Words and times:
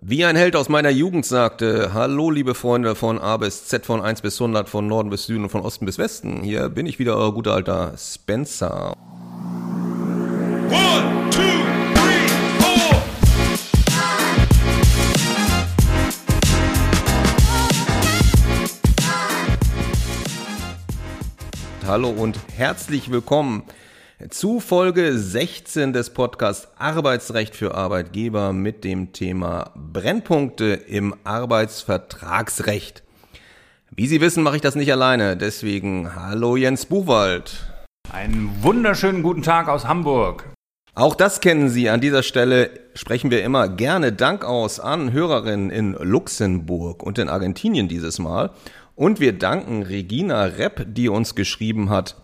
Wie 0.00 0.24
ein 0.24 0.34
Held 0.34 0.56
aus 0.56 0.68
meiner 0.68 0.90
Jugend 0.90 1.24
sagte, 1.24 1.94
hallo 1.94 2.28
liebe 2.28 2.56
Freunde 2.56 2.96
von 2.96 3.20
A 3.20 3.36
bis 3.36 3.66
Z, 3.66 3.86
von 3.86 4.02
1 4.02 4.22
bis 4.22 4.40
100, 4.40 4.68
von 4.68 4.88
Norden 4.88 5.08
bis 5.08 5.26
Süden 5.26 5.44
und 5.44 5.50
von 5.50 5.60
Osten 5.60 5.86
bis 5.86 5.98
Westen. 5.98 6.42
Hier 6.42 6.68
bin 6.68 6.86
ich 6.86 6.98
wieder, 6.98 7.16
euer 7.16 7.32
guter 7.32 7.54
alter 7.54 7.94
Spencer. 7.96 8.96
One, 10.68 11.30
two, 11.30 11.40
three, 11.94 12.26
four. 12.58 13.02
Hallo 21.86 22.10
und 22.10 22.36
herzlich 22.56 23.12
willkommen 23.12 23.62
zu 24.30 24.60
Folge 24.60 25.18
16 25.18 25.92
des 25.92 26.10
Podcasts 26.10 26.68
Arbeitsrecht 26.78 27.56
für 27.56 27.74
Arbeitgeber 27.74 28.52
mit 28.52 28.84
dem 28.84 29.12
Thema 29.12 29.72
Brennpunkte 29.74 30.66
im 30.66 31.14
Arbeitsvertragsrecht. 31.24 33.02
Wie 33.90 34.06
Sie 34.06 34.20
wissen, 34.20 34.44
mache 34.44 34.56
ich 34.56 34.62
das 34.62 34.76
nicht 34.76 34.92
alleine. 34.92 35.36
Deswegen 35.36 36.14
hallo 36.14 36.56
Jens 36.56 36.86
Buchwald. 36.86 37.72
Einen 38.12 38.50
wunderschönen 38.62 39.22
guten 39.22 39.42
Tag 39.42 39.68
aus 39.68 39.86
Hamburg. 39.86 40.48
Auch 40.94 41.16
das 41.16 41.40
kennen 41.40 41.68
Sie. 41.68 41.90
An 41.90 42.00
dieser 42.00 42.22
Stelle 42.22 42.70
sprechen 42.94 43.32
wir 43.32 43.42
immer 43.42 43.68
gerne 43.68 44.12
Dank 44.12 44.44
aus 44.44 44.78
an 44.78 45.12
Hörerinnen 45.12 45.70
in 45.70 45.94
Luxemburg 45.94 47.02
und 47.02 47.18
in 47.18 47.28
Argentinien 47.28 47.88
dieses 47.88 48.20
Mal. 48.20 48.50
Und 48.94 49.18
wir 49.18 49.32
danken 49.32 49.82
Regina 49.82 50.44
Repp, 50.44 50.86
die 50.86 51.08
uns 51.08 51.34
geschrieben 51.34 51.90
hat, 51.90 52.14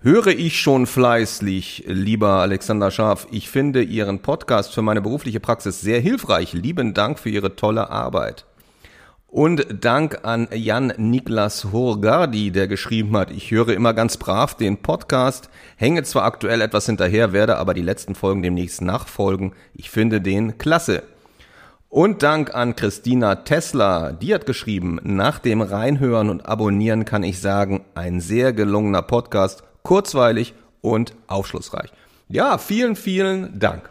Höre 0.00 0.28
ich 0.28 0.60
schon 0.60 0.86
fleißig, 0.86 1.82
lieber 1.88 2.34
Alexander 2.34 2.92
Scharf. 2.92 3.26
Ich 3.32 3.50
finde 3.50 3.82
Ihren 3.82 4.20
Podcast 4.22 4.72
für 4.72 4.80
meine 4.80 5.00
berufliche 5.00 5.40
Praxis 5.40 5.80
sehr 5.80 5.98
hilfreich. 5.98 6.52
Lieben 6.52 6.94
Dank 6.94 7.18
für 7.18 7.30
Ihre 7.30 7.56
tolle 7.56 7.90
Arbeit. 7.90 8.44
Und 9.26 9.66
Dank 9.80 10.20
an 10.22 10.46
Jan 10.54 10.92
Niklas 10.98 11.72
Horgardi, 11.72 12.52
der 12.52 12.68
geschrieben 12.68 13.16
hat, 13.16 13.32
ich 13.32 13.50
höre 13.50 13.70
immer 13.70 13.92
ganz 13.92 14.18
brav 14.18 14.54
den 14.54 14.76
Podcast, 14.76 15.50
hänge 15.74 16.04
zwar 16.04 16.22
aktuell 16.22 16.60
etwas 16.60 16.86
hinterher, 16.86 17.32
werde 17.32 17.56
aber 17.56 17.74
die 17.74 17.82
letzten 17.82 18.14
Folgen 18.14 18.44
demnächst 18.44 18.80
nachfolgen. 18.80 19.52
Ich 19.74 19.90
finde 19.90 20.20
den 20.20 20.58
klasse. 20.58 21.02
Und 21.88 22.22
Dank 22.22 22.54
an 22.54 22.76
Christina 22.76 23.34
Tesla, 23.34 24.12
die 24.12 24.32
hat 24.32 24.46
geschrieben, 24.46 25.00
nach 25.02 25.40
dem 25.40 25.60
Reinhören 25.60 26.30
und 26.30 26.46
Abonnieren 26.46 27.04
kann 27.04 27.24
ich 27.24 27.40
sagen, 27.40 27.84
ein 27.96 28.20
sehr 28.20 28.52
gelungener 28.52 29.02
Podcast 29.02 29.64
kurzweilig 29.82 30.54
und 30.80 31.14
aufschlussreich. 31.26 31.90
Ja, 32.28 32.58
vielen, 32.58 32.96
vielen 32.96 33.58
Dank. 33.58 33.88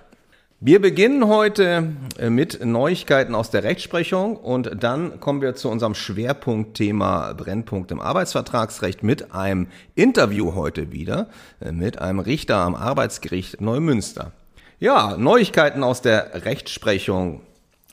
Wir 0.59 0.81
beginnen 0.81 1.27
heute 1.27 1.91
äh, 2.17 2.31
mit 2.31 2.65
Neuigkeiten 2.65 3.35
aus 3.35 3.51
der 3.51 3.63
Rechtsprechung 3.63 4.37
und 4.37 4.71
dann 4.83 5.19
kommen 5.19 5.39
wir 5.39 5.53
zu 5.53 5.69
unserem 5.69 5.93
Schwerpunktthema 5.93 7.33
Brennpunkt 7.33 7.91
im 7.91 8.01
Arbeitsvertragsrecht 8.01 9.03
mit 9.03 9.35
einem 9.35 9.67
Interview 9.93 10.55
heute 10.55 10.91
wieder 10.91 11.27
äh, 11.59 11.71
mit 11.71 11.99
einem 11.99 12.17
Richter 12.17 12.57
am 12.57 12.73
Arbeitsgericht 12.73 13.61
Neumünster. 13.61 14.31
Ja, 14.79 15.15
Neuigkeiten 15.15 15.83
aus 15.83 16.01
der 16.01 16.45
Rechtsprechung. 16.45 17.41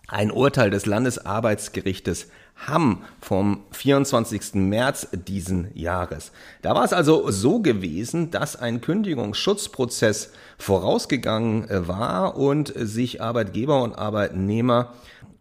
Ein 0.09 0.31
Urteil 0.31 0.71
des 0.71 0.87
Landesarbeitsgerichtes 0.87 2.29
Hamm 2.57 3.03
vom 3.21 3.65
24. 3.73 4.55
März 4.55 5.09
diesen 5.13 5.71
Jahres. 5.75 6.33
Da 6.63 6.75
war 6.75 6.85
es 6.85 6.93
also 6.93 7.31
so 7.31 7.61
gewesen, 7.61 8.31
dass 8.31 8.57
ein 8.57 8.81
Kündigungsschutzprozess 8.81 10.33
vorausgegangen 10.59 11.69
äh, 11.69 11.89
war 11.89 12.37
und 12.37 12.73
sich 12.75 13.21
Arbeitgeber 13.21 13.83
und 13.83 13.95
Arbeitnehmer 13.95 14.95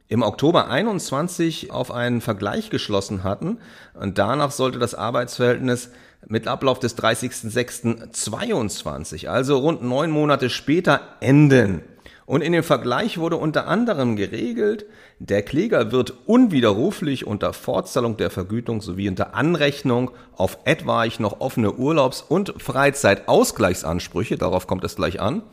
im 0.10 0.22
Oktober 0.22 0.70
21 0.70 1.72
auf 1.72 1.92
einen 1.92 2.22
Vergleich 2.22 2.70
geschlossen 2.70 3.24
hatten 3.24 3.58
und 3.94 4.18
danach 4.18 4.52
sollte 4.52 4.80
das 4.80 4.96
Arbeitsverhältnis 4.96 5.90
mit 6.28 6.48
Ablauf 6.48 6.80
des 6.80 6.98
30.06.22, 6.98 9.28
also 9.28 9.58
rund 9.58 9.82
neun 9.82 10.12
Monate 10.12 10.50
später, 10.50 11.02
enden. 11.20 11.82
Und 12.26 12.42
in 12.42 12.54
dem 12.54 12.64
Vergleich 12.64 13.18
wurde 13.18 13.38
unter 13.38 13.68
anderem 13.68 14.16
geregelt, 14.16 14.86
der 15.20 15.42
Kläger 15.42 15.92
wird 15.92 16.14
unwiderruflich 16.26 17.28
unter 17.28 17.54
Fortzahlung 17.54 18.18
der 18.18 18.30
Vergütung 18.30 18.82
sowie 18.82 19.10
unter 19.10 19.36
Anrechnung 19.36 20.12
auf 20.36 20.58
etwaig 20.66 21.20
noch 21.20 21.42
offene 21.42 21.74
Urlaubs- 21.74 22.22
und 22.22 22.54
Freizeitausgleichsansprüche, 22.58 24.38
darauf 24.38 24.68
kommt 24.68 24.84
es 24.84 24.96
gleich 24.96 25.20
an, 25.20 25.44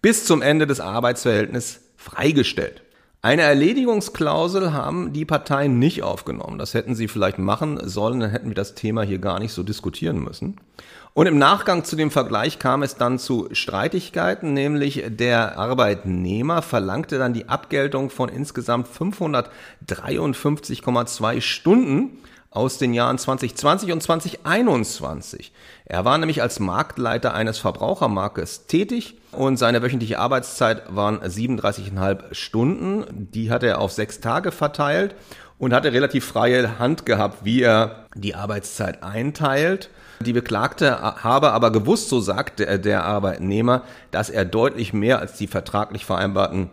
bis 0.00 0.24
zum 0.24 0.40
Ende 0.40 0.66
des 0.66 0.80
Arbeitsverhältnisses 0.80 1.82
freigestellt. 1.96 2.82
Eine 3.22 3.42
Erledigungsklausel 3.42 4.72
haben 4.72 5.12
die 5.12 5.24
Parteien 5.24 5.80
nicht 5.80 6.02
aufgenommen. 6.04 6.58
Das 6.58 6.74
hätten 6.74 6.94
sie 6.94 7.08
vielleicht 7.08 7.38
machen 7.38 7.80
sollen, 7.82 8.20
dann 8.20 8.30
hätten 8.30 8.48
wir 8.48 8.54
das 8.54 8.74
Thema 8.74 9.02
hier 9.02 9.18
gar 9.18 9.40
nicht 9.40 9.52
so 9.52 9.64
diskutieren 9.64 10.22
müssen. 10.22 10.60
Und 11.16 11.26
im 11.26 11.38
Nachgang 11.38 11.82
zu 11.82 11.96
dem 11.96 12.10
Vergleich 12.10 12.58
kam 12.58 12.82
es 12.82 12.96
dann 12.96 13.18
zu 13.18 13.48
Streitigkeiten, 13.52 14.52
nämlich 14.52 15.02
der 15.08 15.56
Arbeitnehmer 15.56 16.60
verlangte 16.60 17.16
dann 17.16 17.32
die 17.32 17.48
Abgeltung 17.48 18.10
von 18.10 18.28
insgesamt 18.28 18.86
553,2 18.86 21.40
Stunden 21.40 22.18
aus 22.50 22.76
den 22.76 22.92
Jahren 22.92 23.16
2020 23.16 23.92
und 23.92 24.02
2021. 24.02 25.54
Er 25.86 26.04
war 26.04 26.18
nämlich 26.18 26.42
als 26.42 26.60
Marktleiter 26.60 27.32
eines 27.32 27.56
Verbrauchermarktes 27.56 28.66
tätig 28.66 29.16
und 29.32 29.56
seine 29.56 29.80
wöchentliche 29.80 30.18
Arbeitszeit 30.18 30.94
waren 30.94 31.20
37,5 31.20 32.34
Stunden. 32.34 33.30
Die 33.32 33.50
hat 33.50 33.62
er 33.62 33.80
auf 33.80 33.92
sechs 33.92 34.20
Tage 34.20 34.52
verteilt 34.52 35.14
und 35.58 35.72
hatte 35.72 35.92
relativ 35.92 36.24
freie 36.24 36.78
Hand 36.78 37.06
gehabt, 37.06 37.44
wie 37.44 37.62
er 37.62 38.06
die 38.14 38.34
Arbeitszeit 38.34 39.02
einteilt. 39.02 39.90
Die 40.20 40.32
Beklagte 40.32 41.00
habe 41.00 41.52
aber 41.52 41.70
gewusst, 41.70 42.08
so 42.08 42.20
sagt 42.20 42.60
der, 42.60 43.04
Arbeitnehmer, 43.04 43.82
dass 44.10 44.30
er 44.30 44.44
deutlich 44.44 44.92
mehr 44.92 45.18
als 45.18 45.34
die 45.34 45.46
vertraglich 45.46 46.04
vereinbarten 46.04 46.70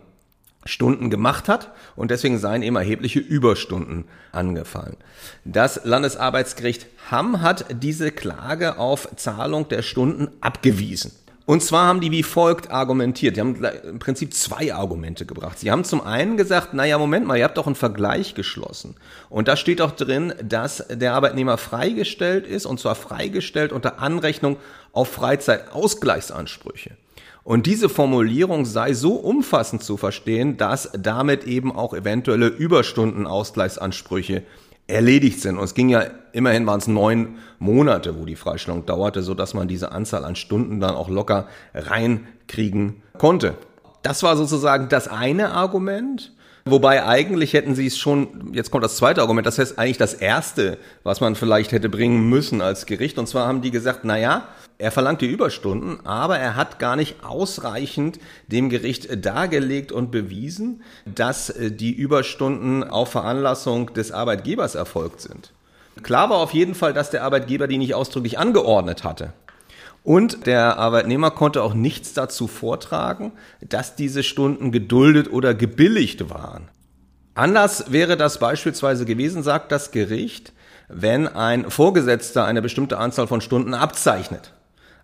Stunden 0.66 1.10
gemacht 1.10 1.48
hat 1.48 1.70
und 1.94 2.10
deswegen 2.10 2.38
seien 2.38 2.62
ihm 2.62 2.76
erhebliche 2.76 3.18
Überstunden 3.18 4.04
angefallen. 4.32 4.96
Das 5.44 5.84
Landesarbeitsgericht 5.84 6.86
Hamm 7.10 7.42
hat 7.42 7.66
diese 7.82 8.10
Klage 8.10 8.78
auf 8.78 9.08
Zahlung 9.16 9.68
der 9.68 9.82
Stunden 9.82 10.28
abgewiesen. 10.40 11.12
Und 11.46 11.62
zwar 11.62 11.86
haben 11.86 12.00
die 12.00 12.10
wie 12.10 12.22
folgt 12.22 12.70
argumentiert. 12.70 13.36
Die 13.36 13.40
haben 13.40 13.62
im 13.62 13.98
Prinzip 13.98 14.32
zwei 14.32 14.72
Argumente 14.72 15.26
gebracht. 15.26 15.58
Sie 15.58 15.70
haben 15.70 15.84
zum 15.84 16.00
einen 16.00 16.38
gesagt, 16.38 16.72
naja, 16.72 16.96
Moment 16.96 17.26
mal, 17.26 17.36
ihr 17.36 17.44
habt 17.44 17.58
doch 17.58 17.66
einen 17.66 17.74
Vergleich 17.74 18.34
geschlossen. 18.34 18.96
Und 19.28 19.46
da 19.46 19.56
steht 19.56 19.82
auch 19.82 19.90
drin, 19.90 20.32
dass 20.42 20.86
der 20.88 21.12
Arbeitnehmer 21.12 21.58
freigestellt 21.58 22.46
ist, 22.46 22.64
und 22.64 22.80
zwar 22.80 22.94
freigestellt 22.94 23.72
unter 23.72 23.98
Anrechnung 23.98 24.56
auf 24.92 25.10
Freizeitausgleichsansprüche. 25.10 26.96
Und 27.42 27.66
diese 27.66 27.90
Formulierung 27.90 28.64
sei 28.64 28.94
so 28.94 29.16
umfassend 29.16 29.82
zu 29.82 29.98
verstehen, 29.98 30.56
dass 30.56 30.90
damit 30.98 31.44
eben 31.44 31.76
auch 31.76 31.92
eventuelle 31.92 32.46
Überstundenausgleichsansprüche 32.46 34.44
erledigt 34.86 35.40
sind. 35.40 35.58
Und 35.58 35.64
es 35.64 35.74
ging 35.74 35.88
ja 35.88 36.04
immerhin 36.34 36.66
waren 36.66 36.80
es 36.80 36.88
neun 36.88 37.38
Monate, 37.58 38.18
wo 38.18 38.24
die 38.24 38.36
Freistellung 38.36 38.84
dauerte, 38.84 39.22
so 39.22 39.34
dass 39.34 39.54
man 39.54 39.68
diese 39.68 39.92
Anzahl 39.92 40.24
an 40.24 40.36
Stunden 40.36 40.80
dann 40.80 40.94
auch 40.94 41.08
locker 41.08 41.46
reinkriegen 41.72 43.02
konnte. 43.16 43.54
Das 44.02 44.22
war 44.22 44.36
sozusagen 44.36 44.88
das 44.88 45.08
eine 45.08 45.52
Argument. 45.52 46.32
Wobei 46.66 47.04
eigentlich 47.04 47.52
hätten 47.52 47.74
sie 47.74 47.86
es 47.86 47.98
schon, 47.98 48.52
jetzt 48.52 48.70
kommt 48.70 48.84
das 48.84 48.96
zweite 48.96 49.20
Argument, 49.20 49.46
das 49.46 49.58
heißt 49.58 49.78
eigentlich 49.78 49.98
das 49.98 50.14
erste, 50.14 50.78
was 51.02 51.20
man 51.20 51.34
vielleicht 51.34 51.72
hätte 51.72 51.90
bringen 51.90 52.28
müssen 52.28 52.62
als 52.62 52.86
Gericht. 52.86 53.18
Und 53.18 53.26
zwar 53.26 53.46
haben 53.46 53.60
die 53.60 53.70
gesagt, 53.70 54.00
na 54.04 54.18
ja, 54.18 54.48
er 54.78 54.90
verlangt 54.90 55.20
die 55.20 55.30
Überstunden, 55.30 56.04
aber 56.04 56.38
er 56.38 56.56
hat 56.56 56.78
gar 56.78 56.96
nicht 56.96 57.24
ausreichend 57.24 58.18
dem 58.48 58.70
Gericht 58.70 59.24
dargelegt 59.24 59.92
und 59.92 60.10
bewiesen, 60.10 60.82
dass 61.06 61.50
äh, 61.50 61.70
die 61.70 61.92
Überstunden 61.92 62.84
auf 62.84 63.12
Veranlassung 63.12 63.92
des 63.94 64.10
Arbeitgebers 64.10 64.74
erfolgt 64.74 65.20
sind. 65.20 65.52
Klar 66.02 66.30
war 66.30 66.38
auf 66.38 66.52
jeden 66.52 66.74
Fall, 66.74 66.92
dass 66.92 67.10
der 67.10 67.22
Arbeitgeber 67.22 67.68
die 67.68 67.78
nicht 67.78 67.94
ausdrücklich 67.94 68.38
angeordnet 68.38 69.04
hatte. 69.04 69.32
Und 70.02 70.46
der 70.46 70.76
Arbeitnehmer 70.76 71.30
konnte 71.30 71.62
auch 71.62 71.72
nichts 71.72 72.12
dazu 72.12 72.46
vortragen, 72.46 73.32
dass 73.60 73.96
diese 73.96 74.22
Stunden 74.22 74.70
geduldet 74.70 75.32
oder 75.32 75.54
gebilligt 75.54 76.28
waren. 76.28 76.68
Anders 77.34 77.90
wäre 77.90 78.16
das 78.16 78.38
beispielsweise 78.38 79.06
gewesen, 79.06 79.42
sagt 79.42 79.72
das 79.72 79.92
Gericht, 79.92 80.52
wenn 80.88 81.26
ein 81.26 81.70
Vorgesetzter 81.70 82.44
eine 82.44 82.60
bestimmte 82.60 82.98
Anzahl 82.98 83.26
von 83.26 83.40
Stunden 83.40 83.72
abzeichnet. 83.72 84.52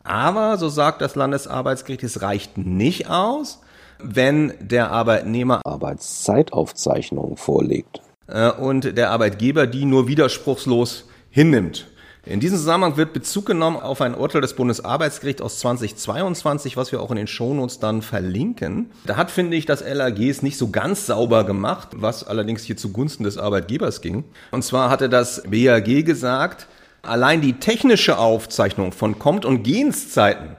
Aber, 0.02 0.56
so 0.56 0.69
sagt 0.69 1.02
das 1.02 1.14
Landesarbeitsgericht, 1.14 2.02
es 2.02 2.23
reicht 2.23 2.58
nicht 2.58 3.11
aus, 3.11 3.61
wenn 3.99 4.55
der 4.61 4.91
Arbeitnehmer 4.91 5.61
Arbeitszeitaufzeichnungen 5.64 7.37
vorlegt 7.37 8.00
äh, 8.26 8.50
und 8.50 8.97
der 8.97 9.11
Arbeitgeber 9.11 9.67
die 9.67 9.85
nur 9.85 10.08
widerspruchslos 10.08 11.05
hinnimmt. 11.31 11.87
In 12.26 12.38
diesem 12.38 12.58
Zusammenhang 12.58 12.99
wird 12.99 13.14
Bezug 13.14 13.47
genommen 13.47 13.79
auf 13.79 14.02
ein 14.02 14.14
Urteil 14.14 14.43
des 14.43 14.55
Bundesarbeitsgerichts 14.55 15.41
aus 15.41 15.58
2022, 15.61 16.76
was 16.76 16.93
wir 16.93 17.00
auch 17.00 17.11
in 17.11 17.17
den 17.17 17.26
Shownotes 17.26 17.79
dann 17.79 18.03
verlinken. 18.03 18.91
Da 19.06 19.17
hat, 19.17 19.31
finde 19.31 19.56
ich, 19.56 19.64
das 19.64 19.82
LAG 19.82 20.19
es 20.19 20.43
nicht 20.43 20.58
so 20.58 20.69
ganz 20.69 21.06
sauber 21.06 21.44
gemacht, 21.44 21.88
was 21.94 22.23
allerdings 22.25 22.62
hier 22.64 22.76
zugunsten 22.76 23.25
des 23.25 23.38
Arbeitgebers 23.38 24.03
ging. 24.03 24.25
Und 24.50 24.62
zwar 24.64 24.91
hatte 24.91 25.08
das 25.08 25.43
BAG 25.44 26.05
gesagt, 26.05 26.67
allein 27.02 27.41
die 27.41 27.55
technische 27.55 28.19
Aufzeichnung 28.19 28.93
von 28.93 29.19
Kommt- 29.19 29.44
und 29.44 29.62
Gehenszeiten, 29.62 30.56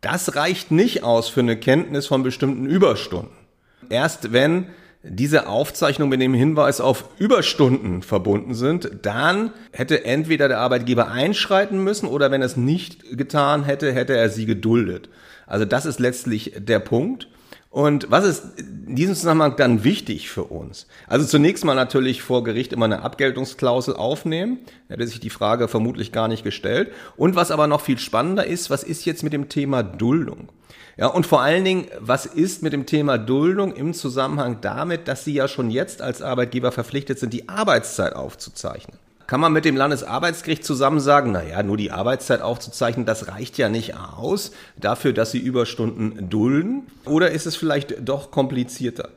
das 0.00 0.36
reicht 0.36 0.70
nicht 0.70 1.02
aus 1.02 1.28
für 1.28 1.40
eine 1.40 1.56
Kenntnis 1.56 2.06
von 2.06 2.22
bestimmten 2.22 2.66
Überstunden. 2.66 3.36
Erst 3.90 4.32
wenn 4.32 4.66
diese 5.02 5.48
Aufzeichnung 5.48 6.08
mit 6.08 6.20
dem 6.20 6.34
Hinweis 6.34 6.80
auf 6.80 7.04
Überstunden 7.18 8.02
verbunden 8.02 8.54
sind, 8.54 8.90
dann 9.02 9.52
hätte 9.72 10.04
entweder 10.04 10.48
der 10.48 10.58
Arbeitgeber 10.58 11.08
einschreiten 11.10 11.82
müssen 11.82 12.08
oder 12.08 12.30
wenn 12.30 12.42
er 12.42 12.46
es 12.46 12.56
nicht 12.56 13.16
getan 13.16 13.64
hätte, 13.64 13.92
hätte 13.92 14.16
er 14.16 14.28
sie 14.28 14.46
geduldet. 14.46 15.08
Also 15.46 15.64
das 15.64 15.86
ist 15.86 16.00
letztlich 16.00 16.52
der 16.58 16.80
Punkt. 16.80 17.28
Und 17.70 18.10
was 18.10 18.24
ist 18.24 18.58
in 18.58 18.96
diesem 18.96 19.14
Zusammenhang 19.14 19.56
dann 19.56 19.84
wichtig 19.84 20.30
für 20.30 20.44
uns? 20.44 20.86
Also 21.06 21.26
zunächst 21.26 21.64
mal 21.64 21.74
natürlich 21.74 22.22
vor 22.22 22.42
Gericht 22.42 22.72
immer 22.72 22.86
eine 22.86 23.02
Abgeltungsklausel 23.02 23.94
aufnehmen. 23.94 24.60
Hätte 24.88 25.06
sich 25.06 25.20
die 25.20 25.28
Frage 25.30 25.68
vermutlich 25.68 26.10
gar 26.10 26.28
nicht 26.28 26.44
gestellt. 26.44 26.92
Und 27.16 27.36
was 27.36 27.50
aber 27.50 27.66
noch 27.66 27.82
viel 27.82 27.98
spannender 27.98 28.46
ist, 28.46 28.70
was 28.70 28.82
ist 28.82 29.04
jetzt 29.04 29.22
mit 29.22 29.34
dem 29.34 29.50
Thema 29.50 29.82
Duldung? 29.82 30.48
Ja, 30.96 31.06
und 31.08 31.26
vor 31.26 31.42
allen 31.42 31.64
Dingen, 31.64 31.86
was 32.00 32.26
ist 32.26 32.62
mit 32.62 32.72
dem 32.72 32.86
Thema 32.86 33.18
Duldung 33.18 33.72
im 33.76 33.94
Zusammenhang 33.94 34.60
damit, 34.62 35.06
dass 35.06 35.24
Sie 35.24 35.34
ja 35.34 35.46
schon 35.46 35.70
jetzt 35.70 36.02
als 36.02 36.22
Arbeitgeber 36.22 36.72
verpflichtet 36.72 37.18
sind, 37.20 37.32
die 37.32 37.48
Arbeitszeit 37.48 38.14
aufzuzeichnen? 38.14 38.98
Kann 39.28 39.40
man 39.40 39.52
mit 39.52 39.66
dem 39.66 39.76
Landesarbeitsgericht 39.76 40.64
zusammen 40.64 41.00
sagen, 41.00 41.32
naja, 41.32 41.62
nur 41.62 41.76
die 41.76 41.90
Arbeitszeit 41.90 42.40
aufzuzeichnen, 42.40 43.04
das 43.04 43.28
reicht 43.28 43.58
ja 43.58 43.68
nicht 43.68 43.94
aus 43.94 44.52
dafür, 44.78 45.12
dass 45.12 45.32
Sie 45.32 45.38
Überstunden 45.38 46.30
dulden? 46.30 46.86
Oder 47.04 47.30
ist 47.30 47.44
es 47.44 47.54
vielleicht 47.54 48.08
doch 48.08 48.30
komplizierter? 48.30 49.10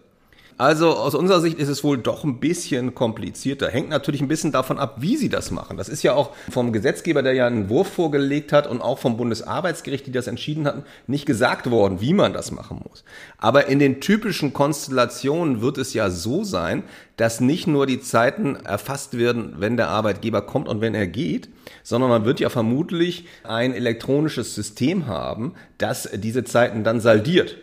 Also 0.61 0.95
aus 0.95 1.15
unserer 1.15 1.41
Sicht 1.41 1.57
ist 1.57 1.69
es 1.69 1.83
wohl 1.83 1.97
doch 1.97 2.23
ein 2.23 2.39
bisschen 2.39 2.93
komplizierter. 2.93 3.67
Hängt 3.69 3.89
natürlich 3.89 4.21
ein 4.21 4.27
bisschen 4.27 4.51
davon 4.51 4.77
ab, 4.77 4.97
wie 4.99 5.17
sie 5.17 5.27
das 5.27 5.49
machen. 5.49 5.75
Das 5.75 5.89
ist 5.89 6.03
ja 6.03 6.13
auch 6.13 6.35
vom 6.51 6.71
Gesetzgeber, 6.71 7.23
der 7.23 7.33
ja 7.33 7.47
einen 7.47 7.67
Wurf 7.67 7.87
vorgelegt 7.87 8.53
hat 8.53 8.67
und 8.67 8.79
auch 8.79 8.99
vom 8.99 9.17
Bundesarbeitsgericht, 9.17 10.05
die 10.05 10.11
das 10.11 10.27
entschieden 10.27 10.67
hatten, 10.67 10.83
nicht 11.07 11.25
gesagt 11.25 11.71
worden, 11.71 11.99
wie 11.99 12.13
man 12.13 12.31
das 12.31 12.51
machen 12.51 12.79
muss. 12.87 13.03
Aber 13.39 13.69
in 13.69 13.79
den 13.79 14.01
typischen 14.01 14.53
Konstellationen 14.53 15.61
wird 15.61 15.79
es 15.79 15.95
ja 15.95 16.11
so 16.11 16.43
sein, 16.43 16.83
dass 17.17 17.41
nicht 17.41 17.65
nur 17.65 17.87
die 17.87 17.99
Zeiten 17.99 18.55
erfasst 18.55 19.17
werden, 19.17 19.55
wenn 19.57 19.77
der 19.77 19.87
Arbeitgeber 19.87 20.43
kommt 20.43 20.67
und 20.67 20.79
wenn 20.79 20.93
er 20.93 21.07
geht, 21.07 21.49
sondern 21.81 22.11
man 22.11 22.25
wird 22.25 22.39
ja 22.39 22.49
vermutlich 22.49 23.25
ein 23.43 23.73
elektronisches 23.73 24.53
System 24.53 25.07
haben, 25.07 25.55
das 25.79 26.07
diese 26.13 26.43
Zeiten 26.43 26.83
dann 26.83 26.99
saldiert. 26.99 27.57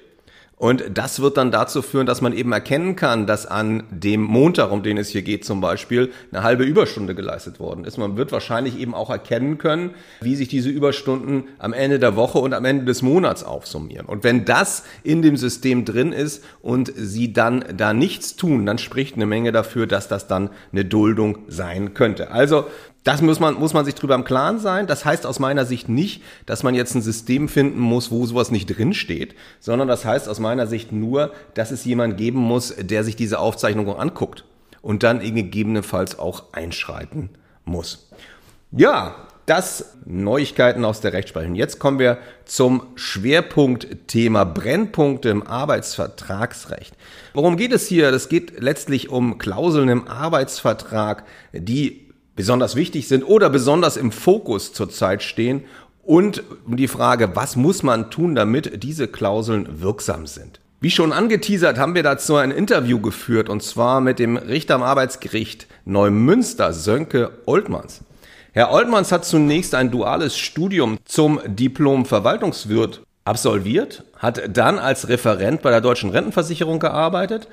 Und 0.59 0.85
das 0.95 1.21
wird 1.21 1.37
dann 1.37 1.53
dazu 1.53 1.83
führen, 1.83 2.07
dass 2.07 2.21
man 2.21 2.33
eben 2.33 2.51
erkennen 2.53 2.97
kann, 2.97 3.27
dass 3.27 3.47
an 3.47 3.85
dem 3.91 4.23
Montag, 4.23 4.73
um 4.73 4.83
den 4.83 4.99
es 4.99 5.09
hier 5.09 5.23
geht 5.23 5.45
zum 5.45 5.61
Beispiel, 5.61 6.13
eine 6.33 6.43
halbe 6.43 6.65
Überstunde 6.65 7.15
geleistet 7.15 7.61
worden 7.61 7.85
ist. 7.85 7.97
Man 7.97 8.17
wird 8.17 8.33
wahrscheinlich 8.33 8.79
eben 8.79 8.93
auch 8.93 9.09
erkennen 9.09 9.59
können, 9.59 9.95
wie 10.21 10.35
sich 10.35 10.49
diese 10.49 10.69
Überstunden 10.69 11.45
am 11.59 11.73
Ende 11.73 12.01
der 12.01 12.17
Woche 12.17 12.39
und 12.39 12.55
am 12.55 12.65
Ende 12.65 12.85
des 12.85 13.03
Monats 13.03 13.45
aufsummieren. 13.45 14.07
Und 14.07 14.25
wenn 14.25 14.45
das 14.45 14.83
in 15.05 15.23
dem 15.23 15.37
System 15.37 15.85
drin 15.85 16.13
ist 16.13 16.43
und 16.61 16.93
sie 16.97 17.33
dann 17.33 17.65
da 17.77 17.93
nichts 17.93 18.35
tun, 18.35 18.67
dann 18.67 18.79
spricht 18.79 19.15
eine 19.15 19.27
Menge 19.27 19.53
dafür, 19.53 19.87
dass 19.87 20.09
das 20.09 20.27
dann 20.27 20.51
eine 20.73 20.85
Duldung 20.85 21.39
sein 21.47 21.95
könnte. 21.95 22.33
Also 22.33 22.67
das 23.05 23.23
muss 23.23 23.41
man, 23.41 23.55
muss 23.55 23.73
man 23.73 23.85
sich 23.85 23.95
drüber 23.95 24.15
im 24.15 24.25
Klaren 24.25 24.59
sein. 24.59 24.87
Das 24.87 25.05
heißt 25.05 25.25
aus 25.25 25.39
meiner 25.39 25.65
Sicht 25.65 25.89
nicht, 25.89 26.23
dass 26.47 26.63
man 26.63 26.75
jetzt 26.75 26.95
ein 26.95 27.03
System 27.03 27.49
finden 27.49 27.79
muss, 27.79 28.11
wo 28.11 28.27
sowas 28.27 28.51
nicht 28.51 28.67
drinsteht, 28.67 29.35
sondern 29.61 29.89
das 29.89 30.05
heißt 30.05 30.29
aus 30.29 30.41
meiner 30.41 30.67
Sicht 30.67 30.93
nur, 30.93 31.33
dass 31.55 31.71
es 31.71 31.85
jemand 31.85 32.17
geben 32.17 32.39
muss, 32.39 32.75
der 32.77 33.05
sich 33.05 33.17
diese 33.17 33.39
Aufzeichnung 33.39 33.89
anguckt 33.99 34.45
und 34.83 35.03
dann 35.03 35.21
gegebenenfalls 35.21 36.19
auch 36.19 36.53
einschreiten 36.53 37.31
muss. 37.65 38.11
Ja, 38.73 39.29
das 39.47 39.97
Neuigkeiten 40.05 40.85
aus 40.85 41.01
der 41.01 41.15
Rechtsprechung. 41.15 41.55
Jetzt 41.55 41.79
kommen 41.79 41.99
wir 41.99 42.19
zum 42.45 42.83
Schwerpunktthema 42.97 44.45
Brennpunkte 44.45 45.31
im 45.31 45.47
Arbeitsvertragsrecht. 45.47 46.95
Worum 47.33 47.57
geht 47.57 47.73
es 47.73 47.87
hier? 47.87 48.13
Es 48.13 48.29
geht 48.29 48.61
letztlich 48.61 49.09
um 49.09 49.39
Klauseln 49.39 49.89
im 49.89 50.07
Arbeitsvertrag, 50.07 51.25
die 51.55 52.08
besonders 52.39 52.77
wichtig 52.77 53.09
sind 53.09 53.25
oder 53.25 53.51
besonders 53.51 53.97
im 53.97 54.13
Fokus 54.13 54.73
zurzeit 54.73 55.25
stehen 55.25 55.65
und 56.05 56.45
die 56.69 56.87
Frage, 56.87 57.35
was 57.35 57.57
muss 57.57 57.83
man 57.83 58.13
tun, 58.13 58.37
damit 58.37 58.85
diese 58.85 59.09
Klauseln 59.09 59.83
wirksam 59.83 60.29
sind. 60.29 60.61
Wie 60.81 60.93
schon 60.93 61.13
angeteasert, 61.13 61.79
haben 61.79 61.97
wir 61.97 62.05
dazu 62.05 62.37
ein 62.37 62.53
Interview 62.53 63.01
geführt 63.01 63.49
und 63.49 63.65
zwar 63.65 64.01
mit 64.01 64.21
dem 64.21 64.37
Richter 64.37 64.77
am 64.77 64.85
Arbeitsgericht 64.85 65.67
Neumünster, 65.85 66.73
Sönke 66.73 67.33
Oltmanns. 67.45 68.03
Herr 68.53 68.71
Oltmanns 68.71 69.11
hat 69.11 69.25
zunächst 69.25 69.75
ein 69.75 69.91
duales 69.91 70.39
Studium 70.39 70.99
zum 71.05 71.41
Diplom 71.45 72.07
Verwaltungswirt 72.07 73.03
absolviert, 73.25 74.05
hat 74.17 74.57
dann 74.57 74.79
als 74.79 75.09
Referent 75.09 75.63
bei 75.63 75.71
der 75.71 75.81
Deutschen 75.81 76.11
Rentenversicherung 76.11 76.79
gearbeitet. 76.79 77.49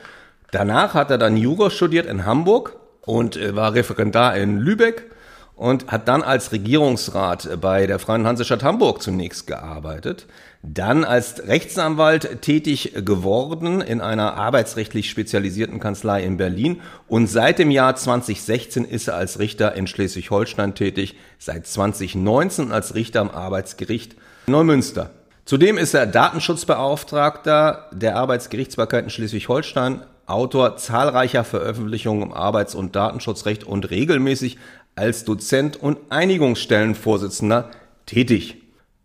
Danach 0.52 0.94
hat 0.94 1.10
er 1.10 1.18
dann 1.18 1.38
Jura 1.38 1.72
studiert 1.72 2.06
in 2.06 2.28
Hamburg 2.28 2.78
und 3.06 3.38
äh, 3.38 3.56
war 3.56 3.74
Referendar 3.74 4.36
in 4.38 4.60
Lübeck 4.60 5.12
und 5.56 5.88
hat 5.88 6.08
dann 6.08 6.22
als 6.22 6.52
Regierungsrat 6.52 7.62
bei 7.62 7.88
der 7.88 8.00
Freien 8.00 8.28
Hansestadt 8.28 8.64
Hamburg 8.64 9.02
zunächst 9.02 9.48
gearbeitet, 9.48 10.28
dann 10.64 11.04
als 11.04 11.48
Rechtsanwalt 11.48 12.42
tätig 12.42 12.94
geworden 13.06 13.82
in 13.82 14.02
einer 14.02 14.34
arbeitsrechtlich 14.34 15.10
spezialisierten 15.10 15.80
Kanzlei 15.80 16.24
in 16.24 16.38
Berlin 16.38 16.82
und 17.08 17.28
seit 17.28 17.60
dem 17.60 17.72
Jahr 17.72 17.96
2016 17.96 18.84
ist 18.84 19.08
er 19.08 19.16
als 19.16 19.40
Richter 19.40 19.76
in 19.76 19.88
Schleswig-Holstein 19.88 20.76
tätig, 20.76 21.16
seit 21.40 21.68
2019 21.68 22.72
als 22.72 22.96
Richter 22.96 23.22
am 23.22 23.30
Arbeitsgericht 23.30 24.16
Neumünster. 24.48 25.12
Zudem 25.46 25.78
ist 25.78 25.94
er 25.94 26.08
Datenschutzbeauftragter 26.08 27.90
der 27.92 28.16
Arbeitsgerichtsbarkeit 28.16 29.06
in 29.06 29.10
Schleswig-Holstein, 29.12 30.02
Autor 30.28 30.78
zahlreicher 30.78 31.44
Veröffentlichungen 31.44 32.24
im 32.24 32.34
Arbeits- 32.34 32.76
und 32.76 32.96
Datenschutzrecht 32.96 33.64
und 33.64 33.90
regelmäßig 33.90 34.58
als 34.96 35.26
Dozent 35.26 35.78
und 35.78 35.98
Einigungsstellenvorsitzender 36.10 37.70
tätig. 38.06 38.58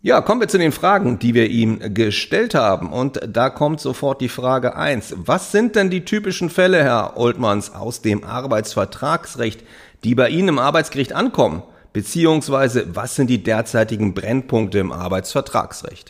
Ja, 0.02 0.22
kommen 0.22 0.40
wir 0.40 0.48
zu 0.48 0.56
den 0.56 0.72
Fragen, 0.72 1.18
die 1.18 1.34
wir 1.34 1.50
ihm 1.50 1.94
gestellt 1.94 2.54
haben. 2.54 2.90
Und 2.90 3.20
da 3.26 3.50
kommt 3.50 3.80
sofort 3.80 4.22
die 4.22 4.30
Frage 4.30 4.74
eins: 4.74 5.14
Was 5.16 5.52
sind 5.52 5.76
denn 5.76 5.90
die 5.90 6.06
typischen 6.06 6.48
Fälle, 6.48 6.82
Herr 6.82 7.18
Oltmanns, 7.18 7.74
aus 7.74 8.00
dem 8.00 8.24
Arbeitsvertragsrecht, 8.24 9.62
die 10.04 10.14
bei 10.14 10.30
Ihnen 10.30 10.48
im 10.48 10.58
Arbeitsgericht 10.58 11.12
ankommen? 11.12 11.62
Beziehungsweise, 11.92 12.94
was 12.94 13.16
sind 13.16 13.28
die 13.28 13.42
derzeitigen 13.42 14.14
Brennpunkte 14.14 14.78
im 14.78 14.92
Arbeitsvertragsrecht? 14.92 16.08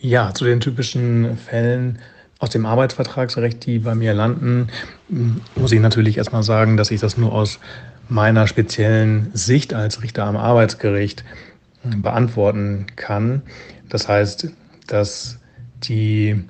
Ja, 0.00 0.32
zu 0.32 0.44
den 0.44 0.60
typischen 0.60 1.36
Fällen 1.36 1.98
aus 2.38 2.50
dem 2.50 2.66
Arbeitsvertragsrecht, 2.66 3.66
die 3.66 3.80
bei 3.80 3.94
mir 3.94 4.14
landen, 4.14 4.68
muss 5.56 5.72
ich 5.72 5.80
natürlich 5.80 6.18
erstmal 6.18 6.42
sagen, 6.42 6.76
dass 6.76 6.90
ich 6.90 7.00
das 7.00 7.18
nur 7.18 7.32
aus 7.32 7.58
meiner 8.08 8.46
speziellen 8.46 9.30
Sicht 9.34 9.74
als 9.74 10.02
Richter 10.02 10.24
am 10.24 10.36
Arbeitsgericht 10.36 11.24
beantworten 11.82 12.86
kann. 12.96 13.42
Das 13.88 14.08
heißt, 14.08 14.50
dass 14.86 15.38
die 15.84 16.44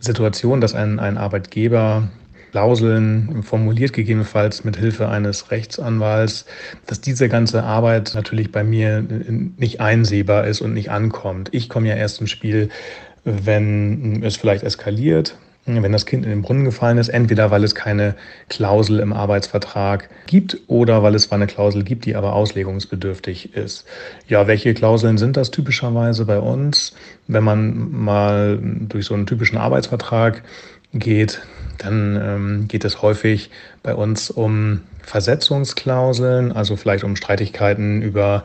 Situation, 0.00 0.60
dass 0.60 0.74
ein, 0.74 0.98
ein 0.98 1.18
Arbeitgeber 1.18 2.08
Klauseln 2.50 3.42
formuliert, 3.42 3.92
gegebenenfalls 3.92 4.64
mit 4.64 4.76
Hilfe 4.76 5.08
eines 5.08 5.50
Rechtsanwalts, 5.50 6.46
dass 6.86 7.00
diese 7.00 7.28
ganze 7.28 7.62
Arbeit 7.62 8.12
natürlich 8.14 8.50
bei 8.50 8.64
mir 8.64 9.04
nicht 9.58 9.80
einsehbar 9.80 10.46
ist 10.46 10.60
und 10.60 10.72
nicht 10.72 10.90
ankommt. 10.90 11.50
Ich 11.52 11.68
komme 11.68 11.88
ja 11.88 11.94
erst 11.94 12.20
ins 12.20 12.30
Spiel, 12.30 12.70
wenn 13.46 14.22
es 14.22 14.36
vielleicht 14.36 14.64
eskaliert, 14.64 15.36
wenn 15.66 15.92
das 15.92 16.06
Kind 16.06 16.24
in 16.24 16.30
den 16.30 16.42
Brunnen 16.42 16.64
gefallen 16.64 16.96
ist, 16.96 17.08
entweder 17.08 17.50
weil 17.50 17.62
es 17.62 17.74
keine 17.74 18.14
Klausel 18.48 19.00
im 19.00 19.12
Arbeitsvertrag 19.12 20.08
gibt 20.26 20.56
oder 20.66 21.02
weil 21.02 21.14
es 21.14 21.24
zwar 21.24 21.36
eine 21.36 21.46
Klausel 21.46 21.84
gibt, 21.84 22.06
die 22.06 22.16
aber 22.16 22.32
auslegungsbedürftig 22.32 23.54
ist. 23.54 23.84
Ja, 24.28 24.46
welche 24.46 24.72
Klauseln 24.72 25.18
sind 25.18 25.36
das 25.36 25.50
typischerweise 25.50 26.24
bei 26.24 26.38
uns? 26.38 26.94
Wenn 27.26 27.44
man 27.44 27.92
mal 27.92 28.58
durch 28.62 29.04
so 29.04 29.14
einen 29.14 29.26
typischen 29.26 29.58
Arbeitsvertrag 29.58 30.42
geht, 30.94 31.42
dann 31.76 32.18
ähm, 32.20 32.68
geht 32.68 32.84
es 32.84 33.02
häufig 33.02 33.50
bei 33.82 33.94
uns 33.94 34.30
um 34.30 34.80
Versetzungsklauseln, 35.02 36.50
also 36.52 36.76
vielleicht 36.76 37.04
um 37.04 37.14
Streitigkeiten 37.14 38.02
über 38.02 38.44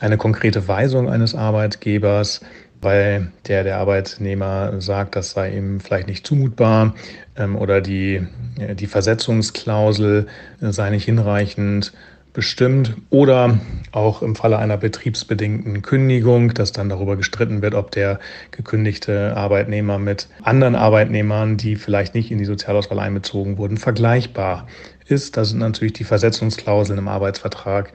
eine 0.00 0.16
konkrete 0.16 0.66
Weisung 0.66 1.08
eines 1.08 1.34
Arbeitgebers, 1.34 2.40
weil 2.82 3.32
der, 3.46 3.64
der 3.64 3.78
Arbeitnehmer 3.78 4.80
sagt, 4.80 5.16
das 5.16 5.30
sei 5.30 5.56
ihm 5.56 5.80
vielleicht 5.80 6.08
nicht 6.08 6.26
zumutbar 6.26 6.94
ähm, 7.36 7.56
oder 7.56 7.80
die, 7.80 8.26
die 8.74 8.86
Versetzungsklausel 8.86 10.26
sei 10.60 10.90
nicht 10.90 11.04
hinreichend 11.04 11.92
bestimmt 12.32 12.94
oder 13.10 13.58
auch 13.92 14.22
im 14.22 14.34
Falle 14.34 14.58
einer 14.58 14.76
betriebsbedingten 14.76 15.82
Kündigung, 15.82 16.54
dass 16.54 16.72
dann 16.72 16.88
darüber 16.88 17.16
gestritten 17.16 17.62
wird, 17.62 17.74
ob 17.74 17.90
der 17.90 18.20
gekündigte 18.50 19.36
Arbeitnehmer 19.36 19.98
mit 19.98 20.28
anderen 20.42 20.74
Arbeitnehmern, 20.74 21.56
die 21.56 21.76
vielleicht 21.76 22.14
nicht 22.14 22.30
in 22.30 22.38
die 22.38 22.44
Sozialauswahl 22.44 23.00
einbezogen 23.00 23.58
wurden, 23.58 23.76
vergleichbar 23.76 24.66
ist. 25.06 25.36
Da 25.36 25.44
sind 25.44 25.58
natürlich 25.58 25.92
die 25.92 26.04
Versetzungsklauseln 26.04 26.98
im 26.98 27.08
Arbeitsvertrag 27.08 27.92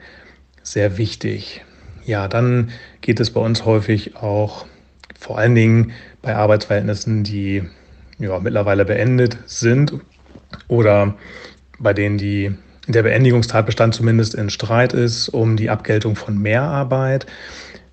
sehr 0.62 0.98
wichtig. 0.98 1.64
Ja, 2.04 2.28
dann 2.28 2.70
geht 3.00 3.20
es 3.20 3.30
bei 3.30 3.40
uns 3.40 3.64
häufig 3.64 4.16
auch 4.16 4.66
vor 5.18 5.38
allen 5.38 5.54
Dingen 5.54 5.92
bei 6.22 6.34
Arbeitsverhältnissen, 6.34 7.24
die 7.24 7.64
ja, 8.18 8.38
mittlerweile 8.38 8.84
beendet 8.84 9.38
sind 9.46 9.92
oder 10.68 11.14
bei 11.78 11.92
denen 11.92 12.18
die 12.18 12.54
der 12.86 13.02
Beendigungstatbestand 13.02 13.94
zumindest 13.94 14.34
in 14.34 14.48
Streit 14.48 14.94
ist 14.94 15.28
um 15.28 15.56
die 15.56 15.68
Abgeltung 15.68 16.16
von 16.16 16.38
Mehrarbeit. 16.38 17.26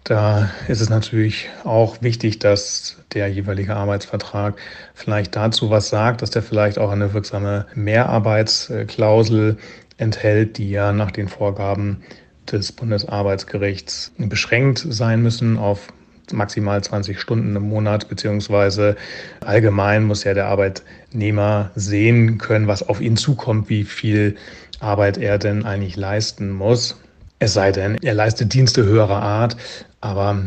Da 0.05 0.51
ist 0.67 0.81
es 0.81 0.89
natürlich 0.89 1.49
auch 1.65 2.01
wichtig, 2.01 2.39
dass 2.39 2.97
der 3.13 3.27
jeweilige 3.27 3.75
Arbeitsvertrag 3.75 4.55
vielleicht 4.93 5.35
dazu 5.35 5.69
was 5.69 5.89
sagt, 5.89 6.21
dass 6.21 6.29
der 6.29 6.43
vielleicht 6.43 6.77
auch 6.77 6.91
eine 6.91 7.13
wirksame 7.13 7.65
Mehrarbeitsklausel 7.73 9.57
enthält, 9.97 10.57
die 10.57 10.69
ja 10.69 10.93
nach 10.93 11.11
den 11.11 11.27
Vorgaben 11.27 12.03
des 12.49 12.71
Bundesarbeitsgerichts 12.71 14.13
beschränkt 14.17 14.85
sein 14.87 15.21
müssen 15.21 15.57
auf 15.57 15.87
maximal 16.33 16.83
20 16.83 17.19
Stunden 17.19 17.55
im 17.55 17.69
Monat, 17.69 18.09
beziehungsweise 18.09 18.95
allgemein 19.41 20.03
muss 20.03 20.23
ja 20.23 20.33
der 20.33 20.47
Arbeitnehmer 20.47 21.71
sehen 21.75 22.37
können, 22.37 22.67
was 22.67 22.87
auf 22.87 23.01
ihn 23.01 23.17
zukommt, 23.17 23.69
wie 23.69 23.83
viel 23.83 24.35
Arbeit 24.79 25.17
er 25.17 25.37
denn 25.37 25.65
eigentlich 25.65 25.95
leisten 25.95 26.51
muss. 26.51 26.99
Es 27.39 27.53
sei 27.53 27.71
denn, 27.71 27.97
er 28.01 28.13
leistet 28.13 28.53
Dienste 28.53 28.85
höherer 28.85 29.21
Art, 29.21 29.57
aber 30.01 30.37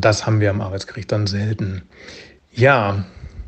das 0.00 0.26
haben 0.26 0.40
wir 0.40 0.50
am 0.50 0.60
Arbeitsgericht 0.60 1.10
dann 1.12 1.26
selten. 1.26 1.82
Ja, 2.52 3.04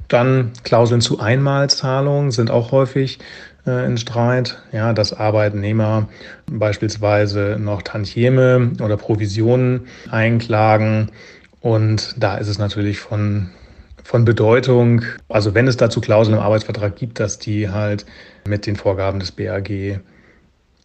dann 0.09 0.53
Klauseln 0.63 1.01
zu 1.01 1.19
Einmalzahlungen 1.19 2.31
sind 2.31 2.51
auch 2.51 2.71
häufig 2.73 3.19
äh, 3.67 3.87
in 3.87 3.99
Streit. 3.99 4.59
Ja, 4.73 4.93
dass 4.93 5.13
Arbeitnehmer 5.13 6.09
beispielsweise 6.51 7.57
noch 7.59 7.83
Tantieme 7.83 8.73
oder 8.83 8.97
Provisionen 8.97 9.89
einklagen. 10.11 11.11
Und 11.61 12.15
da 12.17 12.37
ist 12.37 12.49
es 12.49 12.59
natürlich 12.59 12.99
von, 12.99 13.51
von 14.05 14.25
Bedeutung, 14.25 15.03
also 15.29 15.55
wenn 15.55 15.69
es 15.69 15.77
dazu 15.77 16.01
Klauseln 16.01 16.37
im 16.37 16.43
Arbeitsvertrag 16.43 16.97
gibt, 16.97 17.21
dass 17.21 17.39
die 17.39 17.71
halt 17.71 18.07
mit 18.47 18.67
den 18.67 18.77
Vorgaben 18.77 19.19
des 19.19 19.33
BAG 19.33 20.01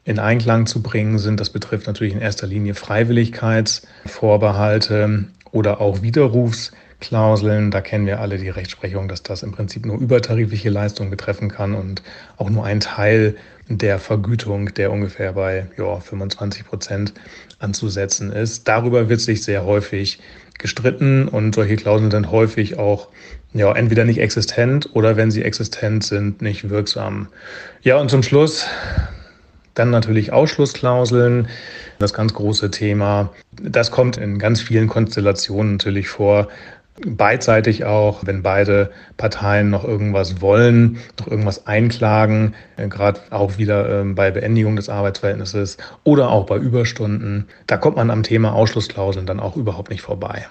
in 0.03 0.19
Einklang 0.19 0.65
zu 0.65 0.81
bringen 0.81 1.19
sind. 1.19 1.39
Das 1.39 1.51
betrifft 1.51 1.85
natürlich 1.87 2.13
in 2.13 2.21
erster 2.21 2.47
Linie 2.47 2.73
Freiwilligkeitsvorbehalte 2.73 5.25
oder 5.51 5.79
auch 5.79 6.01
Widerrufsklauseln. 6.01 7.69
Da 7.69 7.81
kennen 7.81 8.07
wir 8.07 8.19
alle 8.19 8.37
die 8.37 8.49
Rechtsprechung, 8.49 9.07
dass 9.07 9.21
das 9.21 9.43
im 9.43 9.51
Prinzip 9.51 9.85
nur 9.85 9.99
übertarifliche 9.99 10.69
Leistungen 10.69 11.11
betreffen 11.11 11.49
kann 11.49 11.75
und 11.75 12.01
auch 12.37 12.49
nur 12.49 12.65
ein 12.65 12.79
Teil 12.79 13.35
der 13.67 13.99
Vergütung, 13.99 14.73
der 14.73 14.91
ungefähr 14.91 15.33
bei 15.33 15.67
ja, 15.77 15.99
25 15.99 16.65
Prozent 16.65 17.13
anzusetzen 17.59 18.31
ist. 18.31 18.67
Darüber 18.67 19.07
wird 19.07 19.21
sich 19.21 19.43
sehr 19.43 19.65
häufig 19.65 20.19
gestritten 20.61 21.27
und 21.27 21.55
solche 21.55 21.75
Klauseln 21.75 22.11
sind 22.11 22.31
häufig 22.31 22.77
auch 22.77 23.07
ja, 23.53 23.73
entweder 23.73 24.05
nicht 24.05 24.19
existent 24.19 24.89
oder 24.93 25.17
wenn 25.17 25.31
sie 25.31 25.43
existent 25.43 26.03
sind, 26.03 26.41
nicht 26.41 26.69
wirksam. 26.69 27.27
Ja, 27.81 27.97
und 27.97 28.09
zum 28.09 28.23
Schluss 28.23 28.65
dann 29.73 29.89
natürlich 29.89 30.31
Ausschlussklauseln, 30.31 31.47
das 31.99 32.13
ganz 32.13 32.33
große 32.33 32.71
Thema. 32.71 33.33
Das 33.61 33.91
kommt 33.91 34.17
in 34.17 34.39
ganz 34.39 34.61
vielen 34.61 34.87
Konstellationen 34.87 35.73
natürlich 35.73 36.09
vor. 36.09 36.47
Beidseitig 37.05 37.85
auch, 37.85 38.25
wenn 38.25 38.43
beide 38.43 38.91
Parteien 39.17 39.69
noch 39.69 39.83
irgendwas 39.83 40.41
wollen, 40.41 40.99
noch 41.19 41.27
irgendwas 41.27 41.67
einklagen, 41.67 42.53
äh, 42.77 42.87
gerade 42.87 43.19
auch 43.31 43.57
wieder 43.57 44.01
ähm, 44.01 44.15
bei 44.15 44.31
Beendigung 44.31 44.75
des 44.75 44.89
Arbeitsverhältnisses 44.89 45.77
oder 46.03 46.29
auch 46.29 46.45
bei 46.45 46.57
Überstunden. 46.57 47.47
Da 47.67 47.77
kommt 47.77 47.97
man 47.97 48.09
am 48.09 48.23
Thema 48.23 48.53
Ausschlussklauseln 48.53 49.25
dann 49.25 49.39
auch 49.39 49.57
überhaupt 49.57 49.89
nicht 49.89 50.01
vorbei. 50.01 50.47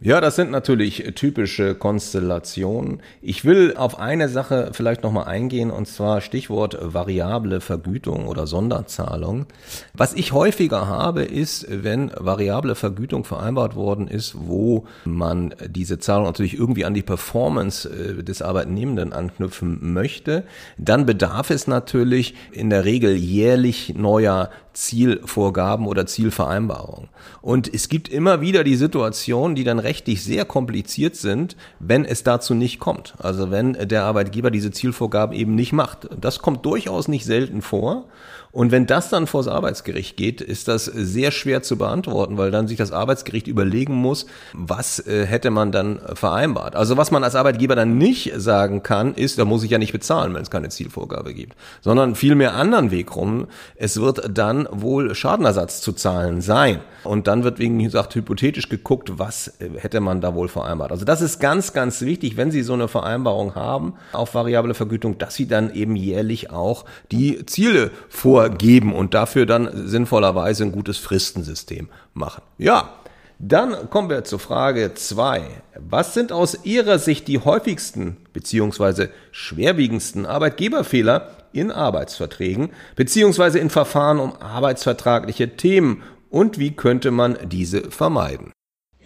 Ja, 0.00 0.20
das 0.20 0.36
sind 0.36 0.52
natürlich 0.52 1.12
typische 1.16 1.74
Konstellationen. 1.74 3.02
Ich 3.20 3.44
will 3.44 3.74
auf 3.76 3.98
eine 3.98 4.28
Sache 4.28 4.70
vielleicht 4.72 5.02
nochmal 5.02 5.24
eingehen, 5.24 5.72
und 5.72 5.88
zwar 5.88 6.20
Stichwort 6.20 6.78
variable 6.80 7.60
Vergütung 7.60 8.28
oder 8.28 8.46
Sonderzahlung. 8.46 9.46
Was 9.94 10.14
ich 10.14 10.32
häufiger 10.32 10.86
habe, 10.86 11.24
ist, 11.24 11.66
wenn 11.68 12.12
variable 12.14 12.76
Vergütung 12.76 13.24
vereinbart 13.24 13.74
worden 13.74 14.06
ist, 14.06 14.36
wo 14.38 14.86
man 15.04 15.52
diese 15.66 15.98
Zahlung 15.98 16.26
natürlich 16.26 16.56
irgendwie 16.56 16.84
an 16.84 16.94
die 16.94 17.02
Performance 17.02 17.88
äh, 17.88 18.22
des 18.22 18.40
Arbeitnehmenden 18.40 19.12
anknüpfen 19.12 19.92
möchte, 19.92 20.44
dann 20.76 21.06
bedarf 21.06 21.50
es 21.50 21.66
natürlich 21.66 22.36
in 22.52 22.70
der 22.70 22.84
Regel 22.84 23.16
jährlich 23.16 23.94
neuer 23.96 24.50
Zielvorgaben 24.78 25.88
oder 25.88 26.06
Zielvereinbarungen. 26.06 27.08
Und 27.42 27.72
es 27.72 27.88
gibt 27.88 28.08
immer 28.08 28.40
wieder 28.40 28.62
die 28.62 28.76
Situation, 28.76 29.56
die 29.56 29.64
dann 29.64 29.80
rechtlich 29.80 30.22
sehr 30.22 30.44
kompliziert 30.44 31.16
sind, 31.16 31.56
wenn 31.80 32.04
es 32.04 32.22
dazu 32.22 32.54
nicht 32.54 32.78
kommt. 32.78 33.14
Also 33.18 33.50
wenn 33.50 33.72
der 33.72 34.04
Arbeitgeber 34.04 34.52
diese 34.52 34.70
Zielvorgaben 34.70 35.34
eben 35.34 35.56
nicht 35.56 35.72
macht. 35.72 36.08
Das 36.20 36.38
kommt 36.38 36.64
durchaus 36.64 37.08
nicht 37.08 37.24
selten 37.24 37.60
vor. 37.60 38.04
Und 38.50 38.72
wenn 38.72 38.86
das 38.86 39.10
dann 39.10 39.26
vors 39.26 39.46
Arbeitsgericht 39.46 40.16
geht, 40.16 40.40
ist 40.40 40.68
das 40.68 40.86
sehr 40.86 41.30
schwer 41.30 41.62
zu 41.62 41.76
beantworten, 41.76 42.38
weil 42.38 42.50
dann 42.50 42.66
sich 42.66 42.78
das 42.78 42.92
Arbeitsgericht 42.92 43.46
überlegen 43.46 43.94
muss, 43.94 44.26
was 44.54 45.06
äh, 45.06 45.26
hätte 45.26 45.50
man 45.50 45.70
dann 45.70 46.00
vereinbart. 46.14 46.74
Also 46.74 46.96
was 46.96 47.10
man 47.10 47.24
als 47.24 47.34
Arbeitgeber 47.34 47.76
dann 47.76 47.98
nicht 47.98 48.32
sagen 48.36 48.82
kann, 48.82 49.14
ist, 49.14 49.38
da 49.38 49.44
muss 49.44 49.64
ich 49.64 49.70
ja 49.70 49.78
nicht 49.78 49.92
bezahlen, 49.92 50.34
wenn 50.34 50.42
es 50.42 50.50
keine 50.50 50.70
Zielvorgabe 50.70 51.34
gibt, 51.34 51.56
sondern 51.82 52.14
vielmehr 52.14 52.54
anderen 52.54 52.90
Weg 52.90 53.14
rum. 53.14 53.48
Es 53.76 54.00
wird 54.00 54.30
dann 54.36 54.66
wohl 54.70 55.14
Schadenersatz 55.14 55.80
zu 55.80 55.92
zahlen 55.92 56.40
sein. 56.40 56.80
Und 57.04 57.26
dann 57.26 57.44
wird, 57.44 57.58
wie 57.58 57.68
gesagt, 57.82 58.14
hypothetisch 58.14 58.68
geguckt, 58.68 59.18
was 59.18 59.48
äh, 59.60 59.70
hätte 59.78 60.00
man 60.00 60.20
da 60.20 60.34
wohl 60.34 60.48
vereinbart. 60.48 60.90
Also 60.90 61.04
das 61.04 61.20
ist 61.20 61.38
ganz, 61.38 61.72
ganz 61.72 62.00
wichtig, 62.00 62.36
wenn 62.36 62.50
Sie 62.50 62.62
so 62.62 62.72
eine 62.72 62.88
Vereinbarung 62.88 63.54
haben 63.54 63.94
auf 64.12 64.34
variable 64.34 64.74
Vergütung, 64.74 65.18
dass 65.18 65.34
Sie 65.34 65.46
dann 65.46 65.72
eben 65.72 65.96
jährlich 65.96 66.50
auch 66.50 66.84
die 67.12 67.44
Ziele 67.46 67.90
vorgeben 68.38 68.94
und 68.94 69.14
dafür 69.14 69.46
dann 69.46 69.68
sinnvollerweise 69.88 70.62
ein 70.64 70.72
gutes 70.72 70.98
Fristensystem 70.98 71.88
machen. 72.14 72.42
Ja, 72.56 72.94
dann 73.40 73.90
kommen 73.90 74.10
wir 74.10 74.24
zur 74.24 74.38
Frage 74.38 74.94
zwei: 74.94 75.42
Was 75.74 76.14
sind 76.14 76.30
aus 76.30 76.64
Ihrer 76.64 76.98
Sicht 76.98 77.26
die 77.26 77.38
häufigsten 77.38 78.16
bzw. 78.32 79.08
schwerwiegendsten 79.32 80.24
Arbeitgeberfehler 80.24 81.30
in 81.52 81.72
Arbeitsverträgen 81.72 82.70
bzw. 82.94 83.58
in 83.58 83.70
Verfahren 83.70 84.20
um 84.20 84.34
arbeitsvertragliche 84.40 85.56
Themen 85.56 86.02
und 86.30 86.58
wie 86.58 86.72
könnte 86.72 87.10
man 87.10 87.38
diese 87.44 87.90
vermeiden? 87.90 88.52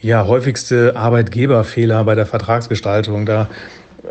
Ja, 0.01 0.27
häufigste 0.27 0.97
Arbeitgeberfehler 0.97 2.05
bei 2.05 2.15
der 2.15 2.27
Vertragsgestaltung. 2.27 3.25
Da 3.25 3.49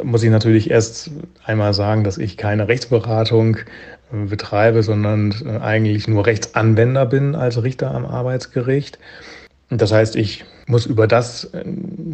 muss 0.04 0.24
ich 0.24 0.30
natürlich 0.30 0.72
erst 0.72 1.12
einmal 1.44 1.74
sagen, 1.74 2.04
dass 2.04 2.18
ich 2.18 2.38
keine 2.38 2.68
Rechtsberatung 2.68 3.58
betreibe, 4.12 4.84
sondern 4.84 5.34
äh, 5.46 5.60
eigentlich 5.60 6.08
nur 6.08 6.26
Rechtsanwender 6.26 7.06
bin 7.06 7.36
als 7.36 7.62
Richter 7.62 7.92
am 7.92 8.06
Arbeitsgericht. 8.06 9.00
Das 9.70 9.92
heißt, 9.92 10.16
ich 10.16 10.46
muss 10.68 10.86
über 10.86 11.08
das 11.08 11.46
äh, 11.46 11.64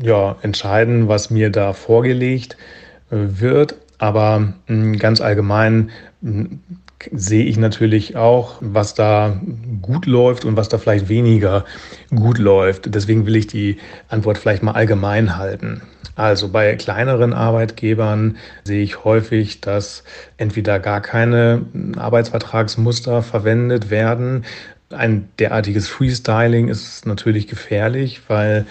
ja, 0.01 0.35
entscheiden, 0.41 1.07
was 1.07 1.29
mir 1.29 1.49
da 1.51 1.73
vorgelegt 1.73 2.57
wird. 3.09 3.75
Aber 3.99 4.53
ganz 4.99 5.21
allgemein 5.21 5.89
sehe 7.11 7.45
ich 7.45 7.57
natürlich 7.57 8.15
auch, 8.15 8.57
was 8.59 8.93
da 8.93 9.39
gut 9.81 10.05
läuft 10.05 10.45
und 10.45 10.57
was 10.57 10.69
da 10.69 10.77
vielleicht 10.77 11.09
weniger 11.09 11.65
gut 12.13 12.37
läuft. 12.37 12.93
Deswegen 12.93 13.25
will 13.25 13.35
ich 13.35 13.47
die 13.47 13.77
Antwort 14.09 14.37
vielleicht 14.37 14.63
mal 14.63 14.71
allgemein 14.71 15.37
halten. 15.37 15.81
Also 16.15 16.49
bei 16.49 16.75
kleineren 16.75 17.33
Arbeitgebern 17.33 18.37
sehe 18.63 18.81
ich 18.81 19.03
häufig, 19.03 19.61
dass 19.61 20.03
entweder 20.37 20.79
gar 20.79 21.01
keine 21.01 21.65
Arbeitsvertragsmuster 21.95 23.21
verwendet 23.21 23.91
werden. 23.91 24.43
Ein 24.89 25.29
derartiges 25.37 25.87
Freestyling 25.87 26.69
ist 26.69 27.05
natürlich 27.05 27.47
gefährlich, 27.47 28.21
weil 28.27 28.65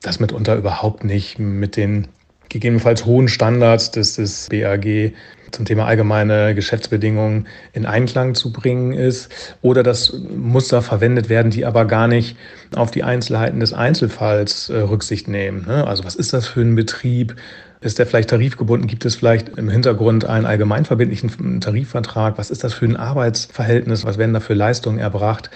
das 0.00 0.20
mitunter 0.20 0.54
überhaupt 0.54 1.02
nicht 1.02 1.38
mit 1.40 1.76
den 1.76 2.06
gegebenenfalls 2.48 3.06
hohen 3.06 3.28
Standards 3.28 3.90
des, 3.90 4.16
des 4.16 4.48
BAG 4.50 5.12
zum 5.52 5.64
Thema 5.64 5.86
allgemeine 5.86 6.54
Geschäftsbedingungen 6.54 7.46
in 7.72 7.86
Einklang 7.86 8.34
zu 8.34 8.52
bringen 8.52 8.92
ist 8.92 9.30
oder 9.62 9.82
dass 9.82 10.12
Muster 10.12 10.82
verwendet 10.82 11.28
werden, 11.28 11.50
die 11.50 11.64
aber 11.64 11.84
gar 11.84 12.08
nicht 12.08 12.36
auf 12.74 12.90
die 12.90 13.04
Einzelheiten 13.04 13.60
des 13.60 13.72
Einzelfalls 13.72 14.68
äh, 14.70 14.78
Rücksicht 14.78 15.28
nehmen. 15.28 15.64
Ne? 15.66 15.86
Also 15.86 16.04
was 16.04 16.14
ist 16.14 16.32
das 16.32 16.46
für 16.46 16.62
ein 16.62 16.74
Betrieb? 16.74 17.36
Ist 17.80 17.98
der 17.98 18.06
vielleicht 18.06 18.30
tarifgebunden? 18.30 18.86
Gibt 18.86 19.04
es 19.04 19.16
vielleicht 19.16 19.58
im 19.58 19.68
Hintergrund 19.68 20.24
einen 20.24 20.46
allgemeinverbindlichen 20.46 21.60
Tarifvertrag? 21.60 22.38
Was 22.38 22.52
ist 22.52 22.62
das 22.62 22.72
für 22.74 22.84
ein 22.84 22.96
Arbeitsverhältnis? 22.96 24.04
Was 24.04 24.18
werden 24.18 24.32
da 24.32 24.38
für 24.38 24.54
Leistungen 24.54 24.98
erbracht? 24.98 25.50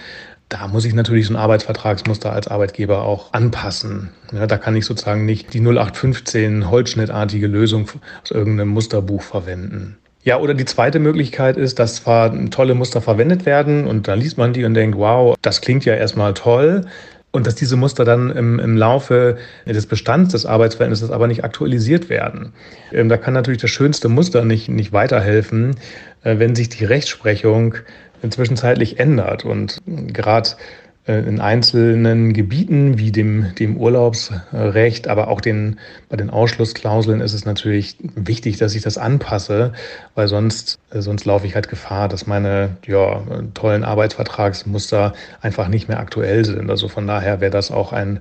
Da 0.49 0.67
muss 0.69 0.85
ich 0.85 0.93
natürlich 0.93 1.27
so 1.27 1.33
ein 1.33 1.37
Arbeitsvertragsmuster 1.37 2.31
als 2.31 2.47
Arbeitgeber 2.47 3.03
auch 3.03 3.33
anpassen. 3.33 4.11
Ja, 4.31 4.47
da 4.47 4.57
kann 4.57 4.75
ich 4.77 4.85
sozusagen 4.85 5.25
nicht 5.25 5.53
die 5.53 5.59
0815 5.59 6.69
holzschnittartige 6.69 7.47
Lösung 7.47 7.89
aus 8.23 8.31
irgendeinem 8.31 8.69
Musterbuch 8.69 9.21
verwenden. 9.21 9.97
Ja, 10.23 10.39
oder 10.39 10.53
die 10.53 10.65
zweite 10.65 10.99
Möglichkeit 10.99 11.57
ist, 11.57 11.79
dass 11.79 11.95
zwar 11.95 12.33
tolle 12.49 12.75
Muster 12.75 13.01
verwendet 13.01 13.45
werden 13.45 13.87
und 13.87 14.07
dann 14.07 14.19
liest 14.19 14.37
man 14.37 14.53
die 14.53 14.63
und 14.63 14.73
denkt, 14.73 14.97
wow, 14.97 15.35
das 15.41 15.61
klingt 15.61 15.85
ja 15.85 15.95
erstmal 15.95 16.33
toll. 16.33 16.85
Und 17.31 17.45
dass 17.45 17.55
diese 17.55 17.75
Muster 17.75 18.03
dann 18.03 18.31
im, 18.31 18.57
im 18.57 18.77
Laufe 18.77 19.37
des 19.65 19.85
Bestands 19.85 20.31
des 20.31 20.45
Arbeitsverhältnisses 20.45 21.11
aber 21.11 21.27
nicht 21.27 21.43
aktualisiert 21.43 22.09
werden. 22.09 22.53
Ähm, 22.91 23.09
da 23.09 23.17
kann 23.17 23.33
natürlich 23.33 23.61
das 23.61 23.69
schönste 23.69 24.09
Muster 24.09 24.43
nicht, 24.43 24.69
nicht 24.69 24.91
weiterhelfen, 24.91 25.75
äh, 26.23 26.39
wenn 26.39 26.55
sich 26.55 26.69
die 26.69 26.85
Rechtsprechung 26.85 27.75
zwischenzeitlich 28.29 28.99
ändert. 28.99 29.45
Und 29.45 29.81
gerade 29.85 30.51
äh, 31.07 31.19
in 31.19 31.39
einzelnen 31.39 32.33
Gebieten 32.33 32.97
wie 32.97 33.11
dem, 33.11 33.55
dem 33.55 33.77
Urlaubsrecht, 33.77 35.07
aber 35.07 35.29
auch 35.29 35.41
den, 35.41 35.79
bei 36.09 36.17
den 36.17 36.29
Ausschlussklauseln 36.29 37.21
ist 37.21 37.33
es 37.33 37.45
natürlich 37.45 37.97
wichtig, 38.15 38.57
dass 38.57 38.75
ich 38.75 38.81
das 38.81 38.97
anpasse, 38.97 39.71
weil 40.15 40.27
sonst, 40.27 40.77
äh, 40.91 41.01
sonst 41.01 41.25
laufe 41.25 41.47
ich 41.47 41.55
halt 41.55 41.69
Gefahr, 41.69 42.09
dass 42.09 42.27
meine 42.27 42.77
ja, 42.85 43.21
tollen 43.53 43.83
Arbeitsvertragsmuster 43.83 45.13
einfach 45.41 45.69
nicht 45.69 45.87
mehr 45.87 45.99
aktuell 45.99 46.43
sind. 46.43 46.69
Also 46.69 46.89
von 46.89 47.07
daher 47.07 47.39
wäre 47.39 47.51
das 47.51 47.71
auch 47.71 47.93
ein 47.93 48.19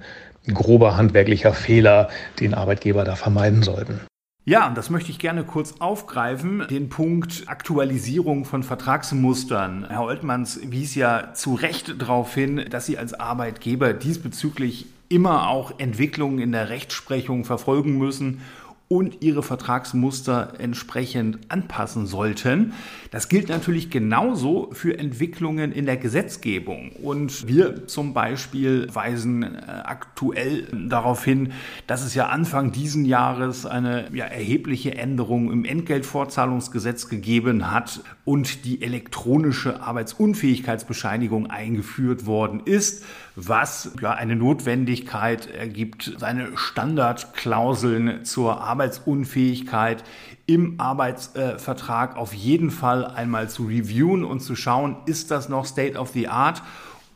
grober 0.52 0.96
handwerklicher 0.96 1.52
Fehler, 1.52 2.08
den 2.38 2.54
Arbeitgeber 2.54 3.02
da 3.02 3.16
vermeiden 3.16 3.64
sollten. 3.64 4.00
Ja, 4.48 4.68
und 4.68 4.78
das 4.78 4.90
möchte 4.90 5.10
ich 5.10 5.18
gerne 5.18 5.42
kurz 5.42 5.74
aufgreifen, 5.80 6.68
den 6.70 6.88
Punkt 6.88 7.42
Aktualisierung 7.46 8.44
von 8.44 8.62
Vertragsmustern. 8.62 9.86
Herr 9.88 10.02
Oltmanns 10.02 10.60
wies 10.62 10.94
ja 10.94 11.34
zu 11.34 11.54
Recht 11.54 12.00
darauf 12.00 12.32
hin, 12.32 12.64
dass 12.70 12.86
Sie 12.86 12.96
als 12.96 13.12
Arbeitgeber 13.12 13.92
diesbezüglich 13.92 14.86
immer 15.08 15.48
auch 15.48 15.80
Entwicklungen 15.80 16.38
in 16.38 16.52
der 16.52 16.68
Rechtsprechung 16.68 17.44
verfolgen 17.44 17.98
müssen 17.98 18.40
und 18.88 19.22
ihre 19.22 19.42
Vertragsmuster 19.42 20.54
entsprechend 20.58 21.38
anpassen 21.48 22.06
sollten. 22.06 22.72
Das 23.10 23.28
gilt 23.28 23.48
natürlich 23.48 23.90
genauso 23.90 24.70
für 24.72 24.96
Entwicklungen 24.98 25.72
in 25.72 25.86
der 25.86 25.96
Gesetzgebung. 25.96 26.92
Und 27.02 27.48
wir 27.48 27.88
zum 27.88 28.14
Beispiel 28.14 28.86
weisen 28.92 29.42
äh, 29.42 29.58
aktuell 29.84 30.68
darauf 30.88 31.24
hin, 31.24 31.52
dass 31.88 32.04
es 32.04 32.14
ja 32.14 32.28
Anfang 32.28 32.70
diesen 32.70 33.04
Jahres 33.04 33.66
eine 33.66 34.08
ja, 34.14 34.26
erhebliche 34.26 34.94
Änderung 34.94 35.50
im 35.50 35.64
Entgeltfortzahlungsgesetz 35.64 37.08
gegeben 37.08 37.72
hat 37.72 38.00
und 38.26 38.66
die 38.66 38.82
elektronische 38.82 39.80
Arbeitsunfähigkeitsbescheinigung 39.80 41.46
eingeführt 41.46 42.26
worden 42.26 42.60
ist 42.66 43.04
was 43.36 43.92
ja 44.00 44.12
eine 44.12 44.34
Notwendigkeit 44.34 45.46
ergibt, 45.46 46.14
seine 46.16 46.56
Standardklauseln 46.56 48.24
zur 48.24 48.62
Arbeitsunfähigkeit 48.62 50.02
im 50.46 50.80
Arbeitsvertrag 50.80 52.16
auf 52.16 52.32
jeden 52.32 52.70
Fall 52.70 53.04
einmal 53.04 53.50
zu 53.50 53.66
reviewen 53.66 54.24
und 54.24 54.40
zu 54.40 54.56
schauen, 54.56 54.96
ist 55.04 55.30
das 55.30 55.50
noch 55.50 55.66
State 55.66 55.98
of 55.98 56.10
the 56.10 56.28
Art 56.28 56.62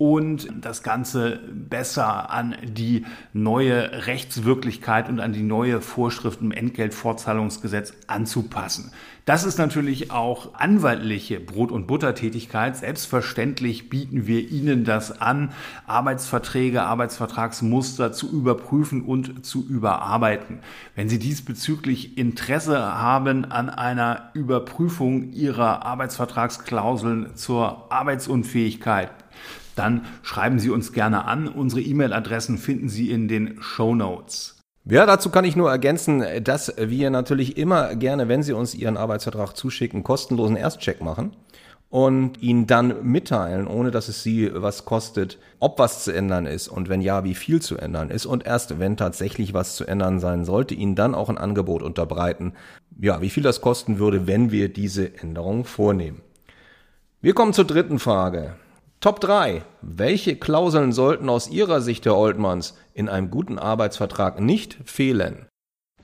und 0.00 0.48
das 0.62 0.82
Ganze 0.82 1.40
besser 1.52 2.30
an 2.30 2.56
die 2.62 3.04
neue 3.34 4.06
Rechtswirklichkeit 4.06 5.10
und 5.10 5.20
an 5.20 5.34
die 5.34 5.42
neue 5.42 5.82
Vorschrift 5.82 6.40
im 6.40 6.52
Entgeltfortzahlungsgesetz 6.52 7.92
anzupassen. 8.06 8.92
Das 9.26 9.44
ist 9.44 9.58
natürlich 9.58 10.10
auch 10.10 10.54
anwaltliche 10.54 11.38
Brot- 11.38 11.70
und 11.70 11.86
Buttertätigkeit. 11.86 12.78
Selbstverständlich 12.78 13.90
bieten 13.90 14.26
wir 14.26 14.48
Ihnen 14.48 14.84
das 14.84 15.20
an, 15.20 15.52
Arbeitsverträge, 15.86 16.82
Arbeitsvertragsmuster 16.82 18.10
zu 18.10 18.32
überprüfen 18.32 19.02
und 19.02 19.44
zu 19.44 19.66
überarbeiten. 19.68 20.60
Wenn 20.94 21.10
Sie 21.10 21.18
diesbezüglich 21.18 22.16
Interesse 22.16 22.78
haben 22.78 23.44
an 23.44 23.68
einer 23.68 24.30
Überprüfung 24.32 25.30
Ihrer 25.32 25.84
Arbeitsvertragsklauseln 25.84 27.36
zur 27.36 27.92
Arbeitsunfähigkeit, 27.92 29.10
dann 29.76 30.04
schreiben 30.22 30.58
Sie 30.58 30.70
uns 30.70 30.92
gerne 30.92 31.24
an. 31.24 31.48
Unsere 31.48 31.80
E-Mail-Adressen 31.80 32.58
finden 32.58 32.88
Sie 32.88 33.10
in 33.10 33.28
den 33.28 33.60
Show 33.60 33.94
Notes. 33.94 34.60
Ja, 34.86 35.04
dazu 35.06 35.30
kann 35.30 35.44
ich 35.44 35.56
nur 35.56 35.70
ergänzen, 35.70 36.24
dass 36.42 36.72
wir 36.78 37.10
natürlich 37.10 37.56
immer 37.56 37.94
gerne, 37.96 38.28
wenn 38.28 38.42
Sie 38.42 38.52
uns 38.52 38.74
Ihren 38.74 38.96
Arbeitsvertrag 38.96 39.56
zuschicken, 39.56 40.02
kostenlosen 40.02 40.56
Erstcheck 40.56 41.02
machen 41.02 41.36
und 41.90 42.40
Ihnen 42.40 42.66
dann 42.66 43.04
mitteilen, 43.04 43.66
ohne 43.66 43.90
dass 43.90 44.08
es 44.08 44.22
Sie 44.22 44.50
was 44.52 44.86
kostet, 44.86 45.38
ob 45.58 45.78
was 45.78 46.04
zu 46.04 46.12
ändern 46.12 46.46
ist 46.46 46.68
und 46.68 46.88
wenn 46.88 47.02
ja, 47.02 47.24
wie 47.24 47.34
viel 47.34 47.60
zu 47.60 47.76
ändern 47.76 48.10
ist 48.10 48.26
und 48.26 48.46
erst 48.46 48.78
wenn 48.78 48.96
tatsächlich 48.96 49.52
was 49.52 49.76
zu 49.76 49.84
ändern 49.84 50.18
sein 50.18 50.44
sollte, 50.44 50.74
Ihnen 50.74 50.94
dann 50.94 51.14
auch 51.14 51.28
ein 51.28 51.38
Angebot 51.38 51.82
unterbreiten, 51.82 52.54
ja, 52.98 53.20
wie 53.20 53.30
viel 53.30 53.42
das 53.42 53.60
kosten 53.60 53.98
würde, 53.98 54.26
wenn 54.26 54.50
wir 54.50 54.72
diese 54.72 55.18
Änderung 55.18 55.64
vornehmen. 55.64 56.22
Wir 57.20 57.34
kommen 57.34 57.52
zur 57.52 57.66
dritten 57.66 57.98
Frage. 57.98 58.54
Top 59.02 59.18
3. 59.22 59.62
Welche 59.80 60.36
Klauseln 60.36 60.92
sollten 60.92 61.30
aus 61.30 61.48
Ihrer 61.48 61.80
Sicht, 61.80 62.04
Herr 62.04 62.18
Oltmanns, 62.18 62.76
in 62.92 63.08
einem 63.08 63.30
guten 63.30 63.58
Arbeitsvertrag 63.58 64.40
nicht 64.40 64.76
fehlen? 64.84 65.46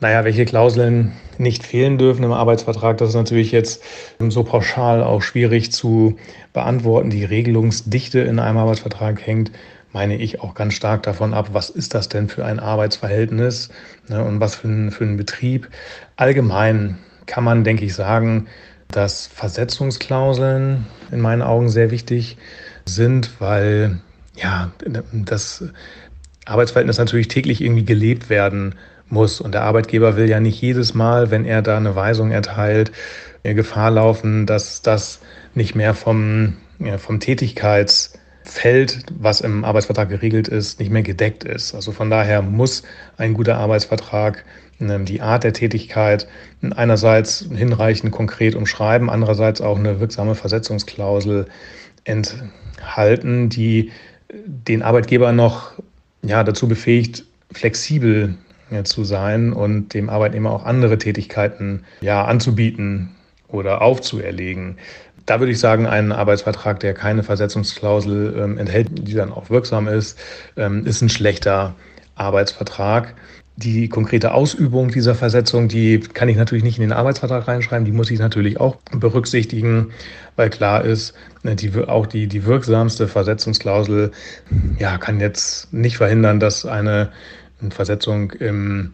Naja, 0.00 0.24
welche 0.24 0.46
Klauseln 0.46 1.12
nicht 1.36 1.62
fehlen 1.62 1.98
dürfen 1.98 2.24
im 2.24 2.32
Arbeitsvertrag, 2.32 2.96
das 2.96 3.10
ist 3.10 3.14
natürlich 3.14 3.52
jetzt 3.52 3.82
so 4.18 4.44
pauschal 4.44 5.04
auch 5.04 5.20
schwierig 5.20 5.72
zu 5.72 6.16
beantworten. 6.54 7.10
Die 7.10 7.26
Regelungsdichte 7.26 8.20
in 8.20 8.38
einem 8.38 8.56
Arbeitsvertrag 8.56 9.26
hängt, 9.26 9.52
meine 9.92 10.16
ich, 10.16 10.40
auch 10.40 10.54
ganz 10.54 10.72
stark 10.72 11.02
davon 11.02 11.34
ab, 11.34 11.50
was 11.52 11.68
ist 11.68 11.92
das 11.92 12.08
denn 12.08 12.30
für 12.30 12.46
ein 12.46 12.58
Arbeitsverhältnis 12.58 13.68
ne, 14.08 14.24
und 14.24 14.40
was 14.40 14.54
für 14.54 14.68
ein, 14.68 14.90
für 14.90 15.04
ein 15.04 15.18
Betrieb. 15.18 15.68
Allgemein 16.16 16.96
kann 17.26 17.44
man, 17.44 17.62
denke 17.62 17.84
ich, 17.84 17.94
sagen, 17.94 18.46
dass 18.88 19.26
Versetzungsklauseln 19.26 20.86
in 21.12 21.20
meinen 21.20 21.42
Augen 21.42 21.68
sehr 21.68 21.90
wichtig 21.90 22.38
sind 22.38 22.65
sind, 22.88 23.40
weil 23.40 24.00
ja, 24.36 24.70
das 25.12 25.64
Arbeitsverhältnis 26.44 26.98
natürlich 26.98 27.28
täglich 27.28 27.60
irgendwie 27.60 27.84
gelebt 27.84 28.30
werden 28.30 28.74
muss. 29.08 29.40
Und 29.40 29.52
der 29.52 29.62
Arbeitgeber 29.62 30.16
will 30.16 30.28
ja 30.28 30.40
nicht 30.40 30.60
jedes 30.60 30.94
Mal, 30.94 31.30
wenn 31.30 31.44
er 31.44 31.62
da 31.62 31.76
eine 31.76 31.96
Weisung 31.96 32.30
erteilt, 32.30 32.92
Gefahr 33.42 33.92
laufen, 33.92 34.46
dass 34.46 34.82
das 34.82 35.20
nicht 35.54 35.76
mehr 35.76 35.94
vom, 35.94 36.56
ja, 36.80 36.98
vom 36.98 37.20
Tätigkeitsfeld, 37.20 39.06
was 39.18 39.40
im 39.40 39.64
Arbeitsvertrag 39.64 40.08
geregelt 40.08 40.48
ist, 40.48 40.80
nicht 40.80 40.90
mehr 40.90 41.02
gedeckt 41.02 41.44
ist. 41.44 41.72
Also 41.72 41.92
von 41.92 42.10
daher 42.10 42.42
muss 42.42 42.82
ein 43.18 43.34
guter 43.34 43.56
Arbeitsvertrag 43.56 44.44
ähm, 44.80 45.04
die 45.04 45.20
Art 45.20 45.44
der 45.44 45.52
Tätigkeit 45.52 46.26
einerseits 46.74 47.46
hinreichend 47.54 48.10
konkret 48.10 48.56
umschreiben, 48.56 49.10
andererseits 49.10 49.60
auch 49.60 49.78
eine 49.78 50.00
wirksame 50.00 50.34
Versetzungsklausel 50.34 51.46
enthalten 52.04 52.50
halten, 52.82 53.48
die 53.48 53.92
den 54.32 54.82
Arbeitgeber 54.82 55.32
noch 55.32 55.72
ja, 56.22 56.42
dazu 56.44 56.68
befähigt, 56.68 57.24
flexibel 57.52 58.36
ja, 58.70 58.84
zu 58.84 59.04
sein 59.04 59.52
und 59.52 59.94
dem 59.94 60.08
Arbeitnehmer 60.10 60.50
auch 60.50 60.64
andere 60.64 60.98
Tätigkeiten 60.98 61.84
ja, 62.00 62.24
anzubieten 62.24 63.14
oder 63.48 63.82
aufzuerlegen. 63.82 64.78
Da 65.24 65.40
würde 65.40 65.52
ich 65.52 65.58
sagen, 65.58 65.86
ein 65.86 66.12
Arbeitsvertrag, 66.12 66.80
der 66.80 66.94
keine 66.94 67.22
Versetzungsklausel 67.22 68.36
ähm, 68.38 68.58
enthält, 68.58 68.88
die 68.92 69.14
dann 69.14 69.32
auch 69.32 69.50
wirksam 69.50 69.88
ist, 69.88 70.18
ähm, 70.56 70.86
ist 70.86 71.02
ein 71.02 71.08
schlechter 71.08 71.74
Arbeitsvertrag. 72.14 73.14
Die 73.56 73.88
konkrete 73.88 74.34
Ausübung 74.34 74.88
dieser 74.90 75.14
Versetzung, 75.14 75.68
die 75.68 76.00
kann 76.00 76.28
ich 76.28 76.36
natürlich 76.36 76.62
nicht 76.62 76.76
in 76.76 76.82
den 76.82 76.92
Arbeitsvertrag 76.92 77.48
reinschreiben, 77.48 77.86
die 77.86 77.92
muss 77.92 78.10
ich 78.10 78.18
natürlich 78.18 78.60
auch 78.60 78.76
berücksichtigen, 78.92 79.92
weil 80.36 80.50
klar 80.50 80.84
ist, 80.84 81.14
ne, 81.42 81.56
die, 81.56 81.74
auch 81.86 82.06
die, 82.06 82.26
die 82.26 82.44
wirksamste 82.44 83.08
Versetzungsklausel 83.08 84.10
ja, 84.78 84.98
kann 84.98 85.20
jetzt 85.20 85.72
nicht 85.72 85.96
verhindern, 85.96 86.38
dass 86.38 86.66
eine 86.66 87.10
Versetzung 87.70 88.32
im 88.32 88.92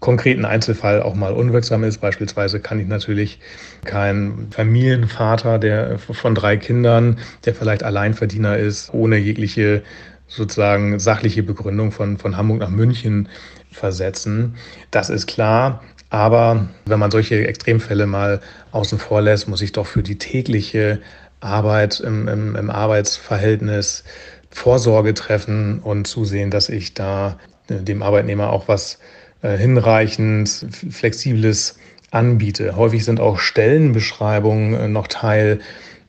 konkreten 0.00 0.44
Einzelfall 0.44 1.00
auch 1.00 1.14
mal 1.14 1.32
unwirksam 1.32 1.84
ist. 1.84 1.98
Beispielsweise 1.98 2.60
kann 2.60 2.80
ich 2.80 2.88
natürlich 2.88 3.38
kein 3.84 4.48
Familienvater 4.50 5.58
der 5.58 5.98
von 5.98 6.34
drei 6.34 6.56
Kindern, 6.56 7.18
der 7.46 7.54
vielleicht 7.54 7.84
Alleinverdiener 7.84 8.58
ist, 8.58 8.92
ohne 8.92 9.16
jegliche 9.16 9.82
sozusagen 10.26 10.98
sachliche 10.98 11.42
Begründung 11.42 11.92
von, 11.92 12.18
von 12.18 12.36
Hamburg 12.36 12.58
nach 12.58 12.70
München 12.70 13.28
versetzen. 13.72 14.56
Das 14.90 15.10
ist 15.10 15.26
klar. 15.26 15.82
Aber 16.10 16.68
wenn 16.84 16.98
man 16.98 17.10
solche 17.10 17.46
Extremfälle 17.46 18.06
mal 18.06 18.40
außen 18.72 18.98
vor 18.98 19.22
lässt, 19.22 19.48
muss 19.48 19.62
ich 19.62 19.72
doch 19.72 19.86
für 19.86 20.02
die 20.02 20.18
tägliche 20.18 21.00
Arbeit 21.40 22.00
im, 22.00 22.28
im, 22.28 22.54
im 22.54 22.70
Arbeitsverhältnis 22.70 24.04
Vorsorge 24.50 25.14
treffen 25.14 25.80
und 25.80 26.06
zusehen, 26.06 26.50
dass 26.50 26.68
ich 26.68 26.92
da 26.92 27.38
äh, 27.68 27.76
dem 27.76 28.02
Arbeitnehmer 28.02 28.50
auch 28.50 28.68
was 28.68 28.98
äh, 29.40 29.56
hinreichend 29.56 30.66
flexibles 30.90 31.78
anbiete. 32.10 32.76
Häufig 32.76 33.04
sind 33.04 33.18
auch 33.18 33.38
Stellenbeschreibungen 33.38 34.74
äh, 34.74 34.88
noch 34.88 35.06
Teil 35.06 35.60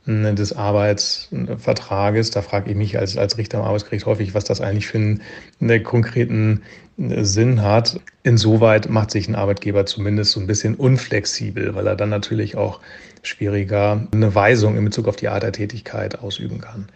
des 0.06 0.52
Arbeitsvertrages. 0.52 2.30
Da 2.30 2.42
frage 2.42 2.70
ich 2.70 2.76
mich 2.76 2.98
als, 2.98 3.16
als 3.16 3.38
Richter 3.38 3.58
am 3.58 3.64
Arbeitsgericht 3.64 4.06
häufig, 4.06 4.34
was 4.34 4.44
das 4.44 4.60
eigentlich 4.60 4.86
für 4.86 4.98
einen, 4.98 5.22
einen 5.60 5.82
konkreten 5.82 6.62
Sinn 6.96 7.62
hat. 7.62 8.00
Insoweit 8.22 8.88
macht 8.88 9.10
sich 9.10 9.28
ein 9.28 9.34
Arbeitgeber 9.34 9.86
zumindest 9.86 10.32
so 10.32 10.40
ein 10.40 10.46
bisschen 10.46 10.74
unflexibel, 10.74 11.74
weil 11.74 11.86
er 11.86 11.96
dann 11.96 12.10
natürlich 12.10 12.56
auch 12.56 12.80
schwieriger 13.22 14.06
eine 14.12 14.34
Weisung 14.34 14.76
in 14.76 14.84
Bezug 14.84 15.08
auf 15.08 15.16
die 15.16 15.28
Art 15.28 15.42
der 15.42 15.52
Tätigkeit 15.52 16.18
ausüben 16.18 16.60
kann. 16.60 16.88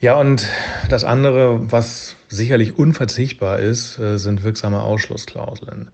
Ja, 0.00 0.20
und 0.20 0.46
das 0.90 1.02
andere, 1.02 1.72
was 1.72 2.16
sicherlich 2.28 2.78
unverzichtbar 2.78 3.60
ist, 3.60 3.98
äh, 3.98 4.18
sind 4.18 4.42
wirksame 4.42 4.82
Ausschlussklauseln. 4.82 5.90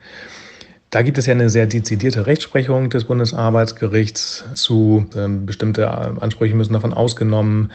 Da 0.90 1.02
gibt 1.02 1.18
es 1.18 1.26
ja 1.26 1.34
eine 1.34 1.50
sehr 1.50 1.66
dezidierte 1.66 2.26
Rechtsprechung 2.26 2.90
des 2.90 3.04
Bundesarbeitsgerichts 3.04 4.44
zu. 4.54 5.06
Ähm, 5.16 5.46
bestimmte 5.46 5.88
Ansprüche 5.90 6.54
müssen 6.54 6.72
davon 6.72 6.92
ausgenommen 6.92 7.70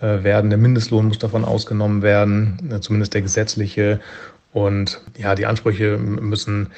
äh, 0.00 0.24
werden. 0.24 0.50
Der 0.50 0.58
Mindestlohn 0.58 1.06
muss 1.06 1.18
davon 1.18 1.44
ausgenommen 1.44 2.02
werden, 2.02 2.70
äh, 2.72 2.80
zumindest 2.80 3.14
der 3.14 3.22
gesetzliche. 3.22 4.00
Und 4.52 5.00
ja, 5.16 5.34
die 5.34 5.46
Ansprüche 5.46 5.98
müssen 5.98 6.68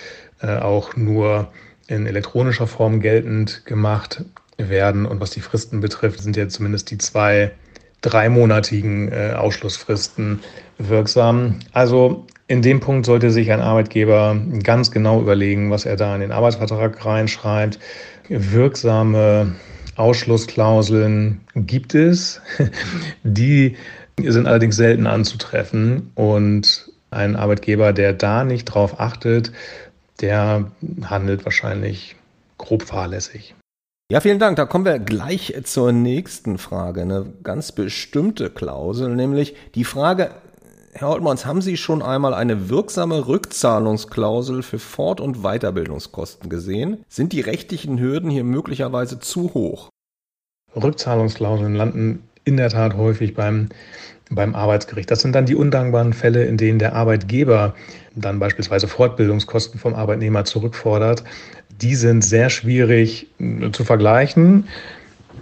auch 0.41 0.95
nur 0.95 1.49
in 1.89 2.07
elektronischer 2.07 2.69
Form 2.69 3.01
geltend 3.01 3.65
gemacht 3.67 4.25
werden. 4.57 5.07
Und 5.07 5.21
was 5.21 5.31
die 5.31 5.41
Fristen 5.41 5.81
betrifft, 5.81 6.21
sind 6.21 6.37
ja 6.37 6.49
zumindest 6.49 6.91
die 6.91 6.99
zwei 6.99 7.53
dreimonatigen 8.03 9.11
äh, 9.11 9.33
Ausschlussfristen 9.37 10.41
wirksam. 10.79 11.59
Also 11.73 12.27
in 12.49 12.63
dem 12.63 12.81
Punkt 12.81 13.05
sollte 13.07 13.31
sich 13.31 13.53
ein 13.53 13.61
Arbeitgeber 13.61 14.37
ganz 14.63 14.91
genau 14.91 15.21
überlegen, 15.21 15.71
was 15.71 15.85
er 15.85 15.97
da 15.97 16.15
in 16.15 16.23
den 16.23 16.33
Arbeitsvertrag 16.33 17.05
reinschreibt. 17.05 17.79
Wirksame 18.29 19.55
Ausschlussklauseln 19.97 21.43
gibt 21.55 21.95
es. 21.95 22.41
Die 23.23 23.77
sind 24.23 24.47
allerdings 24.47 24.77
selten 24.77 25.07
anzutreffen 25.07 26.11
und 26.15 26.91
ein 27.11 27.37
Arbeitgeber, 27.37 27.93
der 27.93 28.15
da 28.15 28.45
nicht 28.45 28.65
drauf 28.65 28.99
achtet, 28.99 29.53
der 30.21 30.71
handelt 31.05 31.45
wahrscheinlich 31.45 32.17
grob 32.57 32.83
fahrlässig. 32.83 33.55
Ja, 34.11 34.21
vielen 34.21 34.39
Dank. 34.39 34.57
Da 34.57 34.65
kommen 34.65 34.87
wir 34.87 34.99
gleich 34.99 35.55
zur 35.65 35.93
nächsten 35.93 36.57
Frage. 36.57 37.03
Eine 37.03 37.27
ganz 37.43 37.73
bestimmte 37.73 38.49
Klausel, 38.49 39.15
nämlich 39.15 39.55
die 39.75 39.85
Frage, 39.85 40.31
Herr 40.99 41.11
Oltmanns, 41.11 41.47
haben 41.47 41.63
Sie 41.63 41.77
schon 41.77 42.03
einmal 42.03 42.35
eine 42.35 42.71
wirksame 42.71 43.29
Rückzahlungsklausel 43.29 44.65
für 44.65 44.81
Fort- 44.81 45.21
und 45.21 45.45
Weiterbildungskosten 45.45 46.51
gesehen? 46.51 47.05
Sind 47.09 47.33
die 47.33 47.41
rechtlichen 47.41 48.01
Hürden 48.01 48.31
hier 48.31 48.43
möglicherweise 48.43 49.21
zu 49.21 49.55
hoch? 49.55 49.91
Rückzahlungsklauseln 50.75 51.77
landen 51.77 52.25
in 52.43 52.57
der 52.57 52.71
Tat 52.71 52.97
häufig 52.97 53.37
beim, 53.37 53.69
beim 54.29 54.57
Arbeitsgericht. 54.57 55.09
Das 55.09 55.21
sind 55.21 55.37
dann 55.37 55.47
die 55.47 55.55
undankbaren 55.55 56.15
Fälle, 56.15 56.47
in 56.47 56.57
denen 56.57 56.81
der 56.81 56.97
Arbeitgeber 56.97 57.77
dann 58.17 58.41
beispielsweise 58.41 58.89
Fortbildungskosten 58.89 59.79
vom 59.79 59.95
Arbeitnehmer 59.95 60.47
zurückfordert. 60.47 61.23
Die 61.81 61.95
sind 61.95 62.25
sehr 62.25 62.51
schwierig 62.51 63.29
äh, 63.39 63.71
zu 63.71 63.85
vergleichen, 63.85 64.67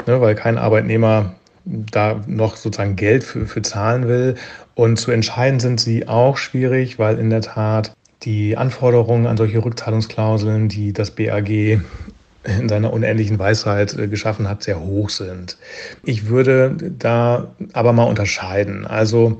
ne, 0.06 0.20
weil 0.20 0.34
kein 0.34 0.58
Arbeitnehmer 0.58 1.34
da 1.66 2.20
noch 2.26 2.56
sozusagen 2.56 2.96
Geld 2.96 3.24
für, 3.24 3.46
für 3.46 3.62
zahlen 3.62 4.08
will. 4.08 4.36
Und 4.74 4.98
zu 4.98 5.10
entscheiden 5.10 5.60
sind 5.60 5.80
sie 5.80 6.08
auch 6.08 6.36
schwierig, 6.36 6.98
weil 6.98 7.18
in 7.18 7.30
der 7.30 7.42
Tat 7.42 7.92
die 8.22 8.56
Anforderungen 8.56 9.26
an 9.26 9.36
solche 9.36 9.62
Rückzahlungsklauseln, 9.64 10.68
die 10.68 10.92
das 10.92 11.10
BAG 11.10 11.48
in 11.48 12.68
seiner 12.68 12.92
unendlichen 12.92 13.38
Weisheit 13.38 13.98
äh, 13.98 14.06
geschaffen 14.06 14.48
hat, 14.48 14.62
sehr 14.62 14.80
hoch 14.80 15.10
sind. 15.10 15.58
Ich 16.04 16.28
würde 16.28 16.76
da 16.98 17.48
aber 17.72 17.92
mal 17.92 18.04
unterscheiden. 18.04 18.86
Also 18.86 19.38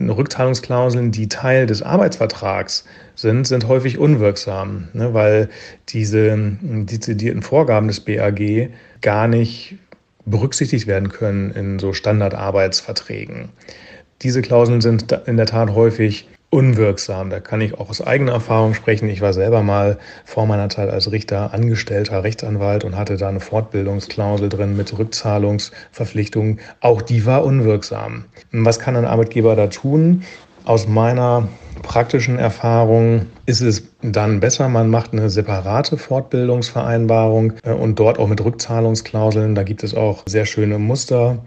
Rückzahlungsklauseln, 0.00 1.12
die 1.12 1.28
Teil 1.28 1.66
des 1.66 1.82
Arbeitsvertrags 1.82 2.84
sind, 3.14 3.46
sind 3.46 3.68
häufig 3.68 3.98
unwirksam, 3.98 4.88
ne, 4.92 5.14
weil 5.14 5.48
diese 5.88 6.36
dezidierten 6.60 7.42
Vorgaben 7.42 7.88
des 7.88 8.00
BAG 8.00 8.70
gar 9.00 9.28
nicht 9.28 9.78
berücksichtigt 10.24 10.86
werden 10.86 11.08
können 11.08 11.50
in 11.52 11.78
so 11.78 11.92
Standardarbeitsverträgen. 11.92 13.50
Diese 14.22 14.42
Klauseln 14.42 14.80
sind 14.80 15.10
in 15.26 15.36
der 15.36 15.46
Tat 15.46 15.70
häufig 15.70 16.28
unwirksam. 16.52 17.30
Da 17.30 17.40
kann 17.40 17.62
ich 17.62 17.78
auch 17.78 17.88
aus 17.88 18.02
eigener 18.02 18.32
Erfahrung 18.32 18.74
sprechen. 18.74 19.08
Ich 19.08 19.22
war 19.22 19.32
selber 19.32 19.62
mal 19.62 19.98
vor 20.26 20.46
meiner 20.46 20.68
Zeit 20.68 20.90
als 20.90 21.10
Richter 21.10 21.54
angestellter 21.54 22.22
Rechtsanwalt 22.22 22.84
und 22.84 22.96
hatte 22.96 23.16
da 23.16 23.30
eine 23.30 23.40
Fortbildungsklausel 23.40 24.50
drin 24.50 24.76
mit 24.76 24.96
Rückzahlungsverpflichtungen. 24.96 26.60
Auch 26.80 27.00
die 27.00 27.24
war 27.24 27.44
unwirksam. 27.44 28.26
Was 28.52 28.78
kann 28.78 28.96
ein 28.96 29.06
Arbeitgeber 29.06 29.56
da 29.56 29.68
tun? 29.68 30.24
Aus 30.64 30.86
meiner 30.86 31.48
praktischen 31.82 32.38
Erfahrung 32.38 33.26
ist 33.46 33.60
es 33.60 33.88
dann 34.02 34.40
besser, 34.40 34.68
man 34.68 34.88
macht 34.88 35.12
eine 35.12 35.28
separate 35.28 35.96
Fortbildungsvereinbarung 35.96 37.54
äh, 37.64 37.72
und 37.72 37.98
dort 37.98 38.18
auch 38.18 38.28
mit 38.28 38.42
Rückzahlungsklauseln. 38.42 39.54
Da 39.54 39.62
gibt 39.62 39.82
es 39.82 39.94
auch 39.94 40.22
sehr 40.26 40.46
schöne 40.46 40.78
Muster 40.78 41.38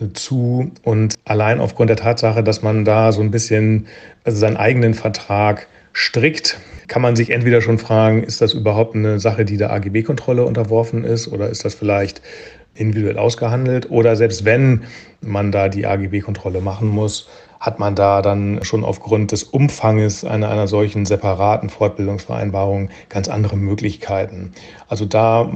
äh, 0.00 0.12
zu. 0.12 0.70
Und 0.82 1.14
allein 1.24 1.60
aufgrund 1.60 1.90
der 1.90 1.96
Tatsache, 1.96 2.42
dass 2.42 2.62
man 2.62 2.84
da 2.84 3.12
so 3.12 3.22
ein 3.22 3.30
bisschen 3.30 3.86
also 4.24 4.38
seinen 4.38 4.56
eigenen 4.56 4.94
Vertrag 4.94 5.66
strickt, 5.92 6.58
kann 6.86 7.02
man 7.02 7.16
sich 7.16 7.30
entweder 7.30 7.60
schon 7.60 7.78
fragen, 7.78 8.22
ist 8.22 8.40
das 8.40 8.52
überhaupt 8.52 8.94
eine 8.94 9.20
Sache, 9.20 9.44
die 9.44 9.56
der 9.56 9.72
AGB-Kontrolle 9.72 10.44
unterworfen 10.44 11.04
ist 11.04 11.28
oder 11.28 11.48
ist 11.48 11.64
das 11.64 11.74
vielleicht 11.74 12.20
individuell 12.74 13.18
ausgehandelt 13.18 13.90
oder 13.90 14.16
selbst 14.16 14.44
wenn 14.44 14.82
man 15.20 15.52
da 15.52 15.68
die 15.68 15.86
AGB-Kontrolle 15.86 16.60
machen 16.60 16.88
muss, 16.88 17.28
hat 17.60 17.78
man 17.78 17.94
da 17.94 18.22
dann 18.22 18.64
schon 18.64 18.84
aufgrund 18.84 19.32
des 19.32 19.44
Umfanges 19.44 20.24
einer, 20.24 20.50
einer 20.50 20.66
solchen 20.66 21.04
separaten 21.04 21.68
Fortbildungsvereinbarung 21.68 22.88
ganz 23.10 23.28
andere 23.28 23.56
Möglichkeiten. 23.56 24.52
Also 24.88 25.04
da 25.04 25.50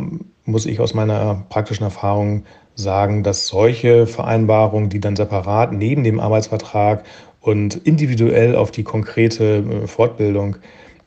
muss 0.44 0.66
ich 0.66 0.80
aus 0.80 0.92
meiner 0.92 1.44
praktischen 1.48 1.84
Erfahrung 1.84 2.44
sagen, 2.74 3.22
dass 3.22 3.46
solche 3.46 4.06
Vereinbarungen, 4.06 4.90
die 4.90 5.00
dann 5.00 5.16
separat 5.16 5.72
neben 5.72 6.04
dem 6.04 6.20
Arbeitsvertrag 6.20 7.04
und 7.40 7.76
individuell 7.76 8.56
auf 8.56 8.70
die 8.70 8.84
konkrete 8.84 9.58
äh, 9.58 9.86
Fortbildung 9.86 10.56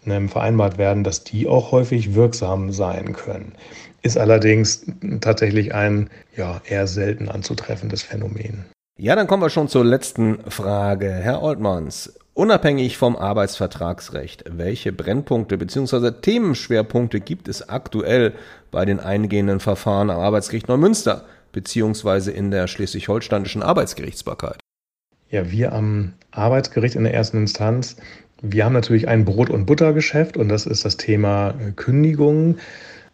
ähm, 0.06 0.30
vereinbart 0.30 0.78
werden, 0.78 1.04
dass 1.04 1.24
die 1.24 1.48
auch 1.48 1.72
häufig 1.72 2.16
wirksam 2.16 2.72
sein 2.72 3.14
können. 3.14 3.54
Ist 4.02 4.18
allerdings 4.18 4.86
tatsächlich 5.22 5.74
ein 5.74 6.10
ja, 6.36 6.62
eher 6.66 6.88
selten 6.88 7.30
anzutreffendes 7.30 8.04
Phänomen. 8.04 8.66
Ja, 9.00 9.16
dann 9.16 9.28
kommen 9.28 9.44
wir 9.44 9.52
schon 9.52 9.68
zur 9.68 9.86
letzten 9.86 10.40
Frage. 10.50 11.12
Herr 11.12 11.44
Oltmanns, 11.44 12.18
unabhängig 12.34 12.98
vom 12.98 13.16
Arbeitsvertragsrecht, 13.16 14.46
welche 14.50 14.92
Brennpunkte 14.92 15.60
bzw. 15.60 16.14
Themenschwerpunkte 16.20 17.20
gibt 17.20 17.48
es 17.48 17.70
aktuell 17.70 18.34
bei 18.72 18.86
den 18.86 19.00
eingehenden 19.00 19.60
Verfahren 19.60 20.10
am 20.10 20.20
Arbeitsgericht 20.20 20.68
Neumünster 20.68 21.26
bzw. 21.52 22.32
in 22.32 22.50
der 22.50 22.66
schleswig-holsteinischen 22.66 23.62
Arbeitsgerichtsbarkeit? 23.62 24.58
Ja, 25.30 25.52
wir 25.52 25.74
am 25.74 26.14
Arbeitsgericht 26.32 26.96
in 26.96 27.04
der 27.04 27.14
ersten 27.14 27.38
Instanz, 27.38 27.98
wir 28.42 28.66
haben 28.66 28.74
natürlich 28.74 29.08
ein 29.08 29.26
Brot- 29.26 29.52
und 29.52 29.68
Buttergeschäft 29.68 30.38
und 30.38 30.50
das 30.50 30.66
ist 30.66 30.86
das 30.86 30.98
Thema 30.98 31.54
Kündigung. 31.76 32.58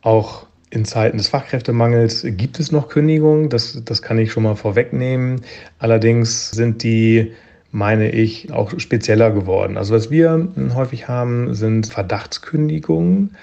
Auch 0.02 0.48
in 0.74 0.86
Zeiten 0.86 1.18
des 1.20 1.28
Fachkräftemangels 1.28 2.26
gibt 2.26 2.60
es 2.60 2.72
noch 2.72 2.90
Kündigungen, 2.90 3.50
das, 3.50 3.80
das 3.86 4.02
kann 4.02 4.18
ich 4.18 4.32
schon 4.32 4.42
mal 4.42 4.56
vorwegnehmen. 4.56 5.42
Allerdings 5.78 6.50
sind 6.50 6.82
die, 6.82 7.32
meine 7.72 8.10
ich, 8.10 8.52
auch 8.52 8.72
spezieller 8.80 9.30
geworden. 9.30 9.78
Also 9.78 9.94
was 9.94 10.10
wir 10.10 10.48
häufig 10.74 11.08
haben, 11.08 11.54
sind 11.54 11.86
Verdachtskündigungen. 11.86 13.36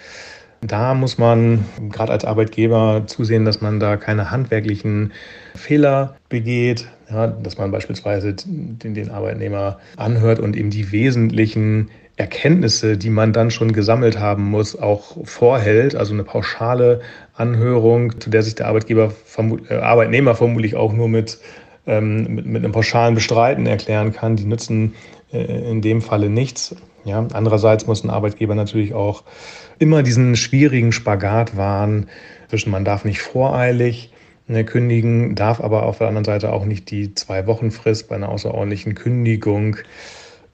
Da 0.61 0.93
muss 0.95 1.19
man 1.19 1.65
gerade 1.91 2.11
als 2.11 2.25
Arbeitgeber 2.25 3.05
zusehen, 3.07 3.45
dass 3.45 3.61
man 3.61 3.79
da 3.79 3.97
keine 3.97 4.33
handwerklichen 4.33 5.13
Fehler 5.55 6.17
begeht, 6.29 6.89
ja, 7.11 7.29
dass 7.29 7.57
man 7.59 7.71
beispielsweise 7.71 8.35
den, 8.35 8.95
den 8.95 9.11
Arbeitnehmer 9.11 9.79
anhört 9.97 10.41
und 10.41 10.57
ihm 10.57 10.71
die 10.71 10.91
wesentlichen 10.91 11.91
Erkenntnisse, 12.21 12.99
die 12.99 13.09
man 13.09 13.33
dann 13.33 13.51
schon 13.51 13.73
gesammelt 13.73 14.19
haben 14.19 14.45
muss, 14.45 14.79
auch 14.79 15.17
vorhält. 15.25 15.97
Also 15.97 16.13
eine 16.13 16.23
pauschale 16.23 17.01
Anhörung, 17.35 18.21
zu 18.21 18.29
der 18.29 18.43
sich 18.43 18.55
der 18.55 18.67
Arbeitgeber, 18.67 19.15
äh, 19.69 19.75
Arbeitnehmer 19.77 20.35
vermutlich 20.35 20.77
auch 20.77 20.93
nur 20.93 21.09
mit, 21.09 21.39
ähm, 21.87 22.35
mit, 22.35 22.45
mit, 22.47 22.63
einem 22.63 22.73
pauschalen 22.73 23.15
Bestreiten 23.15 23.67
erklären 23.67 24.13
kann. 24.13 24.37
Die 24.37 24.45
nützen 24.45 24.95
äh, 25.33 25.71
in 25.71 25.81
dem 25.81 26.03
Falle 26.03 26.29
nichts. 26.29 26.77
Ja, 27.05 27.27
andererseits 27.33 27.87
muss 27.87 28.05
ein 28.05 28.11
Arbeitgeber 28.11 28.55
natürlich 28.55 28.93
auch 28.93 29.25
immer 29.79 30.03
diesen 30.03 30.37
schwierigen 30.37 30.93
Spagat 30.93 31.57
wahren 31.57 32.11
zwischen 32.51 32.71
man 32.71 32.85
darf 32.85 33.07
nicht 33.07 33.23
voreilig 33.23 34.13
ne, 34.47 34.65
kündigen, 34.65 35.35
darf 35.35 35.63
aber 35.63 35.85
auf 35.85 35.97
der 35.97 36.09
anderen 36.09 36.27
Seite 36.27 36.53
auch 36.53 36.67
nicht 36.67 36.91
die 36.91 37.15
zwei 37.15 37.47
Wochen 37.47 37.71
Frist 37.71 38.09
bei 38.09 38.17
einer 38.17 38.29
außerordentlichen 38.29 38.95
Kündigung 38.95 39.77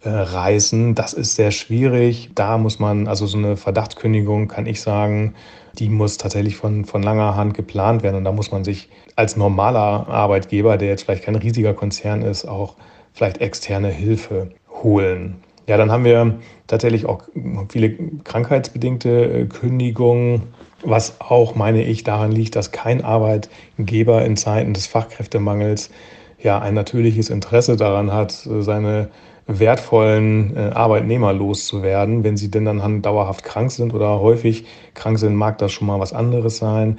äh, 0.03 0.09
reißen. 0.09 0.95
Das 0.95 1.13
ist 1.13 1.37
sehr 1.37 1.51
schwierig. 1.51 2.31
Da 2.35 2.59
muss 2.59 2.79
man, 2.79 3.09
also 3.09 3.27
so 3.27 3.39
eine 3.39 3.57
Verdachtskündigung, 3.57 4.49
kann 4.49 4.67
ich 4.67 4.81
sagen, 4.81 5.35
die 5.79 5.89
muss 5.89 6.17
tatsächlich 6.17 6.57
von, 6.57 6.85
von 6.85 7.03
langer 7.03 7.37
Hand 7.37 7.55
geplant 7.55 8.03
werden. 8.03 8.17
Und 8.17 8.25
da 8.25 8.33
muss 8.33 8.51
man 8.51 8.65
sich 8.65 8.89
als 9.15 9.37
normaler 9.37 10.09
Arbeitgeber, 10.09 10.77
der 10.77 10.89
jetzt 10.89 11.05
vielleicht 11.05 11.25
kein 11.25 11.37
riesiger 11.37 11.75
Konzern 11.75 12.23
ist, 12.23 12.47
auch 12.47 12.77
vielleicht 13.13 13.41
externe 13.41 13.89
Hilfe 13.89 14.51
holen. 14.83 15.37
Ja, 15.67 15.77
dann 15.77 15.91
haben 15.91 16.05
wir 16.05 16.37
tatsächlich 16.67 17.07
auch 17.07 17.23
viele 17.69 17.91
krankheitsbedingte 18.23 19.25
äh, 19.25 19.47
Kündigungen, 19.47 20.43
was 20.85 21.21
auch, 21.21 21.55
meine 21.55 21.83
ich, 21.83 22.05
daran 22.05 22.31
liegt, 22.31 22.55
dass 22.55 22.71
kein 22.71 23.05
Arbeitgeber 23.05 24.25
in 24.25 24.37
Zeiten 24.37 24.75
des 24.75 24.87
Fachkräftemangels 24.87 25.91
ja 26.41 26.61
ein 26.61 26.75
natürliches 26.75 27.31
Interesse 27.31 27.77
daran 27.77 28.13
hat, 28.13 28.31
seine 28.31 29.09
wertvollen 29.47 30.57
äh, 30.57 30.71
Arbeitnehmer 30.75 31.33
loszuwerden. 31.33 32.25
Wenn 32.25 32.37
sie 32.37 32.51
denn 32.51 32.65
dann 32.65 33.03
dauerhaft 33.03 33.45
krank 33.45 33.71
sind 33.71 33.95
oder 33.95 34.21
häufig 34.21 34.67
krank 34.95 35.19
sind, 35.19 35.35
mag 35.35 35.59
das 35.59 35.73
schon 35.73 35.87
mal 35.87 36.01
was 36.01 36.13
anderes 36.13 36.59
sein. 36.59 36.99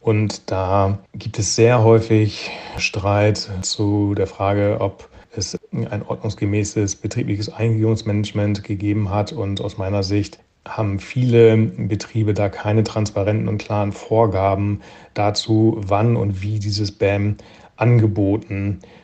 Und 0.00 0.50
da 0.50 0.98
gibt 1.14 1.38
es 1.38 1.56
sehr 1.56 1.82
häufig 1.82 2.50
Streit 2.78 3.50
zu 3.62 4.14
der 4.14 4.26
Frage, 4.26 4.78
ob 4.80 5.08
es 5.36 5.58
ein 5.72 6.02
ordnungsgemäßes 6.02 6.96
betriebliches 6.96 7.52
Eingliederungsmanagement 7.52 8.64
gegeben 8.64 9.10
hat. 9.10 9.32
Und 9.32 9.60
aus 9.60 9.76
meiner 9.76 10.02
Sicht 10.02 10.38
haben 10.66 11.00
viele 11.00 11.56
Betriebe 11.56 12.32
da 12.32 12.48
keine 12.48 12.84
transparenten 12.84 13.48
und 13.48 13.58
klaren 13.58 13.92
Vorgaben 13.92 14.80
dazu, 15.14 15.76
wann 15.78 16.16
und 16.16 16.42
wie 16.42 16.58
dieses 16.58 16.92
BAM 16.92 17.36
angeboten 17.76 18.80
wird. 18.80 18.97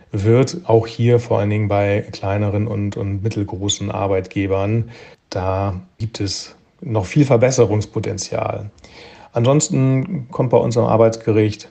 Auch 0.65 0.87
hier 0.87 1.19
vor 1.19 1.41
allen 1.41 1.51
Dingen 1.51 1.69
bei 1.69 2.03
kleineren 2.13 2.69
und, 2.69 2.97
und 2.97 3.23
mittelgroßen 3.23 3.91
Arbeitgebern. 3.91 4.91
Da 5.31 5.81
gibt 5.99 6.21
es 6.21 6.55
noch 6.81 7.07
viel 7.07 7.25
Verbesserungspotenzial. 7.25 8.71
Ansonsten 9.33 10.29
kommt 10.31 10.51
bei 10.51 10.57
uns 10.57 10.77
am 10.77 10.85
Arbeitsgericht 10.85 11.69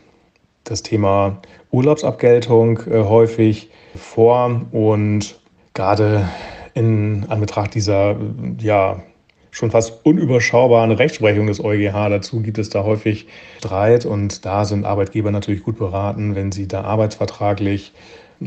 das 0.66 0.84
Thema 0.84 1.42
Urlaubsabgeltung 1.72 2.80
äh, 2.88 3.04
häufig 3.04 3.70
vor 3.96 4.62
und 4.72 5.40
gerade 5.74 6.28
in 6.74 7.26
Anbetracht 7.30 7.74
dieser 7.76 8.18
ja 8.60 9.02
schon 9.52 9.72
fast 9.72 10.06
unüberschaubaren 10.06 10.92
Rechtsprechung 10.92 11.48
des 11.48 11.64
EuGH 11.64 12.10
dazu 12.10 12.42
gibt 12.42 12.58
es 12.58 12.70
da 12.70 12.84
häufig 12.84 13.28
Streit 13.60 14.06
und 14.06 14.46
da 14.46 14.66
sind 14.66 14.84
Arbeitgeber 14.84 15.32
natürlich 15.32 15.64
gut 15.64 15.78
beraten, 15.78 16.36
wenn 16.36 16.52
sie 16.52 16.68
da 16.68 16.82
arbeitsvertraglich 16.82 17.94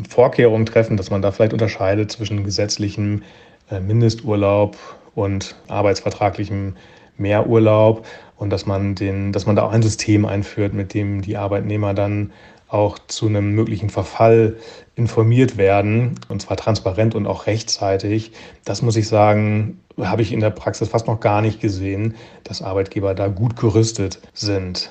Vorkehrungen 0.08 0.66
treffen, 0.66 0.96
dass 0.96 1.10
man 1.10 1.22
da 1.22 1.32
vielleicht 1.32 1.52
unterscheidet 1.52 2.10
zwischen 2.10 2.44
gesetzlichem 2.44 3.22
äh, 3.70 3.80
Mindesturlaub 3.80 4.76
und 5.14 5.56
arbeitsvertraglichem 5.68 6.76
Mehrurlaub 7.18 8.06
und 8.36 8.50
dass 8.50 8.66
man 8.66 8.94
den, 8.94 9.32
dass 9.32 9.46
man 9.46 9.56
da 9.56 9.62
auch 9.62 9.72
ein 9.72 9.82
System 9.82 10.26
einführt, 10.26 10.74
mit 10.74 10.94
dem 10.94 11.22
die 11.22 11.36
Arbeitnehmer 11.36 11.94
dann 11.94 12.32
auch 12.68 12.98
zu 13.06 13.26
einem 13.26 13.52
möglichen 13.52 13.90
Verfall 13.90 14.56
informiert 14.96 15.56
werden, 15.56 16.16
und 16.28 16.42
zwar 16.42 16.56
transparent 16.56 17.14
und 17.14 17.26
auch 17.26 17.46
rechtzeitig. 17.46 18.32
Das 18.64 18.82
muss 18.82 18.96
ich 18.96 19.08
sagen, 19.08 19.80
habe 20.00 20.22
ich 20.22 20.32
in 20.32 20.40
der 20.40 20.50
Praxis 20.50 20.88
fast 20.88 21.06
noch 21.06 21.20
gar 21.20 21.42
nicht 21.42 21.60
gesehen, 21.60 22.14
dass 22.44 22.62
Arbeitgeber 22.62 23.14
da 23.14 23.28
gut 23.28 23.56
gerüstet 23.56 24.20
sind. 24.34 24.90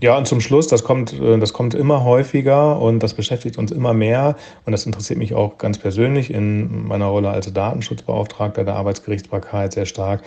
Ja, 0.00 0.18
und 0.18 0.26
zum 0.26 0.40
Schluss, 0.40 0.66
das 0.66 0.84
kommt, 0.84 1.12
äh, 1.18 1.38
das 1.38 1.52
kommt 1.52 1.74
immer 1.74 2.04
häufiger 2.04 2.80
und 2.80 3.02
das 3.02 3.14
beschäftigt 3.14 3.58
uns 3.58 3.72
immer 3.72 3.94
mehr. 3.94 4.36
Und 4.66 4.72
das 4.72 4.86
interessiert 4.86 5.18
mich 5.18 5.34
auch 5.34 5.56
ganz 5.58 5.78
persönlich 5.78 6.32
in 6.32 6.86
meiner 6.86 7.06
Rolle 7.06 7.30
als 7.30 7.52
Datenschutzbeauftragter 7.52 8.64
der 8.64 8.74
Arbeitsgerichtsbarkeit 8.74 9.72
sehr 9.72 9.86
stark, 9.86 10.22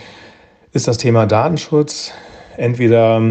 ist 0.73 0.87
das 0.87 0.97
Thema 0.97 1.25
Datenschutz. 1.25 2.11
Entweder 2.55 3.21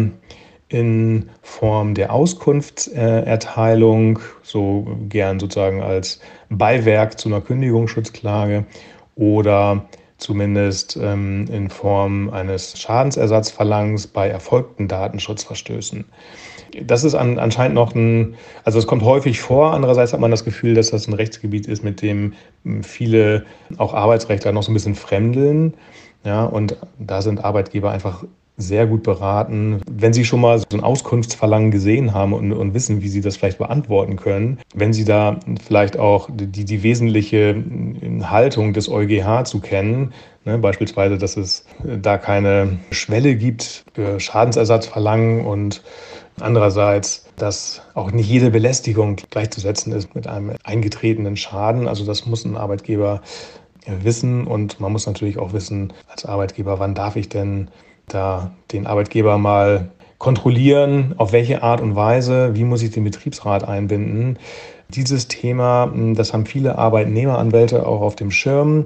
in 0.69 1.29
Form 1.41 1.93
der 1.93 2.13
Auskunftserteilung, 2.13 4.19
so 4.43 4.85
gern 5.07 5.39
sozusagen 5.39 5.81
als 5.81 6.19
Beiwerk 6.49 7.19
zu 7.19 7.29
einer 7.29 7.41
Kündigungsschutzklage 7.41 8.65
oder 9.15 9.87
zumindest 10.17 10.97
ähm, 11.01 11.47
in 11.51 11.69
Form 11.69 12.29
eines 12.31 12.79
Schadensersatzverlangens 12.79 14.07
bei 14.07 14.27
erfolgten 14.27 14.87
Datenschutzverstößen. 14.87 16.05
Das 16.83 17.03
ist 17.03 17.15
an, 17.15 17.39
anscheinend 17.39 17.75
noch 17.75 17.95
ein, 17.95 18.35
also 18.65 18.79
es 18.79 18.87
kommt 18.87 19.03
häufig 19.03 19.39
vor. 19.39 19.73
Andererseits 19.73 20.13
hat 20.13 20.19
man 20.19 20.31
das 20.31 20.43
Gefühl, 20.43 20.73
dass 20.73 20.91
das 20.91 21.07
ein 21.07 21.13
Rechtsgebiet 21.13 21.67
ist, 21.67 21.83
mit 21.83 22.01
dem 22.01 22.33
hm, 22.63 22.83
viele 22.83 23.45
auch 23.77 23.93
Arbeitsrechtler 23.93 24.51
noch 24.51 24.63
so 24.63 24.71
ein 24.71 24.73
bisschen 24.73 24.95
fremdeln. 24.95 25.75
Ja, 26.25 26.45
und 26.45 26.75
da 26.99 27.21
sind 27.21 27.43
Arbeitgeber 27.43 27.91
einfach 27.91 28.25
sehr 28.57 28.87
gut 28.87 29.03
beraten. 29.03 29.81
Wenn 29.89 30.13
Sie 30.13 30.25
schon 30.25 30.41
mal 30.41 30.57
so 30.57 30.65
ein 30.73 30.81
Auskunftsverlangen 30.81 31.69
gesehen 31.69 32.13
haben 32.13 32.33
und, 32.33 32.51
und, 32.51 32.73
wissen, 32.73 33.01
wie 33.03 33.07
Sie 33.07 33.21
das 33.21 33.37
vielleicht 33.37 33.59
beantworten 33.59 34.15
können, 34.15 34.59
wenn 34.73 34.93
Sie 34.93 35.05
da 35.05 35.39
vielleicht 35.65 35.97
auch 35.97 36.27
die, 36.33 36.65
die 36.65 36.83
wesentliche 36.83 37.63
Haltung 38.23 38.73
des 38.73 38.89
EuGH 38.89 39.43
zu 39.45 39.59
kennen, 39.59 40.11
ne, 40.43 40.57
beispielsweise, 40.57 41.19
dass 41.19 41.37
es 41.37 41.65
da 41.83 42.17
keine 42.17 42.79
Schwelle 42.89 43.35
gibt 43.35 43.85
für 43.93 44.19
Schadensersatzverlangen 44.19 45.45
und 45.45 45.83
andererseits, 46.39 47.27
dass 47.35 47.83
auch 47.93 48.11
nicht 48.11 48.27
jede 48.27 48.49
Belästigung 48.49 49.17
gleichzusetzen 49.29 49.93
ist 49.93 50.15
mit 50.15 50.25
einem 50.25 50.53
eingetretenen 50.63 51.37
Schaden. 51.37 51.87
Also 51.87 52.05
das 52.05 52.25
muss 52.25 52.43
ein 52.43 52.57
Arbeitgeber 52.57 53.21
wissen 53.85 54.47
und 54.47 54.79
man 54.79 54.91
muss 54.91 55.05
natürlich 55.05 55.37
auch 55.37 55.53
wissen 55.53 55.93
als 56.09 56.25
Arbeitgeber, 56.25 56.79
wann 56.79 56.95
darf 56.95 57.15
ich 57.15 57.29
denn 57.29 57.69
da 58.07 58.51
den 58.71 58.87
Arbeitgeber 58.87 59.37
mal 59.37 59.91
kontrollieren, 60.17 61.13
auf 61.17 61.33
welche 61.33 61.61
Art 61.61 61.81
und 61.81 61.95
Weise, 61.95 62.55
wie 62.55 62.63
muss 62.63 62.81
ich 62.81 62.91
den 62.91 63.03
Betriebsrat 63.03 63.67
einbinden. 63.67 64.39
Dieses 64.89 65.27
Thema, 65.27 65.91
hm, 65.91 66.15
das 66.15 66.33
haben 66.33 66.45
viele 66.45 66.77
Arbeitnehmeranwälte 66.77 67.85
auch 67.85 68.01
auf 68.01 68.15
dem 68.15 68.31
Schirm. 68.31 68.85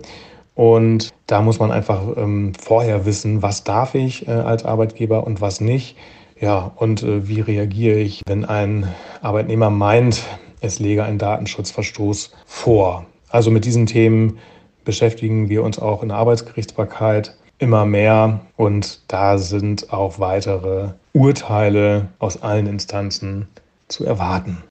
Und 0.55 1.13
da 1.27 1.41
muss 1.41 1.59
man 1.59 1.71
einfach 1.71 2.01
ähm, 2.17 2.53
vorher 2.59 3.05
wissen, 3.05 3.41
was 3.41 3.63
darf 3.63 3.95
ich 3.95 4.27
äh, 4.27 4.31
als 4.31 4.65
Arbeitgeber 4.65 5.25
und 5.25 5.39
was 5.39 5.61
nicht. 5.61 5.95
Ja, 6.39 6.71
und 6.75 7.03
äh, 7.03 7.27
wie 7.27 7.39
reagiere 7.39 7.99
ich, 7.99 8.23
wenn 8.25 8.43
ein 8.43 8.87
Arbeitnehmer 9.21 9.69
meint, 9.69 10.23
es 10.59 10.79
lege 10.79 11.03
ein 11.03 11.19
Datenschutzverstoß 11.19 12.31
vor. 12.45 13.05
Also 13.29 13.51
mit 13.51 13.65
diesen 13.65 13.85
Themen 13.85 14.39
beschäftigen 14.83 15.47
wir 15.47 15.63
uns 15.63 15.79
auch 15.79 16.01
in 16.01 16.09
der 16.09 16.17
Arbeitsgerichtsbarkeit 16.17 17.35
immer 17.61 17.85
mehr 17.85 18.41
und 18.57 18.99
da 19.07 19.37
sind 19.37 19.93
auch 19.93 20.19
weitere 20.19 20.89
Urteile 21.13 22.07
aus 22.19 22.41
allen 22.41 22.65
Instanzen 22.65 23.47
zu 23.87 24.03
erwarten. 24.03 24.63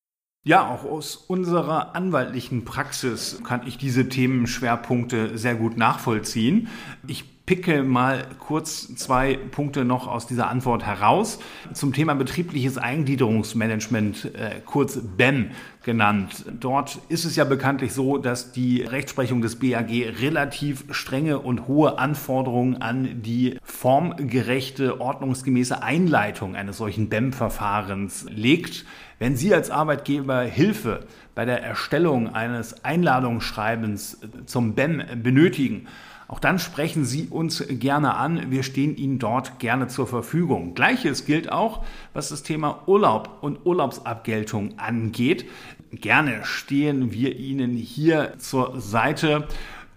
Ja, 0.43 0.69
auch 0.71 0.85
aus 0.85 1.17
unserer 1.17 1.95
anwaltlichen 1.95 2.65
Praxis 2.65 3.41
kann 3.45 3.67
ich 3.67 3.77
diese 3.79 4.09
Themenschwerpunkte 4.09 5.37
sehr 5.37 5.55
gut 5.55 5.77
nachvollziehen. 5.77 6.69
Ich 7.07 7.45
picke 7.45 7.83
mal 7.83 8.27
kurz 8.39 8.95
zwei 8.95 9.37
Punkte 9.37 9.85
noch 9.85 10.07
aus 10.07 10.27
dieser 10.27 10.49
Antwort 10.49 10.87
heraus. 10.87 11.41
Zum 11.75 11.93
Thema 11.93 12.15
betriebliches 12.15 12.79
Eingliederungsmanagement, 12.79 14.35
äh, 14.37 14.61
kurz 14.65 15.01
BEM 15.17 15.51
genannt. 15.83 16.45
Dort 16.61 17.01
ist 17.09 17.25
es 17.25 17.37
ja 17.37 17.45
bekanntlich 17.45 17.93
so, 17.93 18.19
dass 18.19 18.53
die 18.53 18.83
Rechtsprechung 18.83 19.41
des 19.41 19.57
BAG 19.57 19.91
relativ 20.21 20.85
strenge 20.91 21.39
und 21.39 21.67
hohe 21.69 21.99
Anforderungen 21.99 22.83
an 22.83 23.23
die 23.23 23.57
formgerechte, 23.63 25.01
ordnungsgemäße 25.01 25.83
Einleitung 25.83 26.55
eines 26.55 26.77
solchen 26.77 27.09
BEM-Verfahrens 27.09 28.27
legt. 28.29 28.85
Wenn 29.19 29.37
Sie 29.37 29.55
als 29.55 29.71
Arbeitgeber 29.71 30.43
Hilfe 30.43 31.07
bei 31.35 31.45
der 31.45 31.63
Erstellung 31.63 32.35
eines 32.35 32.85
Einladungsschreibens 32.85 34.21
zum 34.47 34.75
BEM 34.75 35.23
benötigen, 35.23 35.87
auch 36.31 36.39
dann 36.39 36.61
sprechen 36.61 37.05
Sie 37.05 37.27
uns 37.27 37.65
gerne 37.69 38.15
an. 38.15 38.53
Wir 38.53 38.63
stehen 38.63 38.97
Ihnen 38.97 39.19
dort 39.19 39.59
gerne 39.59 39.89
zur 39.89 40.07
Verfügung. 40.07 40.75
Gleiches 40.75 41.25
gilt 41.25 41.51
auch, 41.51 41.85
was 42.15 42.29
das 42.29 42.45
Thema 42.45 42.85
Urlaub 42.87 43.39
und 43.41 43.67
Urlaubsabgeltung 43.67 44.79
angeht. 44.79 45.45
Gerne 45.91 46.45
stehen 46.45 47.11
wir 47.11 47.37
Ihnen 47.37 47.73
hier 47.73 48.35
zur 48.39 48.81
Seite 48.81 49.49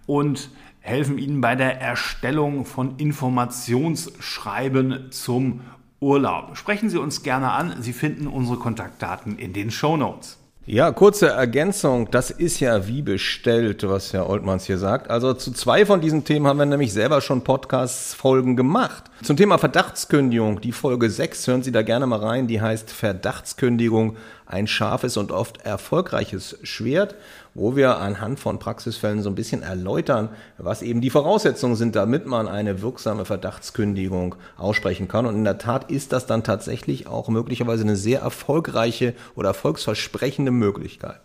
und 0.08 0.50
helfen 0.80 1.20
Ihnen 1.20 1.40
bei 1.40 1.56
der 1.56 1.80
Erstellung 1.80 2.66
von 2.66 2.98
Informationsschreiben 2.98 5.12
zum 5.12 5.62
Urlaub. 6.00 6.58
Sprechen 6.58 6.90
Sie 6.90 6.98
uns 6.98 7.22
gerne 7.22 7.52
an. 7.52 7.76
Sie 7.80 7.94
finden 7.94 8.26
unsere 8.26 8.58
Kontaktdaten 8.58 9.38
in 9.38 9.54
den 9.54 9.70
Show 9.70 9.98
Notes. 9.98 10.43
Ja, 10.66 10.94
kurze 10.94 11.28
Ergänzung. 11.28 12.10
Das 12.10 12.32
ist 12.32 12.62
ja 12.62 12.88
wie 12.88 13.02
bestellt, 13.02 13.86
was 13.86 14.14
Herr 14.14 14.30
Oltmanns 14.30 14.64
hier 14.64 14.78
sagt. 14.78 15.10
Also 15.10 15.34
zu 15.34 15.52
zwei 15.52 15.86
von 15.86 16.00
diesen 16.00 16.24
Themen 16.24 16.48
haben 16.48 16.58
wir 16.58 16.66
nämlich 16.66 16.94
selber 16.94 17.20
schon 17.20 17.44
Podcast-Folgen 17.44 18.56
gemacht. 18.56 19.04
Zum 19.24 19.36
Thema 19.36 19.58
Verdachtskündigung, 19.58 20.62
die 20.62 20.72
Folge 20.72 21.10
6, 21.10 21.48
hören 21.48 21.64
Sie 21.64 21.74
da 21.74 21.82
gerne 21.82 22.08
mal 22.08 22.20
rein. 22.20 22.48
Die 22.48 22.62
heißt 22.62 22.92
Verdachtskündigung 22.92 24.16
ein 24.46 24.68
scharfes 24.68 25.18
und 25.18 25.34
oft 25.34 25.66
erfolgreiches 25.66 26.58
Schwert, 26.64 27.16
wo 27.56 27.76
wir 27.76 27.98
anhand 27.98 28.40
von 28.40 28.60
Praxisfällen 28.60 29.22
so 29.22 29.30
ein 29.30 29.36
bisschen 29.36 29.62
erläutern, 29.62 30.30
was 30.58 30.82
eben 30.82 31.02
die 31.02 31.10
Voraussetzungen 31.10 31.76
sind, 31.76 31.96
damit 31.96 32.26
man 32.26 32.48
eine 32.48 32.82
wirksame 32.82 33.26
Verdachtskündigung 33.26 34.36
aussprechen 34.58 35.08
kann. 35.08 35.26
Und 35.26 35.36
in 35.36 35.44
der 35.44 35.58
Tat 35.58 35.92
ist 35.92 36.14
das 36.14 36.26
dann 36.26 36.44
tatsächlich 36.44 37.08
auch 37.08 37.30
möglicherweise 37.30 37.84
eine 37.84 37.96
sehr 37.96 38.22
erfolgreiche 38.22 39.14
oder 39.36 39.50
erfolgsversprechende 39.50 40.52
Möglichkeit. 40.52 41.20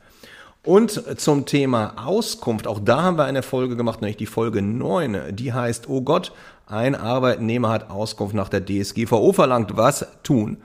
Und 0.64 1.18
zum 1.18 1.46
Thema 1.46 1.94
Auskunft, 2.04 2.66
auch 2.66 2.80
da 2.80 3.02
haben 3.02 3.16
wir 3.16 3.24
eine 3.24 3.42
Folge 3.42 3.76
gemacht, 3.76 4.02
nämlich 4.02 4.16
die 4.18 4.26
Folge 4.26 4.60
9, 4.60 5.34
die 5.34 5.52
heißt, 5.52 5.88
oh 5.88 6.02
Gott, 6.02 6.32
ein 6.66 6.94
Arbeitnehmer 6.94 7.70
hat 7.70 7.88
Auskunft 7.88 8.34
nach 8.34 8.50
der 8.50 8.66
DSGVO 8.66 9.32
verlangt, 9.32 9.76
was 9.78 10.06
tun? 10.22 10.58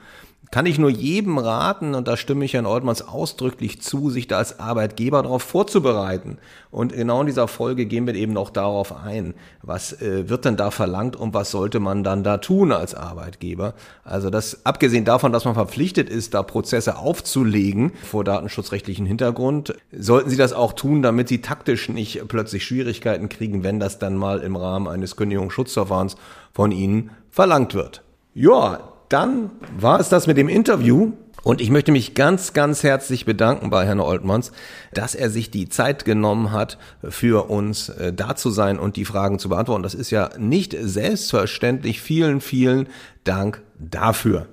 Kann 0.54 0.68
ich 0.68 0.78
nur 0.78 0.92
jedem 0.92 1.40
raten, 1.40 1.96
und 1.96 2.08
da 2.08 2.16
stimme 2.16 2.46
ich 2.46 2.54
Herrn 2.54 2.68
Oltmanns 2.68 3.02
ausdrücklich 3.02 3.82
zu, 3.82 4.12
sich 4.12 4.28
da 4.28 4.38
als 4.38 4.60
Arbeitgeber 4.60 5.24
darauf 5.24 5.42
vorzubereiten. 5.42 6.38
Und 6.70 6.94
genau 6.94 7.22
in 7.22 7.26
dieser 7.26 7.48
Folge 7.48 7.88
gehen 7.88 8.06
wir 8.06 8.14
eben 8.14 8.38
auch 8.38 8.52
darauf 8.52 8.96
ein, 8.96 9.34
was 9.64 10.00
äh, 10.00 10.30
wird 10.30 10.46
denn 10.46 10.56
da 10.56 10.70
verlangt 10.70 11.16
und 11.16 11.34
was 11.34 11.50
sollte 11.50 11.80
man 11.80 12.04
dann 12.04 12.24
da 12.24 12.38
tun 12.38 12.72
als 12.72 12.94
Arbeitgeber. 12.94 13.74
Also 14.04 14.30
das, 14.30 14.64
abgesehen 14.64 15.06
davon, 15.06 15.32
dass 15.32 15.46
man 15.46 15.56
verpflichtet 15.56 16.08
ist, 16.08 16.36
da 16.36 16.44
Prozesse 16.44 17.00
aufzulegen 17.00 17.92
vor 18.04 18.24
datenschutzrechtlichen 18.24 19.08
Hintergrund, 19.08 19.74
sollten 19.92 20.30
Sie 20.30 20.38
das 20.38 20.54
auch 20.54 20.74
tun, 20.74 21.02
damit 21.02 21.30
Sie 21.30 21.42
taktisch 21.42 21.90
nicht 21.90 22.28
plötzlich 22.28 22.64
Schwierigkeiten 22.64 23.28
kriegen, 23.28 23.64
wenn 23.64 23.80
das 23.80 23.98
dann 23.98 24.16
mal 24.16 24.38
im 24.42 24.56
Rahmen 24.56 24.88
eines 24.88 25.16
Kündigungsschutzverfahrens 25.16 26.16
von 26.54 26.72
Ihnen 26.72 27.10
verlangt 27.32 27.74
wird. 27.74 28.04
Ja, 28.36 28.93
dann 29.10 29.52
war 29.78 30.00
es 30.00 30.10
das 30.10 30.28
mit 30.28 30.38
dem 30.38 30.50
Interview. 30.50 31.14
Und 31.44 31.60
ich 31.60 31.70
möchte 31.70 31.92
mich 31.92 32.14
ganz, 32.14 32.54
ganz 32.54 32.84
herzlich 32.84 33.26
bedanken 33.26 33.70
bei 33.70 33.86
Herrn 33.86 34.00
Oltmanns, 34.00 34.54
dass 34.94 35.14
er 35.14 35.30
sich 35.30 35.52
die 35.52 35.68
Zeit 35.68 36.06
genommen 36.06 36.54
hat, 36.54 36.78
für 37.04 37.50
uns 37.50 37.90
äh, 37.90 38.14
da 38.14 38.36
zu 38.38 38.50
sein 38.50 38.80
und 38.80 38.96
die 38.96 39.04
Fragen 39.04 39.40
zu 39.40 39.50
beantworten. 39.50 39.84
Das 39.84 39.94
ist 39.94 40.10
ja 40.10 40.30
nicht 40.38 40.74
selbstverständlich. 40.80 42.02
Vielen, 42.02 42.40
vielen 42.40 42.88
Dank 43.26 43.62
dafür. 43.78 44.48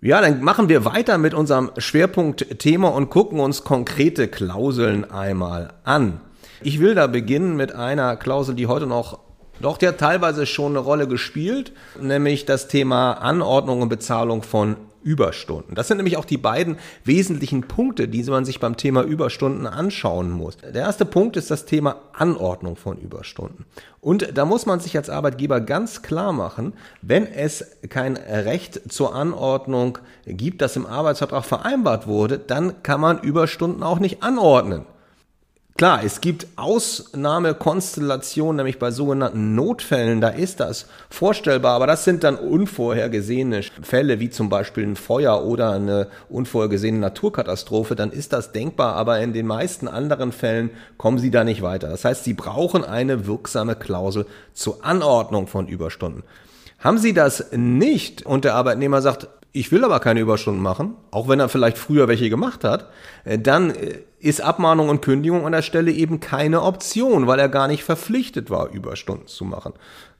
Ja, 0.00 0.20
dann 0.20 0.42
machen 0.42 0.68
wir 0.68 0.84
weiter 0.84 1.16
mit 1.16 1.32
unserem 1.32 1.70
Schwerpunktthema 1.78 2.88
und 2.88 3.08
gucken 3.08 3.38
uns 3.38 3.62
konkrete 3.62 4.26
Klauseln 4.26 5.08
einmal 5.08 5.74
an. 5.84 6.20
Ich 6.60 6.80
will 6.80 6.96
da 6.96 7.06
beginnen 7.06 7.54
mit 7.54 7.72
einer 7.72 8.16
Klausel, 8.16 8.56
die 8.56 8.66
heute 8.66 8.88
noch 8.88 9.20
doch, 9.62 9.78
der 9.78 9.90
hat 9.90 9.98
teilweise 9.98 10.46
schon 10.46 10.72
eine 10.72 10.80
Rolle 10.80 11.08
gespielt, 11.08 11.72
nämlich 12.00 12.44
das 12.44 12.68
Thema 12.68 13.12
Anordnung 13.14 13.82
und 13.82 13.88
Bezahlung 13.88 14.42
von 14.42 14.76
Überstunden. 15.04 15.74
Das 15.74 15.88
sind 15.88 15.96
nämlich 15.96 16.16
auch 16.16 16.24
die 16.24 16.36
beiden 16.36 16.78
wesentlichen 17.04 17.62
Punkte, 17.62 18.08
die 18.08 18.22
man 18.24 18.44
sich 18.44 18.60
beim 18.60 18.76
Thema 18.76 19.02
Überstunden 19.02 19.66
anschauen 19.66 20.30
muss. 20.30 20.56
Der 20.58 20.82
erste 20.82 21.04
Punkt 21.04 21.36
ist 21.36 21.50
das 21.50 21.64
Thema 21.64 21.96
Anordnung 22.12 22.76
von 22.76 22.98
Überstunden. 22.98 23.64
Und 24.00 24.36
da 24.36 24.44
muss 24.44 24.66
man 24.66 24.80
sich 24.80 24.96
als 24.96 25.10
Arbeitgeber 25.10 25.60
ganz 25.60 26.02
klar 26.02 26.32
machen, 26.32 26.74
wenn 27.00 27.26
es 27.26 27.64
kein 27.88 28.16
Recht 28.16 28.92
zur 28.92 29.14
Anordnung 29.14 29.98
gibt, 30.26 30.62
das 30.62 30.76
im 30.76 30.86
Arbeitsvertrag 30.86 31.44
vereinbart 31.44 32.06
wurde, 32.06 32.38
dann 32.38 32.82
kann 32.82 33.00
man 33.00 33.18
Überstunden 33.20 33.82
auch 33.82 33.98
nicht 33.98 34.22
anordnen. 34.22 34.84
Klar, 35.76 36.02
es 36.04 36.20
gibt 36.20 36.46
Ausnahmekonstellationen, 36.56 38.56
nämlich 38.56 38.78
bei 38.78 38.90
sogenannten 38.90 39.54
Notfällen, 39.54 40.20
da 40.20 40.28
ist 40.28 40.60
das 40.60 40.86
vorstellbar, 41.08 41.74
aber 41.74 41.86
das 41.86 42.04
sind 42.04 42.24
dann 42.24 42.36
unvorhergesehene 42.36 43.62
Fälle, 43.82 44.20
wie 44.20 44.28
zum 44.28 44.50
Beispiel 44.50 44.84
ein 44.84 44.96
Feuer 44.96 45.42
oder 45.44 45.72
eine 45.72 46.08
unvorhergesehene 46.28 46.98
Naturkatastrophe, 46.98 47.96
dann 47.96 48.12
ist 48.12 48.34
das 48.34 48.52
denkbar, 48.52 48.96
aber 48.96 49.20
in 49.20 49.32
den 49.32 49.46
meisten 49.46 49.88
anderen 49.88 50.32
Fällen 50.32 50.68
kommen 50.98 51.16
sie 51.18 51.30
da 51.30 51.42
nicht 51.42 51.62
weiter. 51.62 51.88
Das 51.88 52.04
heißt, 52.04 52.24
sie 52.24 52.34
brauchen 52.34 52.84
eine 52.84 53.26
wirksame 53.26 53.74
Klausel 53.74 54.26
zur 54.52 54.84
Anordnung 54.84 55.46
von 55.46 55.68
Überstunden. 55.68 56.22
Haben 56.80 56.98
Sie 56.98 57.14
das 57.14 57.46
nicht 57.52 58.26
und 58.26 58.44
der 58.44 58.56
Arbeitnehmer 58.56 59.00
sagt, 59.00 59.28
ich 59.52 59.70
will 59.70 59.84
aber 59.84 60.00
keine 60.00 60.20
Überstunden 60.20 60.62
machen, 60.62 60.96
auch 61.10 61.28
wenn 61.28 61.38
er 61.38 61.48
vielleicht 61.48 61.78
früher 61.78 62.08
welche 62.08 62.28
gemacht 62.28 62.64
hat, 62.64 62.90
äh, 63.24 63.38
dann 63.38 63.70
äh, 63.70 64.00
ist 64.22 64.40
Abmahnung 64.40 64.88
und 64.88 65.02
Kündigung 65.02 65.44
an 65.44 65.52
der 65.52 65.62
Stelle 65.62 65.90
eben 65.90 66.20
keine 66.20 66.62
Option, 66.62 67.26
weil 67.26 67.40
er 67.40 67.48
gar 67.48 67.66
nicht 67.66 67.82
verpflichtet 67.82 68.50
war, 68.50 68.70
Überstunden 68.70 69.26
zu 69.26 69.44
machen. 69.44 69.72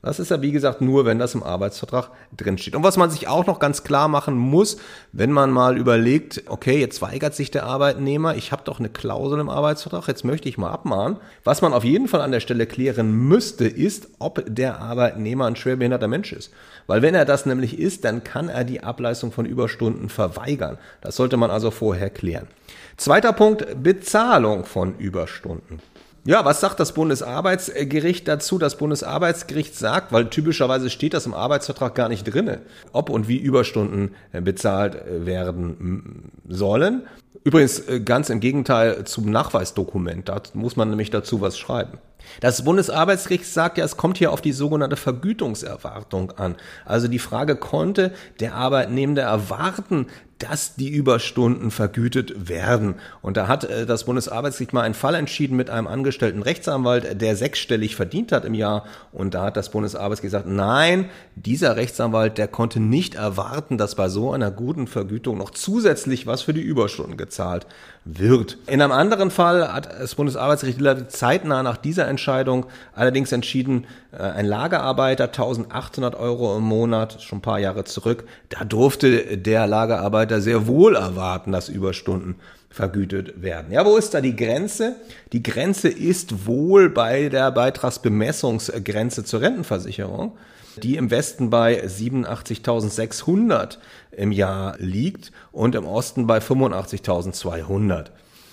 Das 0.03 0.19
ist 0.19 0.33
ja, 0.33 0.43
wie 0.43 0.51
gesagt, 0.51 0.81
nur, 0.81 1.05
wenn 1.05 1.21
das 1.21 1.37
im 1.37 1.45
Arbeitsvertrag 1.45 2.11
drinsteht. 2.37 2.75
Und 2.75 2.83
was 2.83 2.97
man 2.97 3.11
sich 3.11 3.29
auch 3.29 3.47
noch 3.47 3.61
ganz 3.61 3.85
klar 3.85 4.09
machen 4.09 4.37
muss, 4.37 4.79
wenn 5.13 5.31
man 5.31 5.53
mal 5.53 5.79
überlegt, 5.79 6.43
okay, 6.49 6.81
jetzt 6.81 7.01
weigert 7.01 7.37
sich 7.37 7.53
der 7.53 7.67
Arbeitnehmer, 7.67 8.35
ich 8.35 8.51
habe 8.51 8.65
doch 8.65 8.81
eine 8.81 8.89
Klausel 8.89 9.39
im 9.39 9.49
Arbeitsvertrag, 9.49 10.09
jetzt 10.09 10.25
möchte 10.25 10.49
ich 10.49 10.59
mal 10.59 10.73
abmahnen. 10.73 11.19
Was 11.45 11.63
man 11.63 11.73
auf 11.73 11.85
jeden 11.85 12.09
Fall 12.09 12.21
an 12.21 12.33
der 12.33 12.41
Stelle 12.41 12.67
klären 12.67 13.13
müsste, 13.13 13.69
ist, 13.69 14.09
ob 14.19 14.43
der 14.49 14.81
Arbeitnehmer 14.81 15.47
ein 15.47 15.55
schwerbehinderter 15.55 16.09
Mensch 16.09 16.33
ist. 16.33 16.53
Weil 16.89 17.03
wenn 17.03 17.15
er 17.15 17.25
das 17.25 17.47
nämlich 17.47 17.79
ist, 17.79 18.05
dann 18.05 18.25
kann 18.25 18.49
er 18.49 18.65
die 18.65 18.83
Ableistung 18.83 19.31
von 19.31 19.47
Überstunden 19.47 20.09
verweigern. 20.09 20.79
Das 21.01 21.15
sollte 21.15 21.37
man 21.37 21.53
also 21.53 21.71
vorher 21.71 22.11
klären. 22.11 22.49
Zweiter 22.97 23.33
Punkt, 23.33 23.67
Bezahlung 23.93 24.65
von 24.65 24.97
Überstunden. 24.97 25.79
Ja, 26.25 26.47
was 26.47 26.61
sagt 26.61 26.81
das 26.81 26.95
Bundesarbeitsgericht 26.95 28.27
dazu? 28.27 28.57
Das 28.57 28.79
Bundesarbeitsgericht 28.79 29.77
sagt, 29.77 30.13
weil 30.13 30.31
typischerweise 30.31 30.89
steht 30.89 31.13
das 31.13 31.27
im 31.27 31.35
Arbeitsvertrag 31.35 31.95
gar 31.95 32.09
nicht 32.09 32.25
drinne, 32.25 32.63
ob 32.95 33.11
und 33.11 33.29
wie 33.29 33.37
Überstunden 33.37 34.15
äh, 34.33 34.41
bezahlt 34.41 34.95
äh, 34.95 35.27
werden 35.27 36.31
sollen. 36.49 37.03
Übrigens 37.45 37.81
äh, 37.81 38.01
ganz 38.01 38.31
im 38.31 38.41
Gegenteil 38.41 39.05
zum 39.05 39.31
Nachweisdokument. 39.31 40.27
Da 40.31 40.41
muss 40.55 40.75
man 40.75 40.89
nämlich 40.89 41.11
dazu 41.11 41.43
was 41.43 41.59
schreiben. 41.59 41.99
Das 42.41 42.65
Bundesarbeitsgericht 42.65 43.47
sagt 43.47 43.79
ja, 43.79 43.85
es 43.85 43.97
kommt 43.97 44.19
hier 44.19 44.33
auf 44.33 44.41
die 44.41 44.53
sogenannte 44.53 44.97
Vergütungserwartung 44.97 46.33
an. 46.33 46.57
Also 46.85 47.09
die 47.09 47.19
Frage, 47.19 47.57
konnte 47.57 48.13
der 48.41 48.55
Arbeitnehmende 48.55 49.23
erwarten, 49.23 50.07
dass 50.43 50.75
die 50.75 50.89
Überstunden 50.89 51.71
vergütet 51.71 52.49
werden. 52.49 52.97
Und 53.21 53.37
da 53.37 53.47
hat 53.47 53.63
äh, 53.65 53.87
das 53.87 54.05
Bundesarbeitsgericht 54.05 54.73
mal 54.73 54.83
einen 54.83 54.95
Fall 54.95 55.15
entschieden 55.15 55.57
mit 55.57 55.71
einem 55.71 55.87
angestellten 55.87 56.43
Rechtsanwalt, 56.43 57.21
der 57.21 57.37
sechsstellig 57.37 57.95
verdient 57.95 58.33
hat 58.33 58.45
im 58.45 58.55
Jahr. 58.55 58.85
Und 59.13 59.35
da 59.35 59.45
hat 59.45 59.57
das 59.57 59.71
Bundesarbeitsgericht 59.71 60.33
gesagt, 60.33 60.49
nein, 60.49 61.09
dieser 61.37 61.77
Rechtsanwalt, 61.77 62.39
der 62.39 62.49
konnte 62.49 62.81
nicht 62.81 63.15
erwarten, 63.15 63.79
dass 63.79 63.95
bei 63.95 64.09
so 64.09 64.33
einer 64.33 64.51
guten 64.51 64.89
Vergütung 64.89 65.39
noch 65.39 65.51
zusätzlich 65.51 66.27
was 66.27 66.43
für 66.43 66.55
die 66.55 66.61
Überstunden 66.61 67.17
gezahlt 67.17 67.67
wird. 68.05 68.59
In 68.67 68.83
einem 68.83 68.93
anderen 68.93 69.31
Fall 69.31 69.73
hat 69.73 69.89
das 70.01 70.17
Bundesarbeitsgericht 70.17 70.81
zeitnah 71.13 71.63
nach 71.63 71.77
dieser 71.77 72.09
Entscheidung 72.09 72.67
allerdings 72.95 73.31
entschieden, 73.31 73.87
äh, 74.13 74.23
ein 74.23 74.47
Lagerarbeiter 74.47 75.25
1800 75.25 76.17
Euro 76.17 76.57
im 76.57 76.65
Monat, 76.65 77.23
schon 77.23 77.39
ein 77.39 77.43
paar 77.43 77.61
Jahre 77.61 77.85
zurück, 77.85 78.25
da 78.49 78.65
durfte 78.65 79.37
der 79.37 79.67
Lagerarbeiter 79.67 80.41
sehr 80.41 80.67
wohl 80.67 80.97
erwarten, 80.97 81.53
dass 81.53 81.69
Überstunden 81.69 82.37
vergütet 82.71 83.43
werden. 83.43 83.71
Ja, 83.71 83.85
wo 83.85 83.97
ist 83.97 84.15
da 84.15 84.21
die 84.21 84.35
Grenze? 84.35 84.97
Die 85.33 85.43
Grenze 85.43 85.89
ist 85.89 86.47
wohl 86.47 86.89
bei 86.89 87.29
der 87.29 87.51
Beitragsbemessungsgrenze 87.51 89.25
zur 89.25 89.43
Rentenversicherung, 89.43 90.33
die 90.77 90.97
im 90.97 91.11
Westen 91.11 91.51
bei 91.51 91.85
87.600 91.85 93.79
im 94.13 94.33
Jahr 94.33 94.77
liegt 94.79 95.33
und 95.51 95.75
im 95.75 95.87
Osten 95.87 96.27
bei 96.27 96.39
85.200. 96.39 98.07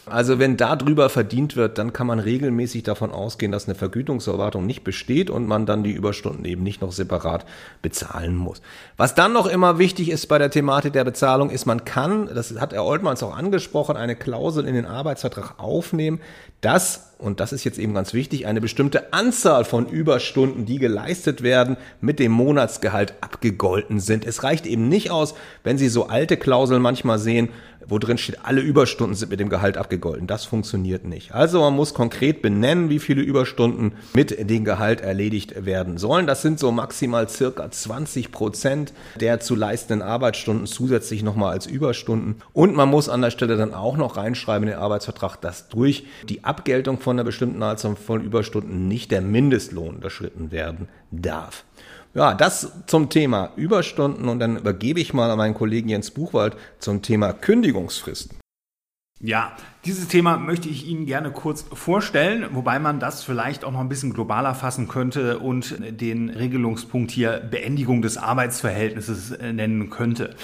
Also 0.09 0.39
wenn 0.39 0.57
da 0.57 0.75
drüber 0.75 1.09
verdient 1.09 1.55
wird, 1.55 1.77
dann 1.77 1.93
kann 1.93 2.07
man 2.07 2.19
regelmäßig 2.19 2.83
davon 2.83 3.11
ausgehen, 3.11 3.51
dass 3.51 3.67
eine 3.67 3.75
Vergütungserwartung 3.75 4.65
nicht 4.65 4.83
besteht 4.83 5.29
und 5.29 5.47
man 5.47 5.65
dann 5.65 5.83
die 5.83 5.91
Überstunden 5.91 6.45
eben 6.45 6.63
nicht 6.63 6.81
noch 6.81 6.91
separat 6.91 7.45
bezahlen 7.81 8.35
muss. 8.35 8.61
Was 8.97 9.15
dann 9.15 9.33
noch 9.33 9.47
immer 9.47 9.79
wichtig 9.79 10.09
ist 10.09 10.27
bei 10.27 10.37
der 10.37 10.51
Thematik 10.51 10.93
der 10.93 11.03
Bezahlung, 11.03 11.49
ist, 11.49 11.65
man 11.65 11.85
kann, 11.85 12.29
das 12.33 12.59
hat 12.59 12.73
Herr 12.73 12.85
Oltmanns 12.85 13.23
auch 13.23 13.35
angesprochen, 13.35 13.97
eine 13.97 14.15
Klausel 14.15 14.65
in 14.65 14.75
den 14.75 14.85
Arbeitsvertrag 14.85 15.59
aufnehmen, 15.59 16.19
dass, 16.61 17.13
und 17.19 17.39
das 17.39 17.53
ist 17.53 17.63
jetzt 17.63 17.79
eben 17.79 17.93
ganz 17.93 18.13
wichtig, 18.13 18.45
eine 18.45 18.59
bestimmte 18.59 19.13
Anzahl 19.13 19.63
von 19.63 19.87
Überstunden, 19.87 20.65
die 20.65 20.77
geleistet 20.77 21.41
werden, 21.41 21.77
mit 22.01 22.19
dem 22.19 22.31
Monatsgehalt 22.31 23.13
abgegolten 23.21 23.99
sind. 23.99 24.25
Es 24.25 24.43
reicht 24.43 24.65
eben 24.65 24.89
nicht 24.89 25.11
aus, 25.11 25.35
wenn 25.63 25.77
Sie 25.77 25.87
so 25.87 26.07
alte 26.07 26.37
Klauseln 26.37 26.81
manchmal 26.81 27.19
sehen, 27.19 27.49
wo 27.89 27.99
drin 27.99 28.17
steht, 28.17 28.39
alle 28.43 28.61
Überstunden 28.61 29.15
sind 29.15 29.29
mit 29.29 29.39
dem 29.39 29.49
Gehalt 29.49 29.77
abgegolten. 29.77 30.27
Das 30.27 30.45
funktioniert 30.45 31.05
nicht. 31.05 31.33
Also 31.33 31.61
man 31.61 31.75
muss 31.75 31.93
konkret 31.93 32.41
benennen, 32.41 32.89
wie 32.89 32.99
viele 32.99 33.21
Überstunden 33.21 33.93
mit 34.13 34.49
dem 34.49 34.63
Gehalt 34.63 35.01
erledigt 35.01 35.65
werden 35.65 35.97
sollen. 35.97 36.27
Das 36.27 36.41
sind 36.41 36.59
so 36.59 36.71
maximal 36.71 37.27
circa 37.29 37.69
20 37.69 38.31
Prozent 38.31 38.93
der 39.19 39.39
zu 39.39 39.55
leistenden 39.55 40.01
Arbeitsstunden 40.01 40.67
zusätzlich 40.67 41.23
nochmal 41.23 41.53
als 41.53 41.65
Überstunden. 41.65 42.35
Und 42.53 42.75
man 42.75 42.89
muss 42.89 43.09
an 43.09 43.21
der 43.21 43.31
Stelle 43.31 43.57
dann 43.57 43.73
auch 43.73 43.97
noch 43.97 44.17
reinschreiben 44.17 44.67
in 44.67 44.73
den 44.73 44.79
Arbeitsvertrag, 44.79 45.37
dass 45.41 45.69
durch 45.69 46.05
die 46.27 46.43
Abgeltung 46.43 46.99
von 46.99 47.15
einer 47.15 47.23
bestimmten 47.23 47.63
Anzahl 47.63 47.95
von 47.95 48.23
Überstunden 48.23 48.87
nicht 48.87 49.11
der 49.11 49.21
Mindestlohn 49.21 49.95
unterschritten 49.95 50.51
werden 50.51 50.87
darf. 51.11 51.63
Ja, 52.19 52.33
das 52.33 52.73
zum 52.85 53.09
Thema 53.09 53.53
Überstunden 53.55 54.27
und 54.27 54.39
dann 54.39 54.57
übergebe 54.57 54.99
ich 54.99 55.13
mal 55.13 55.31
an 55.31 55.37
meinen 55.37 55.53
Kollegen 55.53 55.87
Jens 55.87 56.11
Buchwald 56.11 56.57
zum 56.77 57.01
Thema 57.01 57.31
Kündigungsfristen. 57.31 58.37
Ja, 59.21 59.55
dieses 59.85 60.09
Thema 60.09 60.35
möchte 60.35 60.67
ich 60.67 60.85
Ihnen 60.85 61.05
gerne 61.05 61.31
kurz 61.31 61.65
vorstellen, 61.71 62.47
wobei 62.51 62.77
man 62.77 62.99
das 62.99 63.23
vielleicht 63.23 63.63
auch 63.63 63.71
noch 63.71 63.79
ein 63.79 63.87
bisschen 63.87 64.13
globaler 64.13 64.53
fassen 64.53 64.89
könnte 64.89 65.39
und 65.39 65.77
den 65.79 66.29
Regelungspunkt 66.29 67.09
hier 67.09 67.39
Beendigung 67.39 68.01
des 68.01 68.17
Arbeitsverhältnisses 68.17 69.37
nennen 69.39 69.89
könnte. 69.89 70.35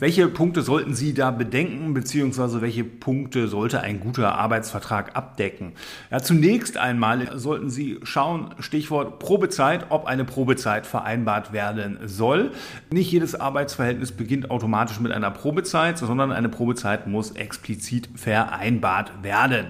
Welche 0.00 0.26
Punkte 0.26 0.62
sollten 0.62 0.92
Sie 0.92 1.14
da 1.14 1.30
bedenken, 1.30 1.94
beziehungsweise 1.94 2.60
welche 2.60 2.82
Punkte 2.82 3.46
sollte 3.46 3.80
ein 3.80 4.00
guter 4.00 4.34
Arbeitsvertrag 4.34 5.14
abdecken? 5.14 5.74
Ja, 6.10 6.20
zunächst 6.20 6.76
einmal 6.76 7.38
sollten 7.38 7.70
Sie 7.70 8.00
schauen, 8.02 8.56
Stichwort 8.58 9.20
Probezeit, 9.20 9.86
ob 9.90 10.06
eine 10.06 10.24
Probezeit 10.24 10.84
vereinbart 10.84 11.52
werden 11.52 11.98
soll. 12.06 12.50
Nicht 12.90 13.12
jedes 13.12 13.36
Arbeitsverhältnis 13.36 14.10
beginnt 14.10 14.50
automatisch 14.50 14.98
mit 14.98 15.12
einer 15.12 15.30
Probezeit, 15.30 15.96
sondern 15.96 16.32
eine 16.32 16.48
Probezeit 16.48 17.06
muss 17.06 17.30
explizit 17.30 18.08
vereinbart 18.16 19.22
werden. 19.22 19.66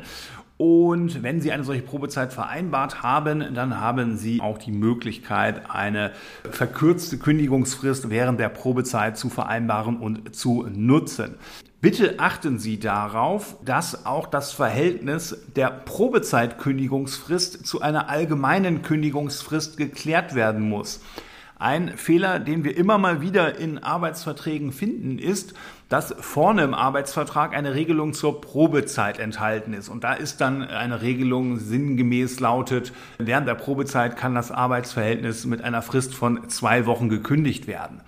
Und 0.66 1.22
wenn 1.22 1.42
Sie 1.42 1.52
eine 1.52 1.62
solche 1.62 1.82
Probezeit 1.82 2.32
vereinbart 2.32 3.02
haben, 3.02 3.52
dann 3.52 3.82
haben 3.82 4.16
Sie 4.16 4.40
auch 4.40 4.56
die 4.56 4.72
Möglichkeit, 4.72 5.68
eine 5.68 6.12
verkürzte 6.50 7.18
Kündigungsfrist 7.18 8.08
während 8.08 8.40
der 8.40 8.48
Probezeit 8.48 9.18
zu 9.18 9.28
vereinbaren 9.28 9.98
und 9.98 10.34
zu 10.34 10.66
nutzen. 10.74 11.34
Bitte 11.82 12.14
achten 12.16 12.58
Sie 12.58 12.80
darauf, 12.80 13.56
dass 13.62 14.06
auch 14.06 14.26
das 14.26 14.52
Verhältnis 14.52 15.36
der 15.54 15.68
Probezeitkündigungsfrist 15.68 17.66
zu 17.66 17.82
einer 17.82 18.08
allgemeinen 18.08 18.80
Kündigungsfrist 18.80 19.76
geklärt 19.76 20.34
werden 20.34 20.66
muss. 20.66 21.02
Ein 21.57 21.96
Fehler, 21.96 22.40
den 22.40 22.64
wir 22.64 22.76
immer 22.76 22.98
mal 22.98 23.20
wieder 23.20 23.57
in 23.59 23.78
Arbeitsverträgen 23.78 24.72
finden, 24.72 25.20
ist, 25.20 25.55
dass 25.88 26.14
vorne 26.18 26.64
im 26.64 26.74
Arbeitsvertrag 26.74 27.55
eine 27.55 27.74
Regelung 27.74 28.12
zur 28.12 28.40
Probezeit 28.40 29.20
enthalten 29.20 29.72
ist. 29.72 29.88
Und 29.88 30.02
da 30.02 30.14
ist 30.14 30.40
dann 30.40 30.62
eine 30.62 31.00
Regelung 31.02 31.59
sinngemäß 31.59 32.40
lautet, 32.40 32.92
während 33.18 33.46
der 33.46 33.55
Probezeit 33.55 34.16
kann 34.16 34.34
das 34.34 34.50
Arbeitsverhältnis 34.50 35.46
mit 35.46 35.62
einer 35.62 35.82
Frist 35.82 36.14
von 36.14 36.48
zwei 36.48 36.86
Wochen 36.86 37.09
gekündigt 37.09 37.68
werden. 37.68 38.00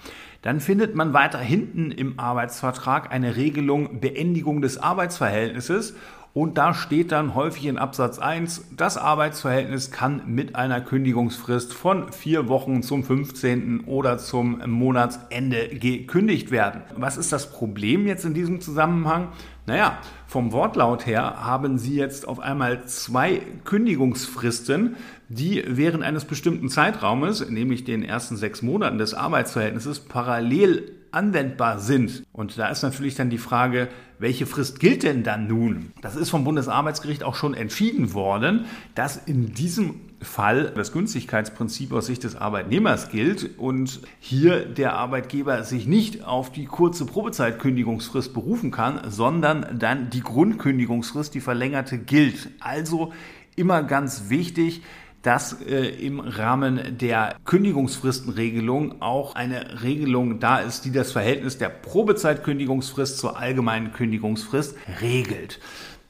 Dann 0.42 0.61
findet 0.61 0.94
man 0.94 1.12
weiter 1.12 1.38
hinten 1.38 1.90
im 1.90 2.18
Arbeitsvertrag 2.18 3.12
eine 3.12 3.36
Regelung 3.36 4.01
Beendigung 4.01 4.61
des 4.61 4.78
Arbeitsverhältnisses 4.78 5.94
und 6.37 6.59
da 6.59 6.74
steht 6.74 7.12
dann 7.12 7.34
häufig 7.34 7.64
in 7.64 7.78
Absatz 7.78 8.18
1, 8.18 8.66
das 8.76 8.99
Arbeitsverhältnis 8.99 9.91
kann 9.91 10.20
mit 10.26 10.55
einer 10.55 10.82
Kündigungsfrist 10.82 11.72
von 11.72 12.12
vier 12.12 12.47
Wochen 12.47 12.82
zum 12.82 13.05
15. 13.05 13.84
oder 13.87 14.18
zum 14.18 14.61
Monatsende 14.66 15.68
gekündigt 15.68 16.51
werden. 16.51 16.82
Was 16.95 17.16
ist 17.16 17.32
das 17.32 17.51
Problem 17.51 18.07
jetzt 18.07 18.26
in 18.26 18.34
diesem 18.34 18.61
Zusammenhang? 18.61 19.28
Naja, 19.64 19.99
vom 20.26 20.53
Wortlaut 20.53 21.07
her 21.07 21.43
haben 21.43 21.78
Sie 21.78 21.97
jetzt 21.97 22.28
auf 22.28 22.39
einmal 22.39 22.84
zwei 22.84 23.41
Kündigungsfristen, 23.64 24.97
die 25.30 25.64
während 25.66 26.05
eines 26.05 26.26
bestimmten 26.26 26.68
Zeitraumes, 26.68 27.49
nämlich 27.49 27.84
den 27.84 28.03
ersten 28.03 28.37
sechs 28.37 28.61
Monaten 28.61 28.99
des 28.99 29.14
Arbeitsverhältnisses, 29.14 30.01
parallel 30.01 30.93
anwendbar 31.12 31.78
sind. 31.78 32.24
Und 32.32 32.59
da 32.59 32.68
ist 32.68 32.82
natürlich 32.82 33.14
dann 33.14 33.30
die 33.30 33.39
Frage, 33.39 33.89
welche 34.19 34.47
Frist 34.47 34.81
gilt 34.81 35.03
denn 35.03 35.23
dann 35.23 35.47
nun? 35.47 35.93
Das 36.01 36.17
ist 36.17 36.31
vom 36.31 36.45
Bundesarbeitsgericht 36.45 37.23
auch 37.23 37.35
schon 37.35 37.55
entschieden 37.55 38.14
worden, 38.14 38.64
dass 38.95 39.17
in 39.17 39.53
diesem 39.53 40.01
Fall 40.23 40.73
das 40.75 40.93
Günstigkeitsprinzip 40.93 41.93
aus 41.93 42.07
Sicht 42.07 42.25
des 42.25 42.37
Arbeitnehmers 42.37 43.11
gilt 43.11 43.59
und 43.59 44.01
hier 44.19 44.64
der 44.64 44.95
Arbeitgeber 44.95 45.62
sich 45.64 45.87
nicht 45.87 46.25
auf 46.25 46.51
die 46.51 46.64
kurze 46.64 47.05
Probezeitkündigungsfrist 47.05 48.33
berufen 48.33 48.71
kann, 48.71 49.01
sondern 49.09 49.79
dann 49.79 50.09
die 50.11 50.23
Grundkündigungsfrist, 50.23 51.35
die 51.35 51.41
verlängerte, 51.41 51.99
gilt. 51.99 52.51
Also 52.61 53.12
immer 53.57 53.83
ganz 53.83 54.29
wichtig, 54.29 54.83
dass 55.27 55.61
äh, 55.61 55.89
im 55.89 56.20
Rahmen 56.20 56.99
der 56.99 57.35
Kündigungsfristenregelung 57.45 59.03
auch 59.03 59.35
eine 59.35 59.83
Regelung 59.83 60.39
da 60.39 60.59
ist, 60.59 60.85
die 60.85 60.93
das 60.93 61.11
Verhältnis 61.11 61.59
der 61.59 61.68
Probezeitkündigungsfrist 61.68 63.18
zur 63.18 63.37
allgemeinen 63.37 63.93
Kündigungsfrist 63.93 64.77
regelt. 65.01 65.59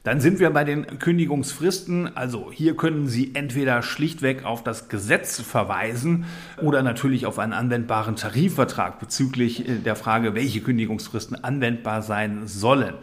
Dann 0.03 0.21
sind 0.21 0.39
wir 0.39 0.51
bei 0.51 0.63
den 0.63 0.99
Kündigungsfristen. 0.99 2.15
Also 2.15 2.51
hier 2.53 2.77
können 2.77 3.07
Sie 3.07 3.31
entweder 3.33 3.81
schlichtweg 3.81 4.45
auf 4.45 4.63
das 4.63 4.87
Gesetz 4.87 5.41
verweisen 5.41 6.25
oder 6.61 6.83
natürlich 6.83 7.25
auf 7.25 7.39
einen 7.39 7.53
anwendbaren 7.53 8.15
Tarifvertrag 8.15 8.99
bezüglich 8.99 9.67
äh, 9.67 9.79
der 9.79 9.95
Frage, 9.95 10.35
welche 10.35 10.61
Kündigungsfristen 10.61 11.43
anwendbar 11.43 12.03
sein 12.03 12.45
sollen. 12.45 12.93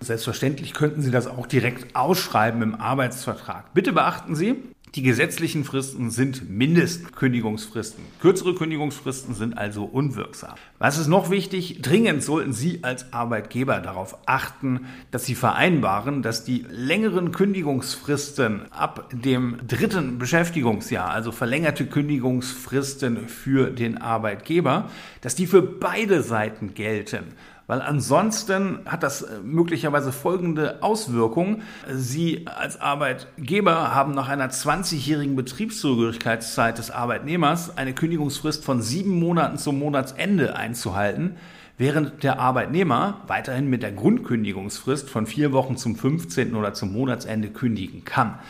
Selbstverständlich 0.00 0.74
könnten 0.74 1.00
Sie 1.00 1.12
das 1.12 1.28
auch 1.28 1.46
direkt 1.46 1.94
ausschreiben 1.94 2.60
im 2.60 2.74
Arbeitsvertrag. 2.74 3.72
Bitte 3.72 3.92
beachten 3.92 4.34
Sie, 4.34 4.56
die 4.94 5.02
gesetzlichen 5.02 5.64
Fristen 5.64 6.10
sind 6.10 6.50
Mindestkündigungsfristen. 6.50 8.04
Kürzere 8.20 8.54
Kündigungsfristen 8.54 9.34
sind 9.34 9.56
also 9.56 9.84
unwirksam. 9.84 10.54
Was 10.78 10.98
ist 10.98 11.06
noch 11.06 11.30
wichtig? 11.30 11.80
Dringend 11.80 12.24
sollten 12.24 12.52
Sie 12.52 12.82
als 12.82 13.12
Arbeitgeber 13.12 13.78
darauf 13.78 14.18
achten, 14.26 14.86
dass 15.12 15.26
Sie 15.26 15.36
vereinbaren, 15.36 16.22
dass 16.22 16.42
die 16.42 16.66
längeren 16.68 17.30
Kündigungsfristen 17.30 18.72
ab 18.72 19.10
dem 19.12 19.58
dritten 19.68 20.18
Beschäftigungsjahr, 20.18 21.10
also 21.10 21.30
verlängerte 21.30 21.86
Kündigungsfristen 21.86 23.28
für 23.28 23.70
den 23.70 23.98
Arbeitgeber, 23.98 24.90
dass 25.20 25.36
die 25.36 25.46
für 25.46 25.62
beide 25.62 26.22
Seiten 26.22 26.74
gelten 26.74 27.34
weil 27.70 27.82
ansonsten 27.82 28.80
hat 28.84 29.04
das 29.04 29.22
äh, 29.22 29.38
möglicherweise 29.44 30.10
folgende 30.10 30.82
Auswirkungen. 30.82 31.62
Sie 31.88 32.44
als 32.48 32.80
Arbeitgeber 32.80 33.94
haben 33.94 34.12
nach 34.12 34.28
einer 34.28 34.50
20-jährigen 34.50 35.36
Betriebszugehörigkeitszeit 35.36 36.78
des 36.78 36.90
Arbeitnehmers 36.90 37.78
eine 37.78 37.94
Kündigungsfrist 37.94 38.64
von 38.64 38.82
sieben 38.82 39.20
Monaten 39.20 39.56
zum 39.56 39.78
Monatsende 39.78 40.56
einzuhalten 40.56 41.36
während 41.78 42.24
der 42.24 42.40
Arbeitnehmer 42.40 43.22
weiterhin 43.28 43.70
mit 43.70 43.84
der 43.84 43.92
Grundkündigungsfrist 43.92 45.08
von 45.08 45.26
vier 45.26 45.52
Wochen 45.52 45.76
zum 45.76 45.94
15. 45.94 46.56
oder 46.56 46.74
zum 46.74 46.92
Monatsende 46.92 47.50
kündigen 47.50 48.04
kann. 48.04 48.40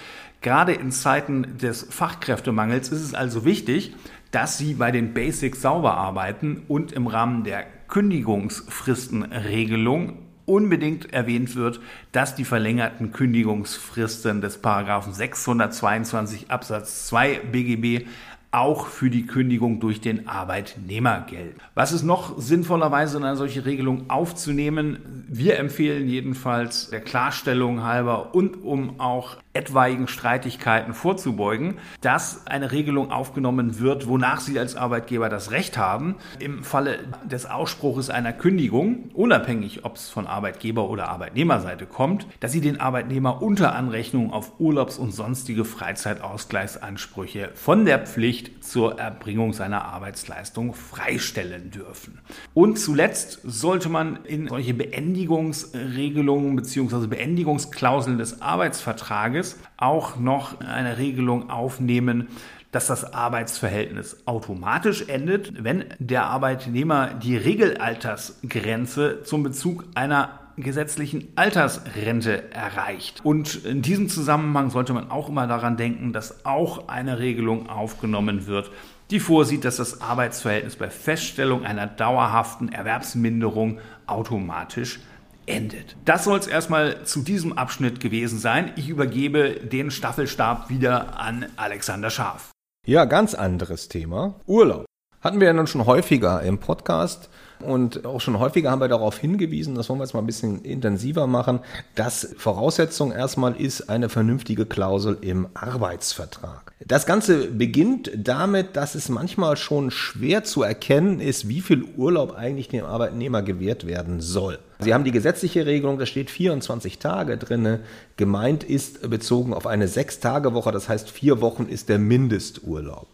Gerade 0.41 0.73
in 0.73 0.93
Zeiten 0.93 1.59
des 1.59 1.87
Fachkräftemangels 1.91 2.89
ist 2.89 3.03
es 3.03 3.13
also 3.13 3.45
wichtig, 3.45 3.95
dass 4.31 4.57
Sie 4.57 4.75
bei 4.75 4.91
den 4.91 5.13
Basics 5.13 5.61
sauber 5.61 5.99
arbeiten 5.99 6.63
und 6.69 6.93
im 6.93 7.07
Rahmen 7.07 7.45
der 7.45 7.67
Kündigungsfristenregelung 7.91 10.19
unbedingt 10.47 11.13
erwähnt 11.13 11.55
wird, 11.55 11.81
dass 12.13 12.35
die 12.35 12.45
verlängerten 12.45 13.13
Kündigungsfristen 13.13 14.41
des 14.41 14.59
Paragraphen 14.59 15.13
622 15.13 16.51
Absatz 16.51 17.07
2 17.07 17.41
BGB 17.53 18.07
auch 18.53 18.87
für 18.87 19.11
die 19.11 19.27
Kündigung 19.27 19.79
durch 19.79 20.01
den 20.01 20.27
Arbeitnehmer 20.27 21.25
gelten. 21.29 21.61
Was 21.75 21.93
ist 21.93 22.03
noch 22.03 22.39
sinnvollerweise 22.39 23.19
in 23.19 23.25
eine 23.25 23.37
solche 23.37 23.65
Regelung 23.65 24.11
aufzunehmen? 24.11 25.25
Wir 25.29 25.59
empfehlen 25.59 26.09
jedenfalls 26.09 26.91
der 26.91 27.01
Klarstellung 27.01 27.85
halber 27.85 28.35
und 28.35 28.65
um 28.65 28.99
auch 28.99 29.37
etwaigen 29.53 30.07
Streitigkeiten 30.07 30.95
vorzubeugen, 30.95 31.79
dass 32.01 32.47
eine 32.47 32.71
Regelung 32.71 33.11
aufgenommen 33.11 33.81
wird, 33.81 34.07
wonach 34.07 34.41
Sie 34.41 34.59
als 34.59 34.77
Arbeitgeber 34.77 35.29
das 35.29 35.51
Recht 35.51 35.77
haben, 35.77 36.17
im 36.39 36.63
Falle 36.63 36.99
des 37.25 37.47
Ausspruches 37.47 38.11
einer 38.11 38.33
Kündigung, 38.33 39.11
unabhängig 39.13 39.85
ob 39.85 39.97
es 39.97 40.09
von 40.09 40.27
Arbeitgeber 40.27 40.89
oder 40.89 41.09
Arbeitnehmerseite 41.09 41.87
kommt, 41.87 42.27
dass 42.39 42.53
Sie 42.53 42.61
den 42.61 42.81
Arbeitnehmer 42.81 43.43
unter 43.43 43.75
Anrechnung 43.75 44.33
auf 44.33 44.61
Urlaubs- 44.61 44.99
und 44.99 45.13
sonstige 45.13 45.65
Freizeitausgleichsansprüche 45.65 47.51
von 47.55 47.85
der 47.85 47.99
Pflicht 48.07 48.40
zur 48.63 48.99
Erbringung 48.99 49.53
seiner 49.53 49.85
Arbeitsleistung 49.85 50.75
freistellen 50.75 51.71
dürfen. 51.71 52.19
Und 52.55 52.79
zuletzt 52.79 53.41
sollte 53.45 53.89
man 53.89 54.25
in 54.25 54.49
solche 54.49 54.75
Beendigungsregelungen 54.75 56.57
bzw. 56.57 57.07
Beendigungsklauseln 57.07 58.19
des 58.19 58.43
Arbeitsvertrages 58.43 59.59
auch 59.77 60.17
noch 60.17 60.61
eine 60.61 60.99
Regelung 60.99 61.51
aufnehmen, 61.51 62.29
dass 62.73 62.87
das 62.87 63.13
Arbeitsverhältnis 63.13 64.19
automatisch 64.27 65.09
endet, 65.09 65.65
wenn 65.65 65.85
der 65.99 66.27
Arbeitnehmer 66.27 67.15
die 67.15 67.37
Regelaltersgrenze 67.37 69.23
zum 69.25 69.43
Bezug 69.43 69.85
einer 69.95 70.39
gesetzlichen 70.57 71.33
Altersrente 71.37 72.53
erreicht. 72.53 73.21
Und 73.23 73.65
in 73.65 73.83
diesem 73.83 74.09
Zusammenhang 74.09 74.71
sollte 74.71 74.93
man 74.93 75.11
auch 75.11 75.29
immer 75.29 75.47
daran 75.47 75.77
denken, 75.77 76.13
dass 76.13 76.45
auch 76.45 76.89
eine 76.89 77.19
Regelung 77.19 77.69
aufgenommen 77.69 78.47
wird, 78.47 78.71
die 79.11 79.21
vorsieht, 79.21 79.65
dass 79.65 79.77
das 79.77 80.01
Arbeitsverhältnis 80.01 80.77
bei 80.77 80.89
Feststellung 80.89 81.65
einer 81.65 81.87
dauerhaften 81.87 82.71
Erwerbsminderung 82.71 83.79
automatisch 84.07 85.01
endet. 85.47 85.97
Das 86.05 86.25
soll 86.25 86.39
es 86.39 86.47
erstmal 86.47 87.05
zu 87.05 87.23
diesem 87.23 87.57
Abschnitt 87.59 88.01
gewesen 88.01 88.39
sein. 88.39 88.73
Ich 88.77 88.89
übergebe 88.89 89.55
den 89.55 89.91
Staffelstab 89.91 90.71
wieder 90.71 91.19
an 91.19 91.47
Alexander 91.57 92.11
Scharf. 92.11 92.51
Ja, 92.87 93.05
ganz 93.05 93.35
anderes 93.35 93.89
Thema. 93.89 94.37
Urlaub. 94.47 94.87
Hatten 95.21 95.41
wir 95.41 95.49
ja 95.49 95.53
nun 95.53 95.67
schon 95.67 95.85
häufiger 95.87 96.43
im 96.43 96.59
Podcast. 96.59 97.29
Und 97.61 98.07
auch 98.07 98.21
schon 98.21 98.39
häufiger 98.39 98.71
haben 98.71 98.81
wir 98.81 98.89
darauf 98.89 99.19
hingewiesen, 99.19 99.75
das 99.75 99.89
wollen 99.89 99.99
wir 99.99 100.05
jetzt 100.05 100.15
mal 100.15 100.21
ein 100.21 100.27
bisschen 100.27 100.63
intensiver 100.63 101.27
machen, 101.27 101.61
dass 101.95 102.35
Voraussetzung 102.39 103.13
erstmal 103.13 103.55
ist 103.57 103.89
eine 103.91 104.09
vernünftige 104.09 104.67
Klausel 104.67 105.19
im 105.21 105.49
Arbeitsvertrag. 105.55 106.73
Das 106.87 107.05
Ganze 107.05 107.49
beginnt 107.49 108.11
damit, 108.17 108.77
dass 108.77 108.95
es 108.95 109.09
manchmal 109.11 109.57
schon 109.57 109.91
schwer 109.91 110.45
zu 110.45 110.63
erkennen 110.63 111.21
ist, 111.21 111.49
wie 111.49 111.61
viel 111.61 111.85
Urlaub 111.97 112.35
eigentlich 112.35 112.69
dem 112.69 112.87
Arbeitnehmer 112.87 113.43
gewährt 113.43 113.87
werden 113.87 114.21
soll. 114.21 114.59
Sie 114.79 114.95
haben 114.95 115.05
die 115.05 115.13
gesetzliche 115.13 115.67
Regelung, 115.67 115.99
da 115.99 116.07
steht 116.07 116.31
24 116.31 116.99
Tage 116.99 117.37
drinne. 117.37 117.81
Gemeint 118.17 118.65
ist 118.65 119.11
bezogen 119.11 119.53
auf 119.53 119.67
eine 119.67 119.89
Sechs-Tage-Woche, 119.89 120.73
das 120.73 120.89
heißt 120.89 121.11
vier 121.11 121.43
Wochen 121.43 121.67
ist 121.67 121.91
der 121.91 121.99
Mindesturlaub. 121.99 123.07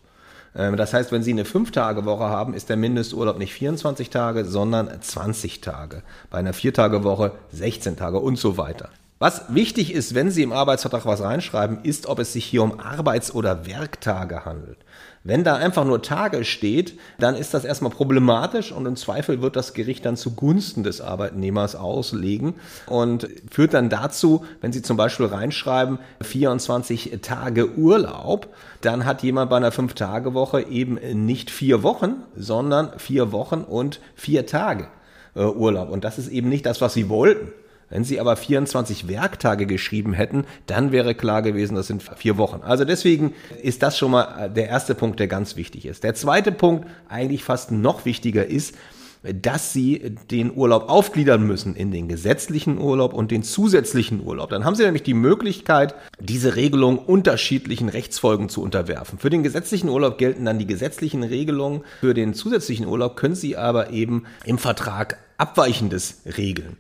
Ähm, 0.56 0.76
das 0.76 0.92
heißt, 0.92 1.12
wenn 1.12 1.22
Sie 1.22 1.32
eine 1.32 1.44
5-Tage-Woche 1.44 2.24
haben, 2.24 2.54
ist 2.54 2.68
der 2.68 2.76
Mindesturlaub 2.76 3.38
nicht 3.38 3.52
24 3.52 4.10
Tage, 4.10 4.44
sondern 4.44 4.90
20 5.00 5.60
Tage. 5.60 6.02
Bei 6.30 6.38
einer 6.38 6.54
4-Tage-Woche 6.54 7.32
16 7.52 7.96
Tage 7.96 8.18
und 8.18 8.38
so 8.38 8.56
weiter. 8.56 8.88
Was 9.18 9.54
wichtig 9.54 9.94
ist, 9.94 10.14
wenn 10.14 10.30
Sie 10.30 10.42
im 10.42 10.52
Arbeitsvertrag 10.52 11.06
was 11.06 11.22
reinschreiben, 11.22 11.78
ist, 11.82 12.06
ob 12.06 12.18
es 12.18 12.34
sich 12.34 12.44
hier 12.44 12.62
um 12.62 12.80
Arbeits- 12.80 13.34
oder 13.34 13.66
Werktage 13.66 14.44
handelt. 14.44 14.78
Wenn 15.26 15.42
da 15.42 15.56
einfach 15.56 15.84
nur 15.84 16.02
Tage 16.02 16.44
steht, 16.44 16.96
dann 17.18 17.34
ist 17.34 17.52
das 17.52 17.64
erstmal 17.64 17.90
problematisch 17.90 18.70
und 18.70 18.86
im 18.86 18.94
Zweifel 18.94 19.42
wird 19.42 19.56
das 19.56 19.74
Gericht 19.74 20.06
dann 20.06 20.16
zugunsten 20.16 20.84
des 20.84 21.00
Arbeitnehmers 21.00 21.74
auslegen 21.74 22.54
und 22.86 23.26
führt 23.50 23.74
dann 23.74 23.88
dazu, 23.88 24.44
wenn 24.60 24.72
Sie 24.72 24.82
zum 24.82 24.96
Beispiel 24.96 25.26
reinschreiben, 25.26 25.98
24 26.22 27.18
Tage 27.22 27.76
Urlaub, 27.76 28.54
dann 28.82 29.04
hat 29.04 29.24
jemand 29.24 29.50
bei 29.50 29.56
einer 29.56 29.72
5-Tage-Woche 29.72 30.62
eben 30.62 30.94
nicht 31.26 31.50
vier 31.50 31.82
Wochen, 31.82 32.22
sondern 32.36 32.96
vier 32.96 33.32
Wochen 33.32 33.62
und 33.62 33.98
vier 34.14 34.46
Tage 34.46 34.86
äh, 35.34 35.42
Urlaub. 35.42 35.90
Und 35.90 36.04
das 36.04 36.18
ist 36.18 36.28
eben 36.28 36.48
nicht 36.48 36.66
das, 36.66 36.80
was 36.80 36.94
Sie 36.94 37.08
wollten. 37.08 37.52
Wenn 37.88 38.04
Sie 38.04 38.18
aber 38.18 38.36
24 38.36 39.08
Werktage 39.08 39.66
geschrieben 39.66 40.12
hätten, 40.12 40.44
dann 40.66 40.92
wäre 40.92 41.14
klar 41.14 41.42
gewesen, 41.42 41.76
das 41.76 41.86
sind 41.86 42.02
vier 42.02 42.36
Wochen. 42.36 42.62
Also 42.62 42.84
deswegen 42.84 43.32
ist 43.62 43.82
das 43.82 43.96
schon 43.96 44.10
mal 44.10 44.50
der 44.50 44.68
erste 44.68 44.94
Punkt, 44.94 45.20
der 45.20 45.28
ganz 45.28 45.56
wichtig 45.56 45.86
ist. 45.86 46.02
Der 46.02 46.14
zweite 46.14 46.52
Punkt, 46.52 46.86
eigentlich 47.08 47.44
fast 47.44 47.70
noch 47.70 48.04
wichtiger 48.04 48.44
ist, 48.46 48.74
dass 49.22 49.72
sie 49.72 50.14
den 50.30 50.54
Urlaub 50.54 50.88
aufgliedern 50.88 51.46
müssen 51.46 51.74
in 51.74 51.90
den 51.90 52.08
gesetzlichen 52.08 52.78
Urlaub 52.78 53.12
und 53.12 53.30
den 53.30 53.42
zusätzlichen 53.42 54.24
Urlaub. 54.24 54.50
Dann 54.50 54.64
haben 54.64 54.74
sie 54.74 54.84
nämlich 54.84 55.02
die 55.02 55.14
Möglichkeit, 55.14 55.94
diese 56.20 56.56
Regelung 56.56 56.98
unterschiedlichen 56.98 57.88
Rechtsfolgen 57.88 58.48
zu 58.48 58.62
unterwerfen. 58.62 59.18
Für 59.18 59.30
den 59.30 59.42
gesetzlichen 59.42 59.88
Urlaub 59.88 60.18
gelten 60.18 60.44
dann 60.44 60.58
die 60.58 60.66
gesetzlichen 60.66 61.22
Regelungen. 61.22 61.82
Für 62.00 62.14
den 62.14 62.34
zusätzlichen 62.34 62.86
Urlaub 62.86 63.16
können 63.16 63.34
sie 63.34 63.56
aber 63.56 63.90
eben 63.90 64.24
im 64.44 64.58
Vertrag 64.58 65.18
Abweichendes 65.38 66.22
regeln. 66.36 66.76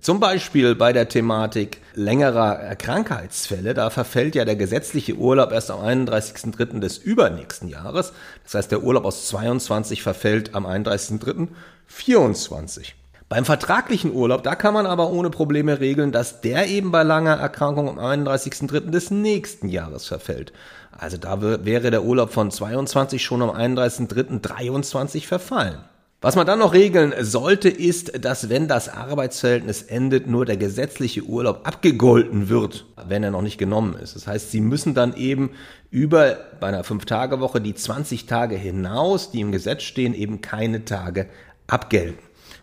Zum 0.00 0.20
Beispiel 0.20 0.74
bei 0.74 0.92
der 0.92 1.08
Thematik 1.08 1.80
längerer 1.94 2.76
Krankheitsfälle, 2.76 3.72
da 3.72 3.88
verfällt 3.88 4.34
ja 4.34 4.44
der 4.44 4.56
gesetzliche 4.56 5.14
Urlaub 5.14 5.52
erst 5.52 5.70
am 5.70 5.80
31.03. 5.80 6.80
des 6.80 6.98
übernächsten 6.98 7.68
Jahres. 7.68 8.12
Das 8.44 8.54
heißt, 8.54 8.70
der 8.70 8.82
Urlaub 8.82 9.06
aus 9.06 9.28
22 9.28 10.02
verfällt 10.02 10.54
am 10.54 10.66
31.03.24. 10.66 12.92
Beim 13.28 13.44
vertraglichen 13.44 14.12
Urlaub, 14.12 14.42
da 14.42 14.54
kann 14.54 14.74
man 14.74 14.86
aber 14.86 15.10
ohne 15.10 15.30
Probleme 15.30 15.80
regeln, 15.80 16.12
dass 16.12 16.42
der 16.42 16.68
eben 16.68 16.92
bei 16.92 17.02
langer 17.02 17.34
Erkrankung 17.34 17.88
am 17.88 17.98
31.03. 17.98 18.90
des 18.90 19.10
nächsten 19.10 19.68
Jahres 19.68 20.06
verfällt. 20.06 20.52
Also 20.92 21.16
da 21.16 21.64
wäre 21.64 21.90
der 21.90 22.04
Urlaub 22.04 22.32
von 22.32 22.50
22 22.50 23.24
schon 23.24 23.42
am 23.42 23.50
31.03.23 23.50 25.26
verfallen. 25.26 25.78
Was 26.22 26.34
man 26.34 26.46
dann 26.46 26.60
noch 26.60 26.72
regeln 26.72 27.12
sollte, 27.20 27.68
ist, 27.68 28.24
dass 28.24 28.48
wenn 28.48 28.68
das 28.68 28.88
Arbeitsverhältnis 28.88 29.82
endet, 29.82 30.26
nur 30.26 30.46
der 30.46 30.56
gesetzliche 30.56 31.22
Urlaub 31.22 31.66
abgegolten 31.66 32.48
wird, 32.48 32.86
wenn 33.06 33.22
er 33.22 33.30
noch 33.30 33.42
nicht 33.42 33.58
genommen 33.58 33.94
ist. 33.94 34.16
Das 34.16 34.26
heißt, 34.26 34.50
Sie 34.50 34.62
müssen 34.62 34.94
dann 34.94 35.14
eben 35.14 35.50
über 35.90 36.38
bei 36.58 36.68
einer 36.68 36.84
Fünf-Tage-Woche 36.84 37.60
die 37.60 37.74
20 37.74 38.24
Tage 38.24 38.56
hinaus, 38.56 39.30
die 39.30 39.42
im 39.42 39.52
Gesetz 39.52 39.82
stehen, 39.82 40.14
eben 40.14 40.40
keine 40.40 40.86
Tage 40.86 41.26
abgelten. 41.66 42.18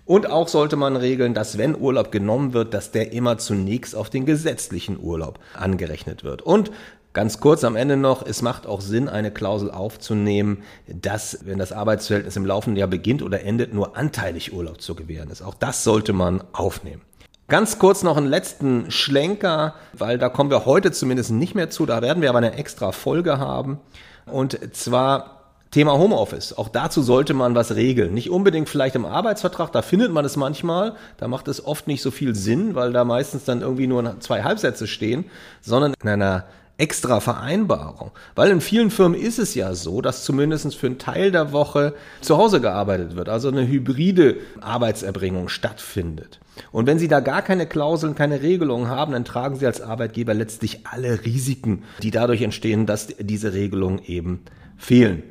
Und 0.05 0.29
auch 0.29 0.47
sollte 0.47 0.75
man 0.75 0.95
regeln, 0.95 1.33
dass 1.33 1.57
wenn 1.57 1.79
Urlaub 1.79 2.11
genommen 2.11 2.53
wird, 2.53 2.73
dass 2.73 2.91
der 2.91 3.13
immer 3.13 3.37
zunächst 3.37 3.95
auf 3.95 4.09
den 4.09 4.25
gesetzlichen 4.25 4.99
Urlaub 4.99 5.39
angerechnet 5.53 6.23
wird. 6.23 6.41
Und 6.41 6.71
Ganz 7.13 7.39
kurz 7.39 7.63
am 7.63 7.75
Ende 7.75 7.95
noch, 7.95 8.25
es 8.25 8.41
macht 8.41 8.65
auch 8.65 8.81
Sinn, 8.81 9.07
eine 9.07 9.29
Klausel 9.29 9.69
aufzunehmen, 9.69 10.63
dass, 10.87 11.45
wenn 11.45 11.59
das 11.59 11.71
Arbeitsverhältnis 11.71 12.35
im 12.35 12.45
laufenden 12.45 12.79
Jahr 12.79 12.87
beginnt 12.87 13.21
oder 13.21 13.43
endet, 13.43 13.71
nur 13.71 13.95
anteilig 13.95 14.51
Urlaub 14.51 14.81
zu 14.81 14.95
gewähren 14.95 15.29
ist. 15.29 15.43
Auch 15.43 15.53
das 15.53 15.83
sollte 15.83 16.11
man 16.11 16.43
aufnehmen. 16.53 17.01
Ganz 17.49 17.77
kurz 17.77 18.01
noch 18.01 18.17
einen 18.17 18.25
letzten 18.25 18.89
Schlenker, 18.89 19.75
weil 19.93 20.17
da 20.17 20.29
kommen 20.29 20.49
wir 20.49 20.65
heute 20.65 20.91
zumindest 20.91 21.29
nicht 21.29 21.53
mehr 21.53 21.69
zu, 21.69 21.85
da 21.85 22.01
werden 22.01 22.23
wir 22.23 22.29
aber 22.29 22.39
eine 22.39 22.55
extra 22.55 22.91
Folge 22.91 23.37
haben. 23.37 23.79
Und 24.25 24.57
zwar 24.75 25.41
Thema 25.69 25.93
Homeoffice. 25.93 26.57
Auch 26.57 26.69
dazu 26.69 27.03
sollte 27.03 27.35
man 27.35 27.53
was 27.53 27.75
regeln. 27.75 28.13
Nicht 28.13 28.31
unbedingt 28.31 28.69
vielleicht 28.69 28.95
im 28.95 29.05
Arbeitsvertrag, 29.05 29.71
da 29.71 29.83
findet 29.83 30.11
man 30.11 30.25
es 30.25 30.35
manchmal. 30.35 30.95
Da 31.17 31.27
macht 31.27 31.47
es 31.47 31.63
oft 31.63 31.87
nicht 31.87 32.01
so 32.01 32.09
viel 32.09 32.33
Sinn, 32.33 32.73
weil 32.73 32.91
da 32.91 33.03
meistens 33.03 33.43
dann 33.43 33.61
irgendwie 33.61 33.87
nur 33.87 34.19
zwei 34.19 34.41
Halbsätze 34.43 34.87
stehen, 34.87 35.25
sondern 35.61 35.93
in 36.01 36.09
einer 36.09 36.45
extra 36.77 37.19
Vereinbarung. 37.19 38.11
Weil 38.35 38.51
in 38.51 38.61
vielen 38.61 38.89
Firmen 38.89 39.19
ist 39.19 39.39
es 39.39 39.55
ja 39.55 39.75
so, 39.75 40.01
dass 40.01 40.23
zumindest 40.23 40.75
für 40.75 40.87
einen 40.87 40.97
Teil 40.97 41.31
der 41.31 41.51
Woche 41.51 41.93
zu 42.21 42.37
Hause 42.37 42.61
gearbeitet 42.61 43.15
wird, 43.15 43.29
also 43.29 43.49
eine 43.49 43.67
hybride 43.67 44.37
Arbeitserbringung 44.61 45.49
stattfindet. 45.49 46.39
Und 46.71 46.87
wenn 46.87 46.99
Sie 46.99 47.07
da 47.07 47.19
gar 47.19 47.41
keine 47.41 47.67
Klauseln, 47.67 48.15
keine 48.15 48.41
Regelungen 48.41 48.87
haben, 48.87 49.13
dann 49.13 49.25
tragen 49.25 49.55
Sie 49.55 49.65
als 49.65 49.81
Arbeitgeber 49.81 50.33
letztlich 50.33 50.85
alle 50.85 51.25
Risiken, 51.25 51.83
die 52.01 52.11
dadurch 52.11 52.41
entstehen, 52.41 52.85
dass 52.85 53.07
diese 53.19 53.53
Regelungen 53.53 53.99
eben 54.05 54.41
fehlen. 54.77 55.23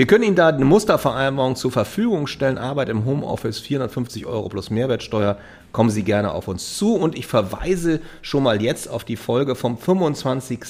Wir 0.00 0.06
können 0.06 0.24
Ihnen 0.24 0.34
da 0.34 0.48
eine 0.48 0.64
Mustervereinbarung 0.64 1.56
zur 1.56 1.72
Verfügung 1.72 2.26
stellen. 2.26 2.56
Arbeit 2.56 2.88
im 2.88 3.04
Homeoffice 3.04 3.58
450 3.58 4.24
Euro 4.24 4.48
plus 4.48 4.70
Mehrwertsteuer. 4.70 5.36
Kommen 5.72 5.90
Sie 5.90 6.04
gerne 6.04 6.32
auf 6.32 6.48
uns 6.48 6.78
zu. 6.78 6.94
Und 6.94 7.18
ich 7.18 7.26
verweise 7.26 8.00
schon 8.22 8.42
mal 8.42 8.62
jetzt 8.62 8.88
auf 8.88 9.04
die 9.04 9.16
Folge 9.16 9.54
vom 9.54 9.76
25. 9.76 10.60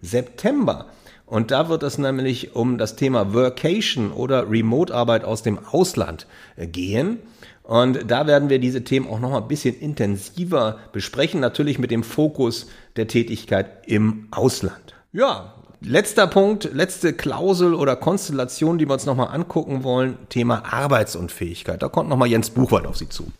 September. 0.00 0.86
Und 1.26 1.50
da 1.50 1.68
wird 1.68 1.82
es 1.82 1.98
nämlich 1.98 2.56
um 2.56 2.78
das 2.78 2.96
Thema 2.96 3.34
Workation 3.34 4.12
oder 4.12 4.50
Remote-Arbeit 4.50 5.26
aus 5.26 5.42
dem 5.42 5.58
Ausland 5.58 6.26
äh, 6.56 6.66
gehen. 6.66 7.18
Und 7.62 8.10
da 8.10 8.26
werden 8.26 8.48
wir 8.48 8.60
diese 8.60 8.82
Themen 8.82 9.06
auch 9.10 9.20
noch 9.20 9.32
mal 9.32 9.42
ein 9.42 9.48
bisschen 9.48 9.78
intensiver 9.78 10.78
besprechen, 10.92 11.38
natürlich 11.38 11.78
mit 11.78 11.90
dem 11.90 12.02
Fokus 12.02 12.66
der 12.96 13.08
Tätigkeit 13.08 13.86
im 13.86 14.28
Ausland. 14.30 14.94
Ja, 15.12 15.59
Letzter 15.82 16.26
Punkt, 16.26 16.74
letzte 16.74 17.14
Klausel 17.14 17.72
oder 17.72 17.96
Konstellation, 17.96 18.76
die 18.76 18.86
wir 18.86 18.92
uns 18.92 19.06
nochmal 19.06 19.28
angucken 19.28 19.82
wollen, 19.82 20.18
Thema 20.28 20.62
Arbeitsunfähigkeit. 20.70 21.82
Da 21.82 21.88
kommt 21.88 22.10
nochmal 22.10 22.28
Jens 22.28 22.50
Buchwald 22.50 22.86
auf 22.86 22.98
Sie 22.98 23.08
zu. 23.08 23.32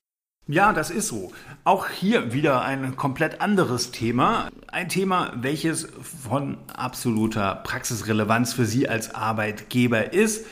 Ja, 0.47 0.73
das 0.73 0.91
ist 0.91 1.09
so. 1.09 1.33
Auch 1.65 1.89
hier 1.89 2.33
wieder 2.33 2.63
ein 2.63 2.97
komplett 2.97 3.43
anderes 3.43 3.91
Thema. 3.91 4.49
Ein 4.69 4.89
Thema, 4.89 5.35
welches 5.37 5.87
von 6.03 6.57
absoluter 6.75 7.57
Praxisrelevanz 7.57 8.55
für 8.55 8.65
Sie 8.65 8.89
als 8.89 9.15
Arbeitgeber 9.15 10.15
ist. 10.15 10.47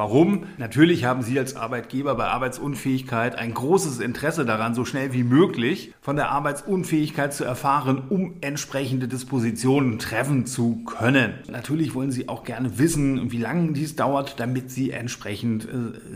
Warum? 0.00 0.46
Natürlich 0.56 1.04
haben 1.04 1.20
Sie 1.20 1.38
als 1.38 1.56
Arbeitgeber 1.56 2.14
bei 2.14 2.24
Arbeitsunfähigkeit 2.24 3.36
ein 3.36 3.52
großes 3.52 4.00
Interesse 4.00 4.46
daran, 4.46 4.74
so 4.74 4.86
schnell 4.86 5.12
wie 5.12 5.24
möglich 5.24 5.92
von 6.00 6.16
der 6.16 6.30
Arbeitsunfähigkeit 6.30 7.34
zu 7.34 7.44
erfahren, 7.44 8.04
um 8.08 8.36
entsprechende 8.40 9.08
Dispositionen 9.08 9.98
treffen 9.98 10.46
zu 10.46 10.84
können. 10.84 11.34
Natürlich 11.50 11.94
wollen 11.94 12.12
Sie 12.12 12.30
auch 12.30 12.44
gerne 12.44 12.78
wissen, 12.78 13.30
wie 13.30 13.36
lange 13.36 13.74
dies 13.74 13.94
dauert, 13.94 14.40
damit 14.40 14.70
Sie 14.70 14.90
entsprechend 14.90 15.66
äh, 15.66 15.68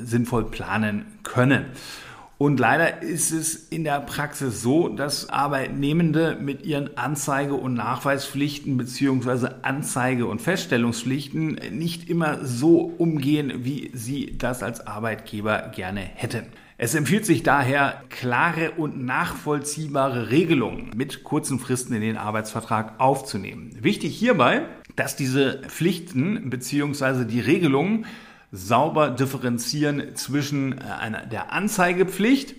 sinnvoll 0.03 0.45
planen 0.45 1.05
können. 1.23 1.67
Und 2.45 2.61
leider 2.61 3.01
ist 3.01 3.31
es 3.31 3.55
in 3.55 3.85
der 3.85 4.01
Praxis 4.01 4.61
so, 4.61 4.91
dass 4.91 5.31
Arbeitnehmende 5.31 6.37
mit 6.39 6.67
ihren 6.67 6.95
Anzeige- 6.99 7.55
und 7.55 7.73
Nachweispflichten 7.73 8.77
bzw. 8.77 9.49
Anzeige- 9.63 10.27
und 10.27 10.43
Feststellungspflichten 10.43 11.59
nicht 11.71 12.11
immer 12.11 12.45
so 12.45 12.93
umgehen, 12.99 13.65
wie 13.65 13.91
sie 13.95 14.37
das 14.37 14.63
als 14.63 14.87
Arbeitgeber 14.87 15.73
gerne 15.75 16.01
hätten. 16.01 16.45
Es 16.77 16.95
empfiehlt 16.95 17.25
sich 17.25 17.45
daher, 17.45 18.03
klare 18.11 18.73
und 18.73 19.03
nachvollziehbare 19.03 20.31
Regelungen 20.31 20.91
mit 20.95 21.25
kurzen 21.25 21.59
Fristen 21.59 21.95
in 21.95 22.03
den 22.03 22.19
Arbeitsvertrag 22.19 23.01
aufzunehmen. 23.01 23.71
Wichtig 23.81 24.15
hierbei, 24.19 24.67
dass 24.97 25.17
diese 25.17 25.63
Pflichten 25.69 26.51
bzw. 26.51 27.25
die 27.25 27.41
Regelungen 27.41 28.05
sauber 28.55 29.11
differenzieren 29.11 30.15
zwischen 30.15 30.79
äh, 30.79 30.83
einer, 31.01 31.27
der 31.27 31.53
Anzeigepflicht 31.53 32.55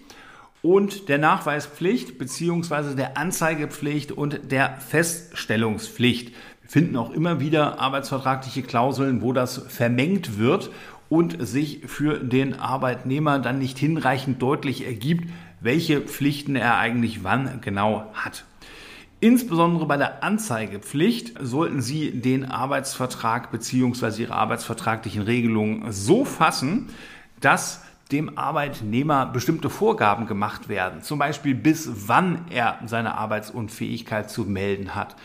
und 0.61 1.09
der 1.09 1.17
Nachweispflicht 1.17 2.17
beziehungsweise 2.17 2.95
der 2.95 3.17
Anzeigepflicht 3.17 4.11
und 4.11 4.51
der 4.51 4.77
Feststellungspflicht. 4.77 6.33
Wir 6.61 6.69
finden 6.69 6.97
auch 6.97 7.11
immer 7.11 7.39
wieder 7.39 7.79
arbeitsvertragliche 7.79 8.63
Klauseln, 8.63 9.21
wo 9.21 9.31
das 9.31 9.57
vermengt 9.69 10.37
wird 10.37 10.71
und 11.07 11.37
sich 11.45 11.81
für 11.85 12.19
den 12.19 12.59
Arbeitnehmer 12.59 13.39
dann 13.39 13.59
nicht 13.59 13.77
hinreichend 13.77 14.41
deutlich 14.41 14.85
ergibt, 14.85 15.29
welche 15.61 16.01
Pflichten 16.01 16.55
er 16.55 16.77
eigentlich 16.77 17.23
wann 17.23 17.61
genau 17.61 18.11
hat. 18.13 18.43
Insbesondere 19.25 19.87
bei 19.87 19.97
der 19.97 20.23
Anzeigepflicht 20.23 21.33
sollten 21.41 21.81
Sie 21.81 22.11
den 22.11 22.45
Arbeitsvertrag 22.45 23.49
bzw. 23.51 24.21
Ihre 24.21 24.35
arbeitsvertraglichen 24.35 25.23
Regelungen 25.23 25.91
so 25.91 26.25
fassen, 26.25 26.89
dass 27.41 27.83
dem 28.11 28.37
Arbeitnehmer 28.37 29.25
bestimmte 29.25 29.71
Vorgaben 29.71 30.27
gemacht 30.27 30.69
werden. 30.69 31.01
Zum 31.01 31.17
Beispiel 31.17 31.55
bis 31.55 31.89
wann 32.07 32.45
er 32.51 32.77
seine 32.85 33.17
Arbeitsunfähigkeit 33.17 34.29
zu 34.29 34.43
melden 34.43 34.93
hat. 34.93 35.15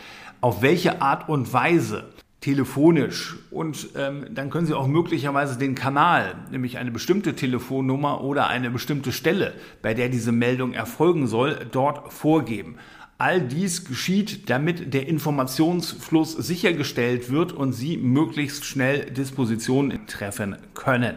Auf 0.40 0.62
welche 0.62 1.03
Art 1.03 1.28
und 1.28 1.53
Weise 1.53 2.09
telefonisch 2.40 3.36
und 3.51 3.90
ähm, 3.96 4.24
dann 4.30 4.48
können 4.48 4.66
Sie 4.66 4.72
auch 4.72 4.86
möglicherweise 4.86 5.59
den 5.59 5.74
Kanal, 5.74 6.36
nämlich 6.51 6.78
eine 6.78 6.90
bestimmte 6.90 7.34
Telefonnummer 7.34 8.22
oder 8.22 8.46
eine 8.46 8.70
bestimmte 8.70 9.12
Stelle, 9.12 9.53
bei 9.82 9.92
der 9.92 10.09
diese 10.09 10.32
Meldung 10.32 10.72
erfolgen 10.72 11.26
soll, 11.26 11.66
dort 11.70 12.11
vorgeben. 12.14 12.76
All 13.21 13.43
dies 13.43 13.85
geschieht, 13.85 14.49
damit 14.49 14.95
der 14.95 15.07
Informationsfluss 15.07 16.33
sichergestellt 16.33 17.31
wird 17.31 17.53
und 17.53 17.75
Sie 17.75 17.99
möglichst 17.99 18.64
schnell 18.64 19.11
Dispositionen 19.11 20.07
treffen 20.07 20.57
können. 20.73 21.16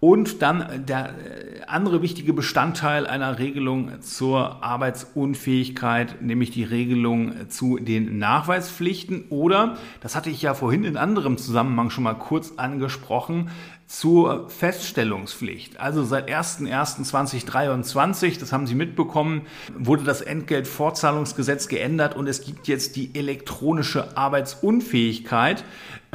Und 0.00 0.42
dann 0.42 0.84
der 0.86 1.10
äh, 1.10 1.60
andere 1.68 2.02
wichtige 2.02 2.32
Bestandteil 2.32 3.06
einer 3.06 3.38
Regelung 3.38 4.00
zur 4.00 4.64
Arbeitsunfähigkeit, 4.64 6.22
nämlich 6.22 6.50
die 6.50 6.64
Regelung 6.64 7.48
zu 7.50 7.78
den 7.78 8.18
Nachweispflichten 8.18 9.26
oder, 9.28 9.76
das 10.00 10.16
hatte 10.16 10.28
ich 10.28 10.42
ja 10.42 10.54
vorhin 10.54 10.82
in 10.82 10.96
anderem 10.96 11.36
Zusammenhang 11.38 11.90
schon 11.90 12.02
mal 12.02 12.14
kurz 12.14 12.54
angesprochen, 12.56 13.50
zur 13.92 14.48
Feststellungspflicht. 14.48 15.78
Also 15.78 16.02
seit 16.02 16.30
01.01.2023, 16.30 18.40
das 18.40 18.50
haben 18.50 18.66
Sie 18.66 18.74
mitbekommen, 18.74 19.42
wurde 19.76 20.02
das 20.02 20.22
Entgeltfortzahlungsgesetz 20.22 21.68
geändert 21.68 22.16
und 22.16 22.26
es 22.26 22.42
gibt 22.42 22.68
jetzt 22.68 22.96
die 22.96 23.14
elektronische 23.14 24.16
Arbeitsunfähigkeit, 24.16 25.62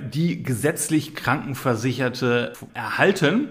die 0.01 0.41
gesetzlich 0.41 1.13
Krankenversicherte 1.13 2.53
erhalten. 2.73 3.49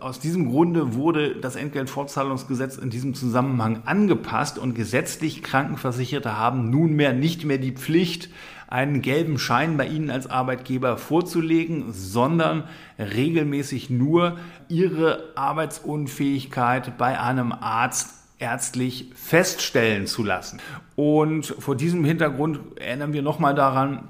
Aus 0.00 0.20
diesem 0.20 0.50
Grunde 0.50 0.94
wurde 0.94 1.34
das 1.34 1.56
Entgeltfortzahlungsgesetz 1.56 2.76
in 2.76 2.90
diesem 2.90 3.14
Zusammenhang 3.14 3.82
angepasst 3.86 4.56
und 4.56 4.74
gesetzlich 4.74 5.42
Krankenversicherte 5.42 6.38
haben 6.38 6.70
nunmehr 6.70 7.12
nicht 7.12 7.44
mehr 7.44 7.58
die 7.58 7.72
Pflicht, 7.72 8.28
einen 8.74 9.02
gelben 9.02 9.38
Schein 9.38 9.76
bei 9.76 9.86
Ihnen 9.86 10.10
als 10.10 10.28
Arbeitgeber 10.28 10.98
vorzulegen, 10.98 11.92
sondern 11.92 12.64
regelmäßig 12.98 13.88
nur 13.88 14.36
Ihre 14.68 15.30
Arbeitsunfähigkeit 15.36 16.98
bei 16.98 17.20
einem 17.20 17.52
Arzt 17.52 18.14
ärztlich 18.40 19.12
feststellen 19.14 20.08
zu 20.08 20.24
lassen. 20.24 20.58
Und 20.96 21.46
vor 21.46 21.76
diesem 21.76 22.04
Hintergrund 22.04 22.58
erinnern 22.80 23.12
wir 23.12 23.22
nochmal 23.22 23.54
daran, 23.54 24.08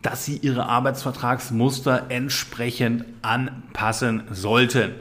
dass 0.00 0.24
Sie 0.24 0.38
Ihre 0.38 0.64
Arbeitsvertragsmuster 0.64 2.06
entsprechend 2.08 3.04
anpassen 3.20 4.22
sollten. 4.30 4.92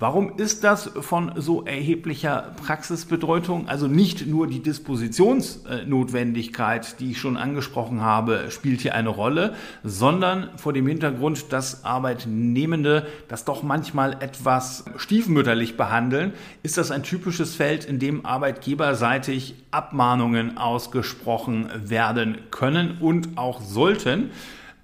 Warum 0.00 0.36
ist 0.36 0.62
das 0.62 0.88
von 1.00 1.32
so 1.34 1.64
erheblicher 1.64 2.54
Praxisbedeutung? 2.64 3.66
Also 3.66 3.88
nicht 3.88 4.28
nur 4.28 4.46
die 4.46 4.62
Dispositionsnotwendigkeit, 4.62 7.00
die 7.00 7.10
ich 7.10 7.18
schon 7.18 7.36
angesprochen 7.36 8.00
habe, 8.00 8.44
spielt 8.50 8.80
hier 8.80 8.94
eine 8.94 9.08
Rolle, 9.08 9.56
sondern 9.82 10.50
vor 10.56 10.72
dem 10.72 10.86
Hintergrund, 10.86 11.52
dass 11.52 11.84
Arbeitnehmende 11.84 13.08
das 13.26 13.44
doch 13.44 13.64
manchmal 13.64 14.18
etwas 14.20 14.84
stiefmütterlich 14.98 15.76
behandeln, 15.76 16.32
ist 16.62 16.78
das 16.78 16.92
ein 16.92 17.02
typisches 17.02 17.56
Feld, 17.56 17.84
in 17.84 17.98
dem 17.98 18.24
arbeitgeberseitig 18.24 19.56
Abmahnungen 19.72 20.58
ausgesprochen 20.58 21.70
werden 21.74 22.38
können 22.52 22.98
und 23.00 23.36
auch 23.36 23.60
sollten 23.60 24.30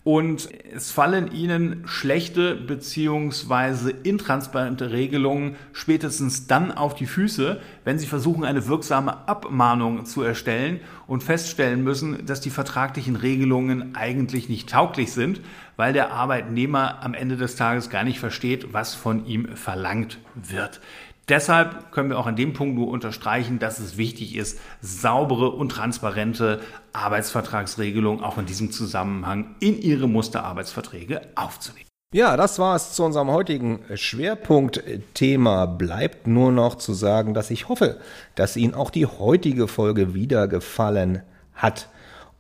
und 0.04 0.50
es 0.70 0.90
fallen 0.90 1.32
ihnen 1.32 1.82
schlechte 1.86 2.54
beziehungsweise 2.54 3.90
intransparente 3.90 4.92
Regelungen 4.92 5.56
spätestens 5.72 6.46
dann 6.46 6.72
auf 6.72 6.94
die 6.94 7.06
Füße, 7.06 7.58
wenn 7.84 7.98
sie 7.98 8.06
versuchen, 8.06 8.44
eine 8.44 8.66
wirksame 8.68 9.26
Abmahnung 9.26 10.04
zu 10.04 10.22
erstellen 10.22 10.80
und 11.06 11.22
feststellen 11.22 11.82
müssen, 11.82 12.26
dass 12.26 12.42
die 12.42 12.50
vertraglichen 12.50 13.16
Regelungen 13.16 13.94
eigentlich 13.94 14.50
nicht 14.50 14.68
tauglich 14.68 15.10
sind, 15.10 15.40
weil 15.76 15.94
der 15.94 16.12
Arbeitnehmer 16.12 17.02
am 17.02 17.14
Ende 17.14 17.38
des 17.38 17.56
Tages 17.56 17.88
gar 17.88 18.04
nicht 18.04 18.20
versteht, 18.20 18.74
was 18.74 18.94
von 18.94 19.24
ihm 19.24 19.56
verlangt 19.56 20.18
wird. 20.34 20.82
Deshalb 21.28 21.90
können 21.90 22.10
wir 22.10 22.18
auch 22.18 22.26
an 22.26 22.36
dem 22.36 22.52
Punkt 22.52 22.74
nur 22.74 22.88
unterstreichen, 22.88 23.58
dass 23.58 23.78
es 23.78 23.96
wichtig 23.96 24.36
ist, 24.36 24.60
saubere 24.82 25.50
und 25.50 25.70
transparente 25.70 26.60
Arbeitsvertragsregelungen 26.92 28.22
auch 28.22 28.36
in 28.36 28.46
diesem 28.46 28.70
Zusammenhang 28.70 29.54
in 29.60 29.80
Ihre 29.80 30.06
Musterarbeitsverträge 30.06 31.22
aufzunehmen. 31.34 31.86
Ja, 32.12 32.36
das 32.36 32.60
war 32.60 32.76
es 32.76 32.92
zu 32.92 33.02
unserem 33.02 33.30
heutigen 33.30 33.80
Schwerpunktthema. 33.92 35.66
Bleibt 35.66 36.28
nur 36.28 36.52
noch 36.52 36.76
zu 36.76 36.92
sagen, 36.92 37.34
dass 37.34 37.50
ich 37.50 37.68
hoffe, 37.68 37.98
dass 38.36 38.56
Ihnen 38.56 38.74
auch 38.74 38.90
die 38.90 39.06
heutige 39.06 39.66
Folge 39.66 40.14
wieder 40.14 40.46
gefallen 40.46 41.22
hat. 41.54 41.88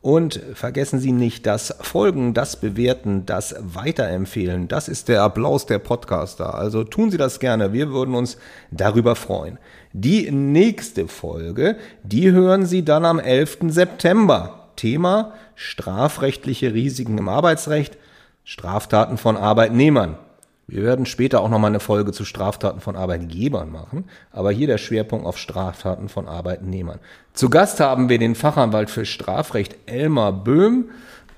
Und 0.04 0.38
vergessen 0.52 1.00
Sie 1.00 1.12
nicht, 1.12 1.46
das 1.46 1.74
Folgen, 1.80 2.34
das 2.34 2.56
Bewerten, 2.56 3.24
das 3.24 3.54
Weiterempfehlen, 3.58 4.68
das 4.68 4.86
ist 4.86 5.08
der 5.08 5.22
Applaus 5.22 5.64
der 5.64 5.78
Podcaster. 5.78 6.54
Also 6.54 6.84
tun 6.84 7.10
Sie 7.10 7.16
das 7.16 7.40
gerne, 7.40 7.72
wir 7.72 7.88
würden 7.88 8.14
uns 8.14 8.36
darüber 8.70 9.16
freuen. 9.16 9.58
Die 9.94 10.30
nächste 10.30 11.08
Folge, 11.08 11.78
die 12.02 12.30
hören 12.32 12.66
Sie 12.66 12.84
dann 12.84 13.06
am 13.06 13.18
11. 13.18 13.60
September. 13.68 14.68
Thema 14.76 15.32
strafrechtliche 15.54 16.74
Risiken 16.74 17.16
im 17.16 17.30
Arbeitsrecht, 17.30 17.96
Straftaten 18.44 19.16
von 19.16 19.38
Arbeitnehmern. 19.38 20.18
Wir 20.66 20.82
werden 20.82 21.06
später 21.06 21.40
auch 21.40 21.48
nochmal 21.48 21.70
eine 21.70 21.80
Folge 21.80 22.12
zu 22.12 22.24
Straftaten 22.24 22.80
von 22.80 22.96
Arbeitgebern 22.96 23.70
machen, 23.70 24.04
aber 24.30 24.50
hier 24.50 24.66
der 24.66 24.78
Schwerpunkt 24.78 25.26
auf 25.26 25.38
Straftaten 25.38 26.08
von 26.08 26.26
Arbeitnehmern. 26.26 27.00
Zu 27.34 27.50
Gast 27.50 27.80
haben 27.80 28.08
wir 28.08 28.18
den 28.18 28.34
Fachanwalt 28.34 28.90
für 28.90 29.04
Strafrecht 29.04 29.76
Elmar 29.86 30.32
Böhm, 30.32 30.90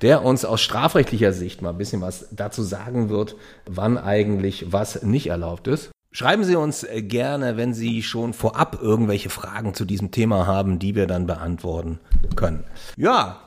der 0.02 0.24
uns 0.24 0.44
aus 0.44 0.60
strafrechtlicher 0.60 1.32
Sicht 1.32 1.62
mal 1.62 1.70
ein 1.70 1.78
bisschen 1.78 2.02
was 2.02 2.28
dazu 2.30 2.62
sagen 2.62 3.08
wird, 3.08 3.36
wann 3.66 3.98
eigentlich 3.98 4.72
was 4.72 5.02
nicht 5.02 5.28
erlaubt 5.28 5.68
ist. 5.68 5.90
Schreiben 6.12 6.44
Sie 6.44 6.56
uns 6.56 6.86
gerne, 6.94 7.56
wenn 7.56 7.74
Sie 7.74 8.02
schon 8.02 8.32
vorab 8.32 8.78
irgendwelche 8.80 9.28
Fragen 9.28 9.74
zu 9.74 9.84
diesem 9.84 10.12
Thema 10.12 10.46
haben, 10.46 10.78
die 10.78 10.94
wir 10.94 11.06
dann 11.06 11.26
beantworten 11.26 11.98
können. 12.36 12.64
Ja, 12.96 13.45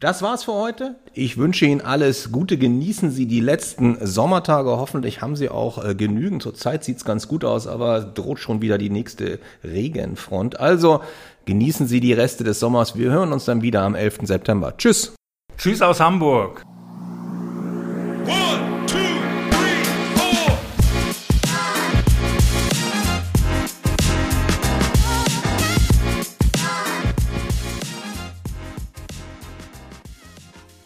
das 0.00 0.22
war's 0.22 0.44
für 0.44 0.54
heute. 0.54 0.96
Ich 1.12 1.38
wünsche 1.38 1.66
Ihnen 1.66 1.80
alles 1.80 2.30
Gute. 2.30 2.56
Genießen 2.56 3.10
Sie 3.10 3.26
die 3.26 3.40
letzten 3.40 3.98
Sommertage. 4.04 4.70
Hoffentlich 4.70 5.20
haben 5.20 5.36
Sie 5.36 5.48
auch 5.48 5.84
äh, 5.84 5.94
genügend. 5.94 6.42
Zurzeit 6.42 6.84
sieht's 6.84 7.04
ganz 7.04 7.28
gut 7.28 7.44
aus, 7.44 7.66
aber 7.66 8.00
droht 8.00 8.38
schon 8.38 8.62
wieder 8.62 8.78
die 8.78 8.90
nächste 8.90 9.40
Regenfront. 9.64 10.60
Also 10.60 11.00
genießen 11.46 11.86
Sie 11.86 12.00
die 12.00 12.12
Reste 12.12 12.44
des 12.44 12.60
Sommers. 12.60 12.96
Wir 12.96 13.10
hören 13.10 13.32
uns 13.32 13.44
dann 13.44 13.62
wieder 13.62 13.82
am 13.82 13.94
11. 13.94 14.20
September. 14.22 14.76
Tschüss. 14.76 15.14
Tschüss 15.56 15.82
aus 15.82 16.00
Hamburg. 16.00 16.62
One. 18.26 18.77